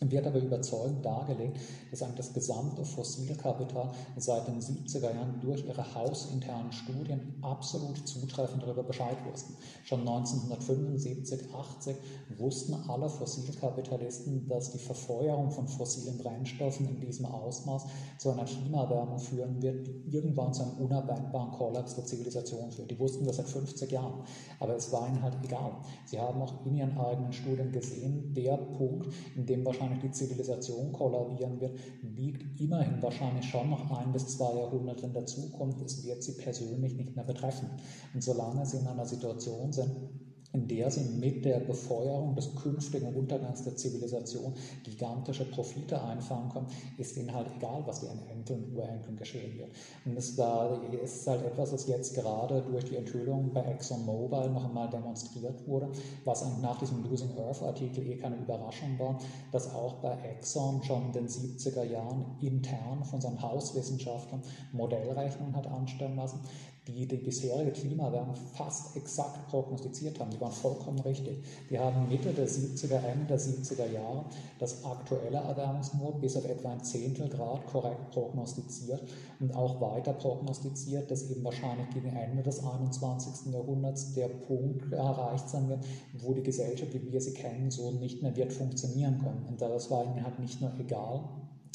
[0.00, 1.58] wird aber überzeugend dargelegt,
[1.90, 8.62] dass eigentlich das gesamte Fossilkapital seit den 70er Jahren durch ihre hausinternen Studien absolut zutreffend
[8.62, 9.54] darüber Bescheid wussten.
[9.84, 11.96] Schon 1975, 80
[12.38, 17.86] wussten alle Fossilkapitalisten, dass die Verfeuerung von fossilen Brennstoffen in diesem Ausmaß
[18.18, 22.90] zu einer Klimaerwärmung führen wird, die irgendwann zu einem unabwendbaren Kollaps der Zivilisation führt.
[22.90, 24.22] Die wussten das seit 50 Jahren,
[24.58, 25.72] aber es war ihnen halt egal.
[26.06, 30.10] Sie haben auch in ihren eigenen Studien gesehen, der Punkt, in dem wahrscheinlich wahrscheinlich die
[30.12, 35.82] Zivilisation kollabieren wird, liegt immerhin wahrscheinlich schon noch ein bis zwei Jahrhunderte in der Zukunft.
[35.82, 37.70] Es wird sie persönlich nicht mehr betreffen.
[38.14, 39.96] Und solange sie in einer Situation sind,
[40.52, 46.66] in der sie mit der Befeuerung des künftigen Untergangs der Zivilisation gigantische Profite einfahren können,
[46.98, 49.70] ist ihnen halt egal, was ihren Enkeln Urenkeln geschehen wird.
[50.04, 54.88] Und das ist halt etwas, was jetzt gerade durch die Enthüllung bei ExxonMobil noch einmal
[54.90, 55.90] demonstriert wurde,
[56.24, 59.18] was nach diesem Losing Earth Artikel eh keine Überraschung war,
[59.52, 65.66] dass auch bei Exxon schon in den 70er Jahren intern von seinen Hauswissenschaftlern Modellrechnungen hat
[65.66, 66.40] anstellen lassen,
[66.86, 70.30] die die bisherige Klimaerwärmung fast exakt prognostiziert haben.
[70.30, 71.38] Die waren vollkommen richtig.
[71.68, 74.24] Die haben Mitte der 70er, Ende der 70er Jahre
[74.58, 79.02] das aktuelle Erwärmungsniveau bis auf etwa ein Zehntel Grad korrekt prognostiziert
[79.40, 83.52] und auch weiter prognostiziert, dass eben wahrscheinlich gegen Ende des 21.
[83.52, 85.84] Jahrhunderts der Punkt erreicht sein wird,
[86.14, 89.46] wo die Gesellschaft, wie wir sie kennen, so nicht mehr wird funktionieren können.
[89.48, 91.24] Und das war ihnen halt nicht nur egal,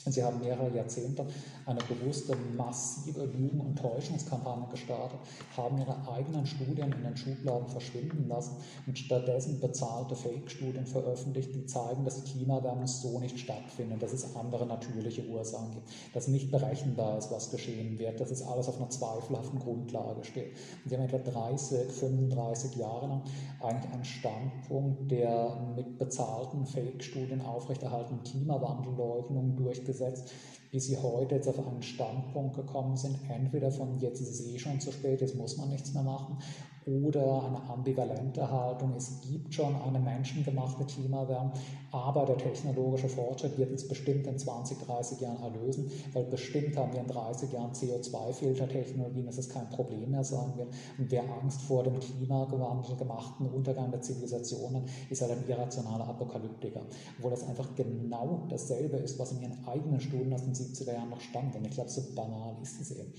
[0.07, 1.26] Sie haben mehrere Jahrzehnte
[1.65, 5.19] eine bewusste, massive Lügen- und Täuschungskampagne gestartet,
[5.57, 11.65] haben ihre eigenen Studien in den Schubladen verschwinden lassen und stattdessen bezahlte Fake-Studien veröffentlicht, die
[11.65, 16.52] zeigen, dass die Klimaerwärmung so nicht stattfindet, dass es andere natürliche Ursachen gibt, dass nicht
[16.52, 20.52] berechenbar ist, was geschehen wird, dass es alles auf einer zweifelhaften Grundlage steht.
[20.84, 23.22] Und sie haben etwa 30, 35 Jahre lang
[23.60, 30.31] eigentlich einen Standpunkt der mit bezahlten Fake-Studien aufrechterhaltenen Klimawandelleugnung durchgesetzt gesetzt,
[30.72, 34.59] bis sie heute jetzt auf einen Standpunkt gekommen sind, entweder von jetzt ist es eh
[34.59, 36.38] schon zu spät, jetzt muss man nichts mehr machen,
[36.86, 38.94] oder eine ambivalente Haltung.
[38.95, 41.53] Es gibt schon eine menschengemachte Klimaerwärmung,
[41.91, 46.94] aber der technologische Fortschritt wird uns bestimmt in 20, 30 Jahren erlösen, weil bestimmt haben
[46.94, 50.70] wir in 30 Jahren CO2-Filtertechnologien, dass es kein Problem mehr sein wird.
[50.98, 56.82] Und wer Angst vor dem Klimawandel gemachten Untergang der Zivilisationen ist halt ein irrationaler Apokalyptiker.
[57.18, 61.10] Obwohl das einfach genau dasselbe ist, was in ihren eigenen Studien aus den 70er Jahren
[61.10, 61.56] noch stand.
[61.56, 63.14] Und ich glaube, so banal ist es eben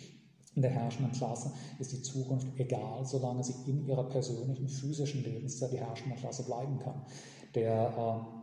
[0.57, 5.73] in der herrschenden Klasse ist die Zukunft egal, solange sie in ihrer persönlichen physischen Lebenszeit
[5.73, 7.03] die herrschende Klasse bleiben kann.
[7.55, 8.36] Der äh,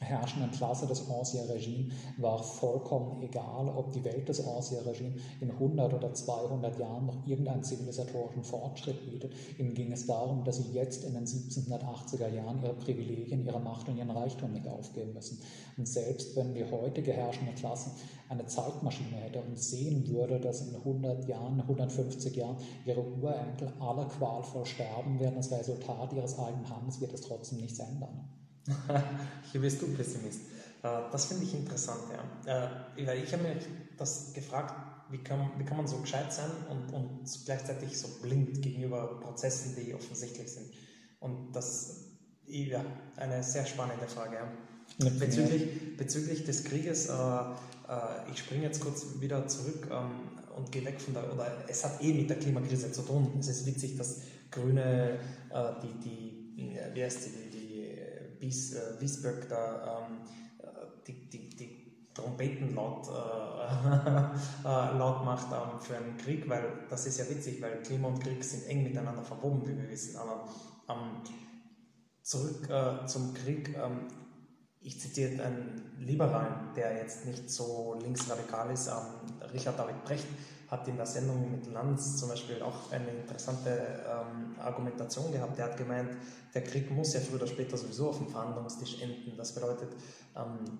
[0.00, 6.12] herrschenden Klasse des Ancien-Regime war vollkommen egal, ob die Welt des Ancien-Regime in 100 oder
[6.12, 9.34] 200 Jahren noch irgendeinen zivilisatorischen Fortschritt bietet.
[9.58, 13.88] Ihnen ging es darum, dass sie jetzt in den 1780er Jahren ihre Privilegien, ihre Macht
[13.88, 15.38] und ihren Reichtum nicht aufgeben müssen.
[15.76, 17.90] Und selbst wenn die heutige herrschende Klasse
[18.28, 22.56] eine Zeitmaschine hätte und sehen würde, dass in 100 Jahren, 150 Jahren
[22.86, 27.78] ihre Urenkel alle qualvoll sterben werden, als Resultat ihres eigenen Handels, wird es trotzdem nichts
[27.80, 28.39] ändern.
[29.52, 30.40] Hier bist du Pessimist.
[30.82, 32.02] Äh, das finde ich interessant,
[32.46, 32.72] ja.
[32.96, 33.56] Äh, ich habe mir
[33.96, 34.74] das gefragt,
[35.10, 39.76] wie kann, wie kann man so gescheit sein und, und gleichzeitig so blind gegenüber Prozessen,
[39.76, 40.70] die offensichtlich sind.
[41.18, 42.10] Und das
[42.46, 42.84] ja,
[43.16, 44.36] eine sehr spannende Frage.
[44.36, 45.10] Ja.
[45.18, 50.10] Bezüglich, bezüglich des Krieges, äh, äh, ich springe jetzt kurz wieder zurück ähm,
[50.56, 53.32] und gehe weg von der, oder es hat eh mit der Klimakrise zu tun.
[53.38, 55.18] Es ist witzig, dass Grüne
[55.50, 57.49] äh, die, die, wie heißt die,
[58.40, 60.18] bis äh, Wiesberg da ähm,
[60.58, 61.80] äh, die, die, die
[62.14, 63.12] Trompeten laut, äh,
[64.68, 68.20] äh, laut macht ähm, für einen Krieg, weil das ist ja witzig, weil Klima und
[68.20, 70.16] Krieg sind eng miteinander verwoben, wie wir wissen.
[70.16, 70.48] Aber
[70.88, 71.22] ähm,
[72.22, 73.76] zurück äh, zum Krieg.
[73.76, 74.08] Ähm,
[74.82, 80.26] ich zitiere einen Liberalen, der jetzt nicht so linksradikal ist, ähm, Richard David Brecht,
[80.70, 85.58] hat in der Sendung mit Lanz zum Beispiel auch eine interessante ähm, Argumentation gehabt.
[85.58, 86.10] Der hat gemeint,
[86.54, 89.36] der Krieg muss ja früher oder später sowieso auf dem Verhandlungstisch enden.
[89.36, 89.90] Das bedeutet,
[90.36, 90.78] ähm,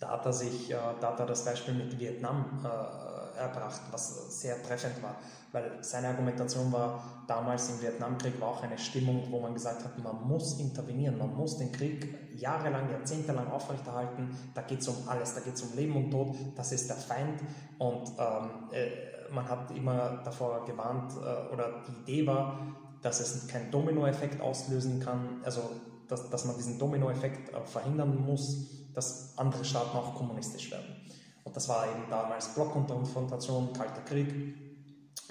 [0.00, 4.40] da, hat er sich, äh, da hat er das Beispiel mit Vietnam äh, erbracht, was
[4.40, 5.16] sehr treffend war.
[5.52, 9.98] Weil seine Argumentation war, damals im Vietnamkrieg war auch eine Stimmung, wo man gesagt hat,
[9.98, 14.30] man muss intervenieren, man muss den Krieg jahrelang, jahrzehntelang aufrechterhalten.
[14.54, 16.96] Da geht es um alles, da geht es um Leben und Tod, das ist der
[16.96, 17.40] Feind.
[17.78, 22.58] Und ähm, äh, man hat immer davor gewarnt äh, oder die Idee war,
[23.02, 25.62] dass es keinen Dominoeffekt auslösen kann, also
[26.08, 30.96] dass, dass man diesen Dominoeffekt äh, verhindern muss, dass andere Staaten auch kommunistisch werden.
[31.44, 34.54] Und das war eben damals Blockkonfrontation, Kalter Krieg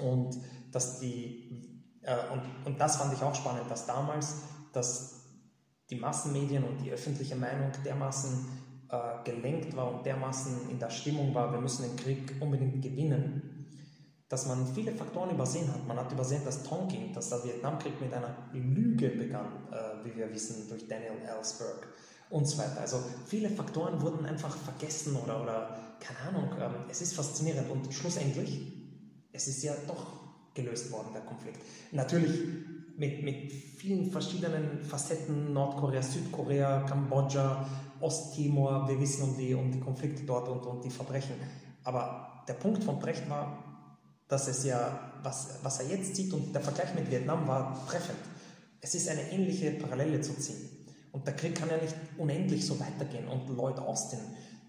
[0.01, 0.37] und
[0.71, 4.35] dass die äh, und, und das fand ich auch spannend, dass damals
[4.73, 5.15] dass
[5.89, 8.47] die Massenmedien und die öffentliche Meinung dermaßen
[9.23, 13.58] gelenkt war und dermaßen in der Stimmung war, wir müssen den Krieg unbedingt gewinnen,
[14.29, 15.85] dass man viele Faktoren übersehen hat.
[15.87, 20.31] Man hat übersehen, dass Tonking, dass der Vietnamkrieg mit einer Lüge begann, äh, wie wir
[20.31, 21.87] wissen, durch Daniel Ellsberg
[22.29, 22.79] und so weiter.
[22.79, 26.49] Also viele Faktoren wurden einfach vergessen oder, oder keine Ahnung.
[26.59, 28.61] Ähm, es ist faszinierend und schlussendlich,
[29.31, 30.05] es ist ja doch
[30.53, 31.61] gelöst worden, der Konflikt.
[31.91, 32.39] Natürlich
[32.97, 37.65] mit, mit vielen verschiedenen Facetten, Nordkorea, Südkorea, Kambodscha,
[37.99, 41.35] Osttimor, wir wissen um die, um die Konflikte dort und, und die Verbrechen.
[41.83, 43.68] Aber der Punkt von Brecht war,
[44.29, 48.19] dass es ja, was, was er jetzt sieht und der Vergleich mit Vietnam war treffend.
[48.79, 50.69] Es ist eine ähnliche Parallele zu ziehen.
[51.11, 53.27] Und der Krieg kann ja nicht unendlich so weitergehen.
[53.27, 54.19] Und Lloyd Austin,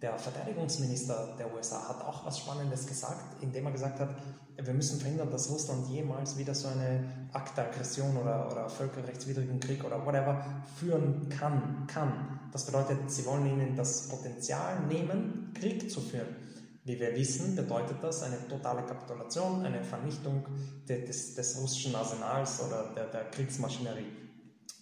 [0.00, 4.08] der Verteidigungsminister der USA, hat auch was Spannendes gesagt, indem er gesagt hat,
[4.56, 9.84] wir müssen verhindern, dass Russland jemals wieder so eine Akt Aggression oder, oder völkerrechtswidrigen Krieg
[9.84, 10.44] oder whatever
[10.78, 12.40] führen kann, kann.
[12.52, 16.49] Das bedeutet, sie wollen ihnen das Potenzial nehmen, Krieg zu führen.
[16.84, 20.46] Wie wir wissen, bedeutet das eine totale Kapitulation, eine Vernichtung
[20.88, 24.06] des, des russischen Arsenals oder der, der Kriegsmaschinerie.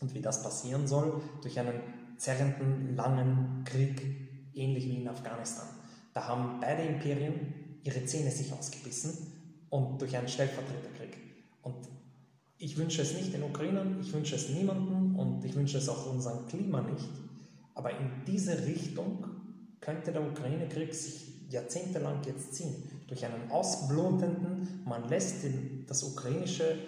[0.01, 1.81] Und wie das passieren soll, durch einen
[2.17, 4.01] zerrenden, langen Krieg,
[4.55, 5.67] ähnlich wie in Afghanistan.
[6.15, 9.17] Da haben beide Imperien ihre Zähne sich ausgebissen
[9.71, 11.17] und durch einen Stellvertreterkrieg.
[11.63, 11.89] Und
[12.59, 16.13] ich wünsche es nicht den Ukrainern, ich wünsche es niemandem und ich wünsche es auch
[16.13, 17.09] unserem Klima nicht.
[17.75, 19.25] Aber in diese Richtung
[19.81, 22.75] könnte der Ukraine-Krieg sich jahrzehntelang jetzt ziehen.
[23.07, 25.45] Durch einen ausblutenden, man lässt
[25.87, 26.79] das ukrainische,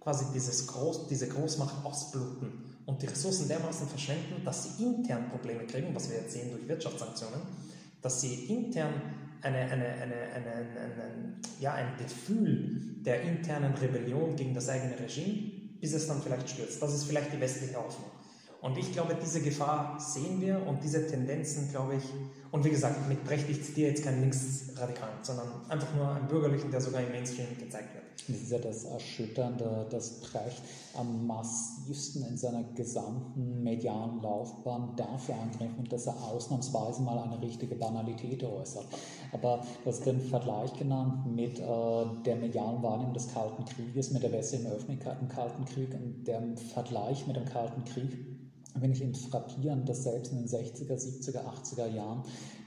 [0.00, 2.52] quasi dieses Groß, diese Großmacht ausbluten
[2.86, 6.66] und die Ressourcen dermaßen verschwenden, dass sie intern Probleme kriegen, was wir jetzt sehen durch
[6.68, 7.40] Wirtschaftssanktionen,
[8.00, 8.94] dass sie intern
[9.42, 16.06] eine, eine, eine, ja, ein Gefühl der internen Rebellion gegen das eigene Regime, bis es
[16.06, 16.80] dann vielleicht stürzt.
[16.82, 18.10] Das ist vielleicht die westliche Hoffnung.
[18.66, 22.02] Und ich glaube, diese Gefahr sehen wir und diese Tendenzen, glaube ich,
[22.50, 26.72] und wie gesagt, mit Brecht, ich zitiere jetzt keinen Linksradikalen, sondern einfach nur einen bürgerlichen,
[26.72, 28.04] der sogar im Mainstream gezeigt wird.
[28.26, 30.62] Das ist ja das Erschütternde, dass Brecht
[30.94, 37.40] am massivsten in seiner gesamten medialen Laufbahn dafür angegriffen wird, dass er ausnahmsweise mal eine
[37.40, 38.86] richtige Banalität äußert.
[39.30, 41.62] Aber du hast den Vergleich genannt mit äh,
[42.24, 46.42] der medialen Wahrnehmung des Kalten Krieges, mit der westlichen Öffentlichkeit im Kalten Krieg und der
[46.74, 48.35] Vergleich mit dem Kalten Krieg
[48.80, 52.22] finde ich eben frappierend, dass selbst in den 60er, 70er, 80er Jahren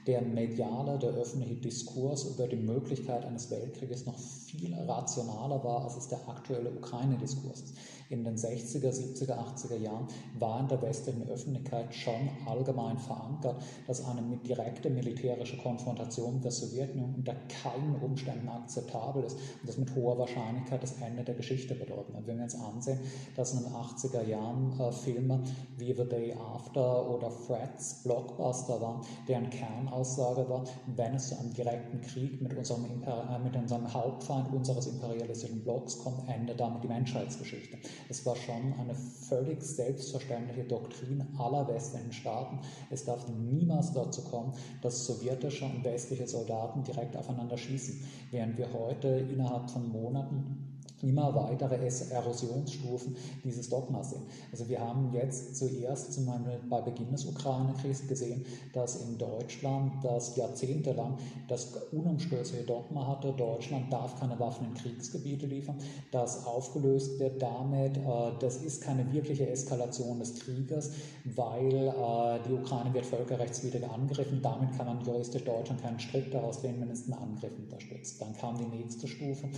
[0.06, 5.96] der mediale, der öffentliche Diskurs über die Möglichkeit eines Weltkrieges noch viel rationaler war, als
[5.96, 7.74] es der aktuelle Ukraine-Diskurs ist
[8.10, 10.08] in den 60er, 70er, 80er Jahren
[10.38, 17.14] war in der westlichen Öffentlichkeit schon allgemein verankert, dass eine direkte militärische Konfrontation der Sowjetunion
[17.14, 22.14] unter keinen Umständen akzeptabel ist und das mit hoher Wahrscheinlichkeit das Ende der Geschichte bedeuten.
[22.14, 22.98] Und wenn wir uns ansehen,
[23.36, 25.42] dass in den 80er Jahren äh, Filme
[25.76, 30.64] wie The Day After oder Freds Blockbuster waren, deren Kernaussage war,
[30.96, 35.62] wenn es zu einem direkten Krieg mit unserem, Imper äh, mit unserem Hauptfeind unseres imperialistischen
[35.62, 37.78] Blocks kommt, endet damit die Menschheitsgeschichte.
[38.08, 42.58] Es war schon eine völlig selbstverständliche Doktrin aller westlichen Staaten.
[42.90, 44.52] Es darf niemals dazu kommen,
[44.82, 51.34] dass sowjetische und westliche Soldaten direkt aufeinander schießen, während wir heute innerhalb von Monaten immer
[51.34, 51.76] weitere
[52.10, 54.22] Erosionsstufen dieses Dogmas sind.
[54.52, 59.92] Also wir haben jetzt zuerst zum Beispiel bei Beginn des Ukraine-Kriegs gesehen, dass in Deutschland
[60.02, 61.16] das jahrzehntelang
[61.48, 65.76] das unumstößliche Dogma hatte, Deutschland darf keine Waffen in Kriegsgebiete liefern.
[66.10, 68.02] Das aufgelöst wird damit, äh,
[68.38, 70.92] das ist keine wirkliche Eskalation des Krieges,
[71.24, 74.40] weil äh, die Ukraine wird völkerrechtswidrig angegriffen.
[74.42, 78.20] Damit kann man juristisch Deutschland keinen Strick daraus lehnen, wenn es einen Angriff unterstützt.
[78.20, 79.48] Dann kam die nächste Stufe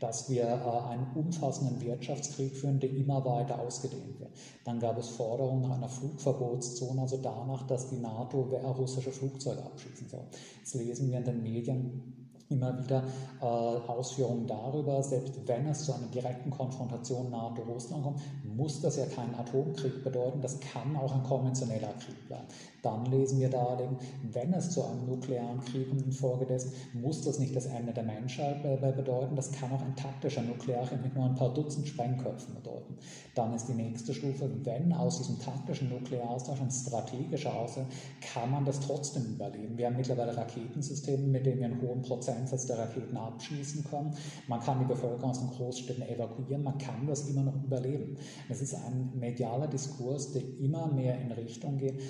[0.00, 4.30] dass wir äh, einen umfassenden Wirtschaftskrieg führen, der immer weiter ausgedehnt wird.
[4.64, 10.08] Dann gab es Forderungen nach einer Flugverbotszone, also danach, dass die NATO russische Flugzeuge abschießen
[10.08, 10.26] soll.
[10.58, 12.18] Jetzt lesen wir in den Medien,
[12.50, 13.04] immer wieder
[13.40, 19.06] äh, Ausführungen darüber, selbst wenn es zu einer direkten Konfrontation NATO-Russland kommt, muss das ja
[19.06, 22.46] keinen Atomkrieg bedeuten, das kann auch ein konventioneller Krieg bleiben.
[22.88, 23.98] Dann lesen wir darin,
[24.32, 28.62] wenn es zu einem nuklearen Krieg kommt infolgedessen, muss das nicht das Ende der Menschheit
[28.62, 32.96] bedeuten, das kann auch ein taktischer Nuklearkrieg mit nur ein paar Dutzend Sprengköpfen bedeuten.
[33.34, 37.86] Dann ist die nächste Stufe, wenn aus diesem taktischen Nuklearaustausch ein strategischer Aussatz,
[38.32, 39.76] kann man das trotzdem überleben.
[39.76, 44.14] Wir haben mittlerweile Raketensysteme, mit denen wir einen hohen Prozentsatz der Raketen abschießen können.
[44.46, 48.16] Man kann die Bevölkerung aus den Großstädten evakuieren, man kann das immer noch überleben.
[48.48, 52.00] Es ist ein medialer Diskurs, der immer mehr in Richtung geht,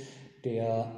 [0.45, 0.91] der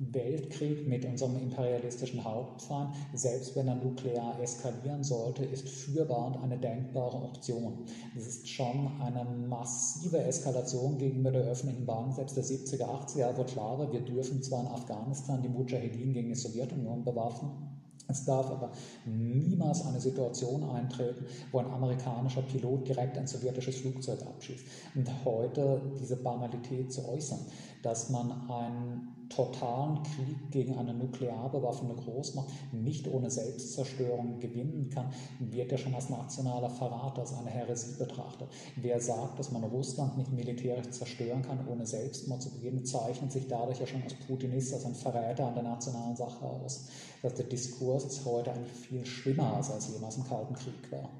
[0.00, 6.56] Weltkrieg mit unserem imperialistischen Hauptfeind, selbst wenn er nuklear eskalieren sollte, ist führbar und eine
[6.56, 7.84] denkbare Option.
[8.16, 12.12] Es ist schon eine massive Eskalation gegenüber der öffentlichen Bahn.
[12.12, 16.12] Selbst der 70er, 80er Jahre, wo klar war, wir dürfen zwar in Afghanistan die Mujahedin
[16.12, 17.78] gegen die Sowjetunion bewaffnen,
[18.10, 18.72] es darf aber
[19.04, 24.64] niemals eine Situation eintreten, wo ein amerikanischer Pilot direkt ein sowjetisches Flugzeug abschießt.
[24.94, 27.40] Und heute diese Banalität zu äußern,
[27.82, 35.12] dass man einen totalen Krieg gegen eine nuklear bewaffnete Großmacht nicht ohne Selbstzerstörung gewinnen kann,
[35.38, 38.48] wird ja schon als nationaler Verrat, als eine Häresie betrachtet.
[38.76, 43.46] Wer sagt, dass man Russland nicht militärisch zerstören kann, ohne Selbstmord zu begehen, zeichnet sich
[43.48, 46.88] dadurch ja schon als Putinist, als ein Verräter an der nationalen Sache aus.
[47.22, 51.10] Dass der Diskurs ist heute eigentlich viel schlimmer, als er jemals im Kalten Krieg war.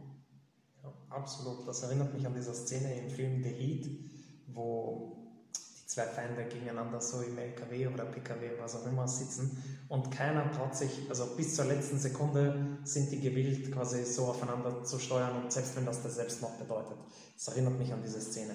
[0.82, 1.66] Ja, absolut.
[1.66, 3.86] Das erinnert mich an diese Szene im Film The Heat,
[4.54, 5.17] wo
[5.88, 10.76] zwei Feinde gegeneinander so im LKW oder PKW, was auch immer, sitzen und keiner traut
[10.76, 15.50] sich, also bis zur letzten Sekunde sind die gewillt, quasi so aufeinander zu steuern und
[15.50, 16.98] selbst wenn das der Selbstmord bedeutet.
[17.34, 18.54] Das erinnert mich an diese Szene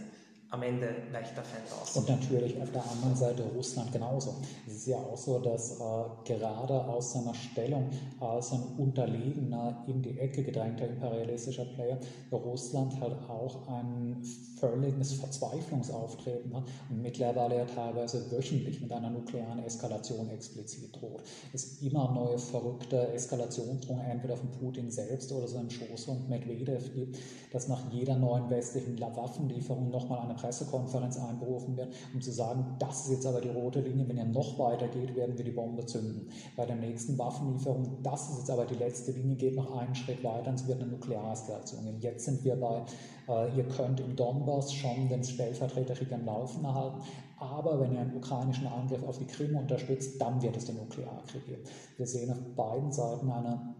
[0.53, 1.97] am Ende weicht der Feind aus.
[1.97, 4.35] Und natürlich auf der anderen Seite Russland genauso.
[4.67, 7.89] Es ist ja auch so, dass äh, gerade aus seiner Stellung
[8.19, 11.97] als ein unterlegener, in die Ecke gedrängter imperialistischer Player
[12.31, 14.23] Russland halt auch ein
[14.59, 21.23] völliges Verzweiflungsauftreten hat und mittlerweile ja teilweise wöchentlich mit einer nuklearen Eskalation explizit droht.
[21.51, 27.17] Es immer neue verrückte Eskalationsdrohungen entweder von Putin selbst oder seinem Schoßhund Medvedev gibt,
[27.51, 33.05] dass nach jeder neuen westlichen Waffenlieferung nochmal eine Pressekonferenz einberufen wird, um zu sagen, das
[33.05, 35.85] ist jetzt aber die rote Linie, wenn ihr noch weiter geht, werden wir die Bombe
[35.85, 36.29] zünden.
[36.57, 40.23] Bei der nächsten Waffenlieferung, das ist jetzt aber die letzte Linie, geht noch einen Schritt
[40.23, 41.99] weiter und es wird eine Nukleareskalation.
[41.99, 42.83] Jetzt sind wir bei,
[43.29, 47.01] äh, ihr könnt im Donbass schon den Stellvertreterkrieg am Laufen erhalten,
[47.39, 51.45] aber wenn ihr einen ukrainischen Angriff auf die Krim unterstützt, dann wird es den Nuklearkrieg
[51.45, 51.63] geben.
[51.97, 53.75] Wir sehen auf beiden Seiten eine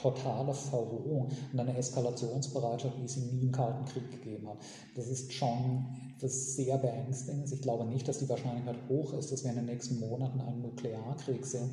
[0.00, 4.58] totale Verrohung und eine Eskalationsbereitschaft, wie es sie nie im Kalten Krieg gegeben hat.
[4.94, 7.52] Das ist schon etwas sehr Beängstigendes.
[7.52, 10.62] Ich glaube nicht, dass die Wahrscheinlichkeit hoch ist, dass wir in den nächsten Monaten einen
[10.62, 11.70] Nuklearkrieg sehen,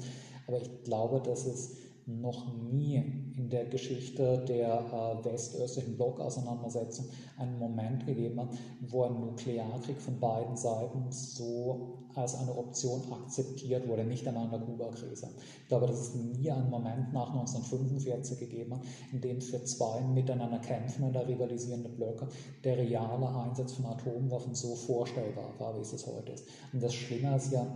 [0.47, 2.97] aber ich glaube, dass es noch nie
[3.35, 7.05] in der Geschichte der äh, west-östlichen Blockauseinandersetzung
[7.37, 8.49] einen Moment gegeben hat,
[8.81, 14.51] wo ein Nuklearkrieg von beiden Seiten so als eine Option akzeptiert wurde, nicht einmal in
[14.51, 15.29] der Kuba-Krise.
[15.63, 19.99] Ich glaube, dass es nie einen Moment nach 1945 gegeben hat, in dem für zwei
[20.01, 22.27] miteinander kämpfende rivalisierende Blöcke
[22.63, 26.47] der reale Einsatz von Atomwaffen so vorstellbar war, wie es es heute ist.
[26.71, 27.67] Und das Schlimme ist ja,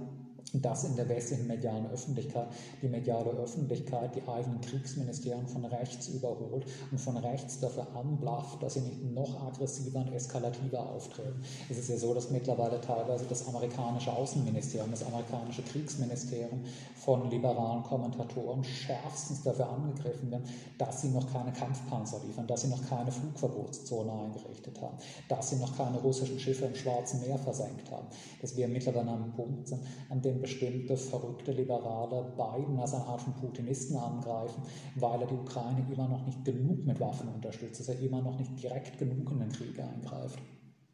[0.54, 2.48] dass in der westlichen medialen Öffentlichkeit
[2.82, 8.74] die mediale Öffentlichkeit die eigenen Kriegsministerien von rechts überholt und von rechts dafür anblafft, dass
[8.74, 11.42] sie nicht noch aggressiver und eskalativer auftreten.
[11.70, 16.62] Es ist ja so, dass mittlerweile teilweise das amerikanische Außenministerium, das amerikanische Kriegsministerium
[16.96, 22.70] von liberalen Kommentatoren schärfstens dafür angegriffen werden, dass sie noch keine Kampfpanzer liefern, dass sie
[22.70, 24.98] noch keine Flugverbotszone eingerichtet haben,
[25.28, 28.08] dass sie noch keine russischen Schiffe im Schwarzen Meer versenkt haben,
[28.42, 33.06] dass wir mittlerweile an einem Punkt sind, an dem bestimmte verrückte Liberale Biden als eine
[33.06, 34.64] Art von Putinisten angreifen,
[34.96, 38.38] weil er die Ukraine immer noch nicht genug mit Waffen unterstützt, dass er immer noch
[38.38, 40.40] nicht direkt genug in den Krieg eingreift.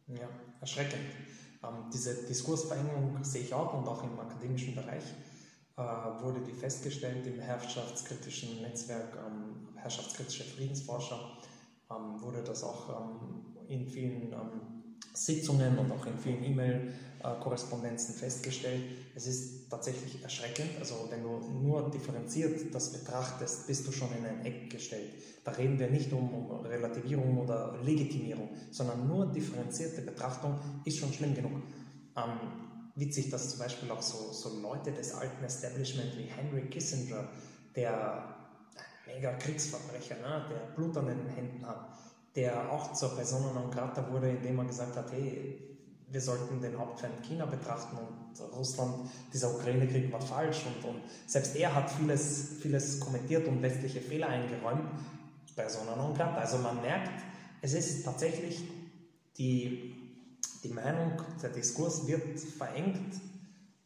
[0.08, 1.02] Ja, erschreckend.
[1.64, 5.04] Ähm, diese Diskursverengung sehe ich auch und auch im akademischen Bereich
[5.78, 11.20] äh, wurde die festgestellt im herrschaftskritischen Netzwerk ähm, Herrschaftskritische Friedensforscher,
[11.92, 14.62] ähm, wurde das auch ähm, in vielen ähm,
[15.14, 16.44] Sitzungen und auch in vielen
[17.26, 18.84] E-Mail-Korrespondenzen festgestellt.
[19.16, 20.70] Es ist tatsächlich erschreckend.
[20.80, 25.12] Also wenn du nur differenziert das betrachtest, bist du schon in ein Eck gestellt.
[25.44, 31.34] Da reden wir nicht um, Relativierung oder Legitimierung, sondern nur differenzierte Betrachtung ist schon schlimm
[31.34, 31.52] genug.
[32.16, 32.40] Ähm,
[32.96, 37.28] witzig, dass zum Beispiel auch so, so Leute des alten Establishment wie Henry Kissinger,
[37.76, 38.36] der
[39.06, 41.90] mega Kriegsverbrecher, ne, der Blut an den Händen hat,
[42.36, 45.75] der auch zur Persona non grata wurde, indem er gesagt hat, hey,
[46.12, 51.56] wir sollten den Hauptfeind China betrachten und Russland, dieser Ukraine-Krieg war falsch und, und, selbst
[51.56, 54.90] er hat vieles, vieles kommentiert und westliche Fehler eingeräumt,
[55.56, 56.38] persona non grata.
[56.38, 57.24] Also man merkt,
[57.62, 58.64] es ist tatsächlich
[59.38, 59.96] die,
[60.64, 63.16] die Meinung, der Diskurs wird verengt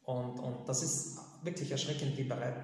[0.03, 2.55] und, und das ist wirklich erschreckend, wie bereit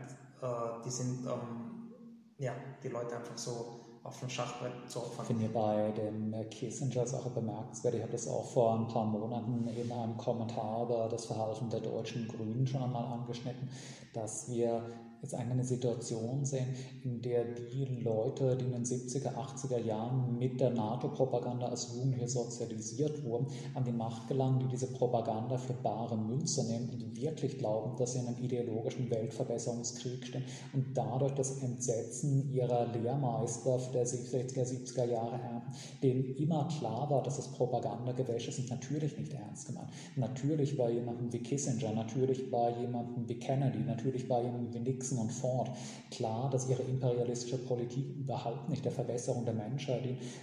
[0.41, 1.93] äh, die sind, ähm,
[2.37, 2.53] ja,
[2.83, 5.25] die Leute einfach so auf dem Schachbrett zu opfern.
[5.27, 7.95] Ich finde bei dem Kissinger-Sache bemerkenswert.
[7.95, 11.79] Ich habe das auch vor ein paar Monaten in einem Kommentar über das Verhalten der
[11.79, 13.67] deutschen Grünen schon einmal angeschnitten,
[14.13, 14.83] dass wir
[15.21, 16.67] jetzt eine Situation sehen,
[17.03, 22.27] in der die Leute, die in den 70er, 80er Jahren mit der NATO-Propaganda als Jugendliche
[22.27, 27.57] sozialisiert wurden, an die Macht gelangen, die diese Propaganda für bare Münze nehmen und wirklich
[27.57, 30.43] glauben, dass sie in einem ideologischen Weltverbesserungskrieg stehen
[30.73, 35.71] und dadurch das Entsetzen ihrer Lehrmeister der 60er, 70er Jahre ernten,
[36.03, 39.89] denen immer klar war, dass das Propagandagewäsch ist und natürlich nicht ernst gemeint.
[40.15, 45.14] Natürlich war jemandem wie Kissinger, natürlich war jemandem wie Kennedy, natürlich war jemandem wie Nixon
[45.15, 45.71] Nixon und Ford
[46.11, 49.95] klar, dass ihre imperialistische Politik überhaupt nicht der Verbesserung der Menschheit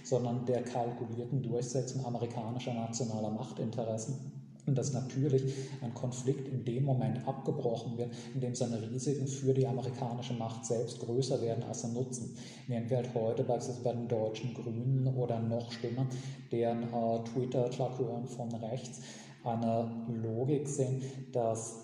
[0.03, 4.15] sondern der kalkulierten Durchsetzung amerikanischer nationaler Machtinteressen
[4.65, 5.43] und dass natürlich
[5.81, 10.65] ein Konflikt in dem Moment abgebrochen wird, in dem seine Risiken für die amerikanische Macht
[10.65, 12.35] selbst größer werden als der Nutzen.
[12.67, 16.07] Während wir halt heute beispielsweise bei den deutschen Grünen oder noch schlimmer,
[16.51, 19.01] deren äh, Twitter-Klakuren von rechts
[19.43, 21.01] eine Logik sehen,
[21.33, 21.82] dass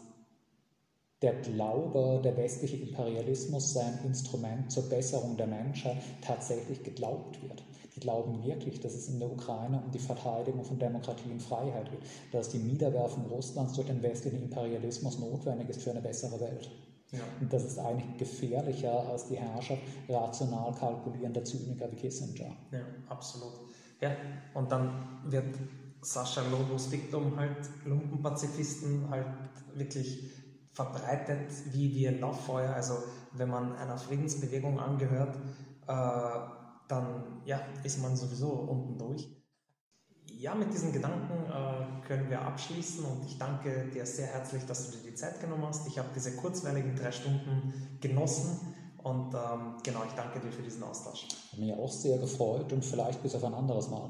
[1.21, 7.63] der Glaube, der westliche Imperialismus sei ein Instrument zur Besserung der Menschheit tatsächlich geglaubt wird.
[7.95, 11.91] Die glauben wirklich, dass es in der Ukraine um die Verteidigung von Demokratie und Freiheit
[11.91, 16.69] geht, dass die Niederwerfung Russlands durch den westlichen Imperialismus notwendig ist für eine bessere Welt.
[17.11, 17.19] Ja.
[17.41, 22.55] Und das ist eigentlich gefährlicher als die Herrschaft rational kalkulierender Zyniker wie Kissinger.
[22.71, 23.53] Ja, absolut.
[23.99, 24.15] Ja,
[24.53, 25.55] und dann wird
[26.01, 29.25] Sascha Lobos Diktum halt Lumpenpazifisten halt
[29.73, 30.31] wirklich
[30.80, 32.73] verbreitet wie, ein Lauffeuer.
[32.73, 32.95] Also
[33.34, 35.35] wenn man einer Friedensbewegung angehört,
[35.88, 36.39] äh,
[36.88, 39.27] dann ja, ist man sowieso unten durch.
[40.38, 44.89] Ja, mit diesen Gedanken äh, können wir abschließen und ich danke dir sehr herzlich, dass
[44.89, 45.85] du dir die Zeit genommen hast.
[45.88, 48.73] Ich habe diese kurzweiligen drei Stunden genossen
[49.03, 51.27] und ähm, genau, ich danke dir für diesen Austausch.
[51.57, 54.10] Mir auch sehr gefreut und vielleicht bis auf ein anderes Mal.